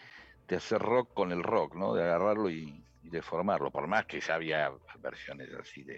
de 0.50 0.56
hacer 0.58 0.82
rock 0.82 1.14
con 1.14 1.32
el 1.32 1.44
rock, 1.44 1.76
¿no? 1.76 1.94
De 1.94 2.04
agarrarlo 2.04 2.50
y, 2.50 2.84
y 3.04 3.10
deformarlo, 3.10 3.72
por 3.72 3.88
más 3.88 4.06
que 4.06 4.20
ya 4.20 4.36
había 4.36 4.72
versiones 5.00 5.50
así 5.54 5.84
de 5.84 5.96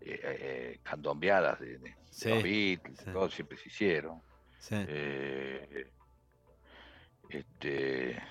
eh, 0.00 0.20
eh, 0.22 0.80
candombeadas 0.84 1.58
de, 1.58 1.78
de- 1.78 1.96
Sí, 2.10 2.28
los 2.30 2.42
Beatles, 2.42 2.98
sí. 2.98 3.10
todo 3.12 3.30
siempre 3.30 3.56
se 3.58 3.68
hicieron. 3.68 4.20
Sí. 4.58 4.74
Eh, 4.76 5.90
este, 7.30 8.22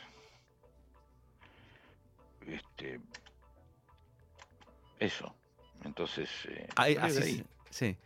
este, 2.46 3.00
eso. 5.00 5.34
Entonces, 5.84 6.30
eh, 6.50 6.68
Ahí- 6.76 6.96
así 7.00 7.22
ahí, 7.24 7.46
sí. 7.70 7.98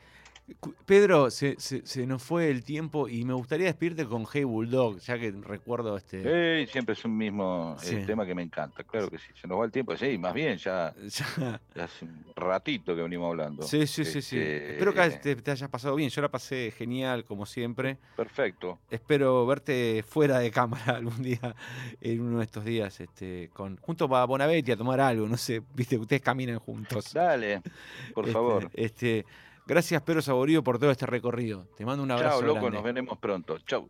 Pedro, 0.85 1.29
se, 1.31 1.55
se- 1.59 1.85
se 1.85 2.05
nos 2.07 2.21
fue 2.23 2.49
el 2.49 2.63
tiempo 2.63 3.07
y 3.07 3.23
me 3.25 3.33
gustaría 3.33 3.67
despedirte 3.67 4.05
con 4.05 4.25
Hey 4.31 4.43
Bulldog, 4.43 4.99
ya 4.99 5.17
que 5.19 5.31
recuerdo 5.31 5.97
este. 5.97 6.21
Eh, 6.61 6.67
siempre 6.67 6.93
es 6.93 7.05
un 7.05 7.17
mismo 7.17 7.75
eh, 7.83 8.03
tema 8.05 8.25
que 8.25 8.35
me 8.35 8.41
encanta, 8.41 8.83
claro 8.83 9.09
que 9.09 9.17
sí. 9.17 9.27
Se 9.39 9.47
nos 9.47 9.59
va 9.59 9.65
el 9.65 9.71
tiempo, 9.71 9.95
sí, 9.97 10.17
más 10.17 10.33
bien, 10.33 10.57
ya, 10.57 10.93
ya- 11.07 11.61
ya 11.75 11.83
hace 11.83 12.05
un 12.05 12.25
ratito 12.35 12.95
que 12.95 13.01
venimos 13.01 13.29
hablando. 13.29 13.63
Sí, 13.63 13.87
sí, 13.87 14.03
sí, 14.05 14.21
sí. 14.21 14.37
Este, 14.37 14.71
Espero 14.73 14.93
que 14.93 15.09
te, 15.11 15.35
te 15.37 15.51
hayas 15.51 15.69
pasado 15.69 15.95
bien. 15.95 16.09
Yo 16.09 16.21
la 16.21 16.29
pasé 16.29 16.71
genial, 16.77 17.25
como 17.25 17.45
siempre. 17.45 17.97
Perfecto. 18.15 18.79
Espero 18.89 19.45
verte 19.45 20.03
fuera 20.07 20.39
de 20.39 20.51
cámara 20.51 20.95
algún 20.97 21.21
día, 21.21 21.55
en 22.01 22.21
uno 22.21 22.39
de 22.39 22.43
estos 22.45 22.65
días, 22.65 22.99
este, 22.99 23.49
con, 23.53 23.77
junto 23.77 24.13
a 24.15 24.25
Bonavetti 24.25 24.71
a 24.71 24.77
tomar 24.77 24.99
algo, 24.99 25.27
no 25.27 25.37
sé, 25.37 25.61
viste, 25.75 25.97
ustedes 25.97 26.21
caminan 26.21 26.59
juntos. 26.59 27.13
Dale, 27.13 27.61
por 28.13 28.25
Este, 28.31 28.33
favor. 28.33 28.69
Este, 28.73 29.25
Gracias, 29.71 30.01
Pedro 30.01 30.21
Saborío, 30.21 30.65
por 30.65 30.79
todo 30.79 30.91
este 30.91 31.05
recorrido. 31.05 31.65
Te 31.77 31.85
mando 31.85 32.03
un 32.03 32.11
abrazo. 32.11 32.41
Chao, 32.41 32.55
loco, 32.55 32.69
nos 32.69 32.83
veremos 32.83 33.17
pronto. 33.19 33.57
Chau. 33.59 33.89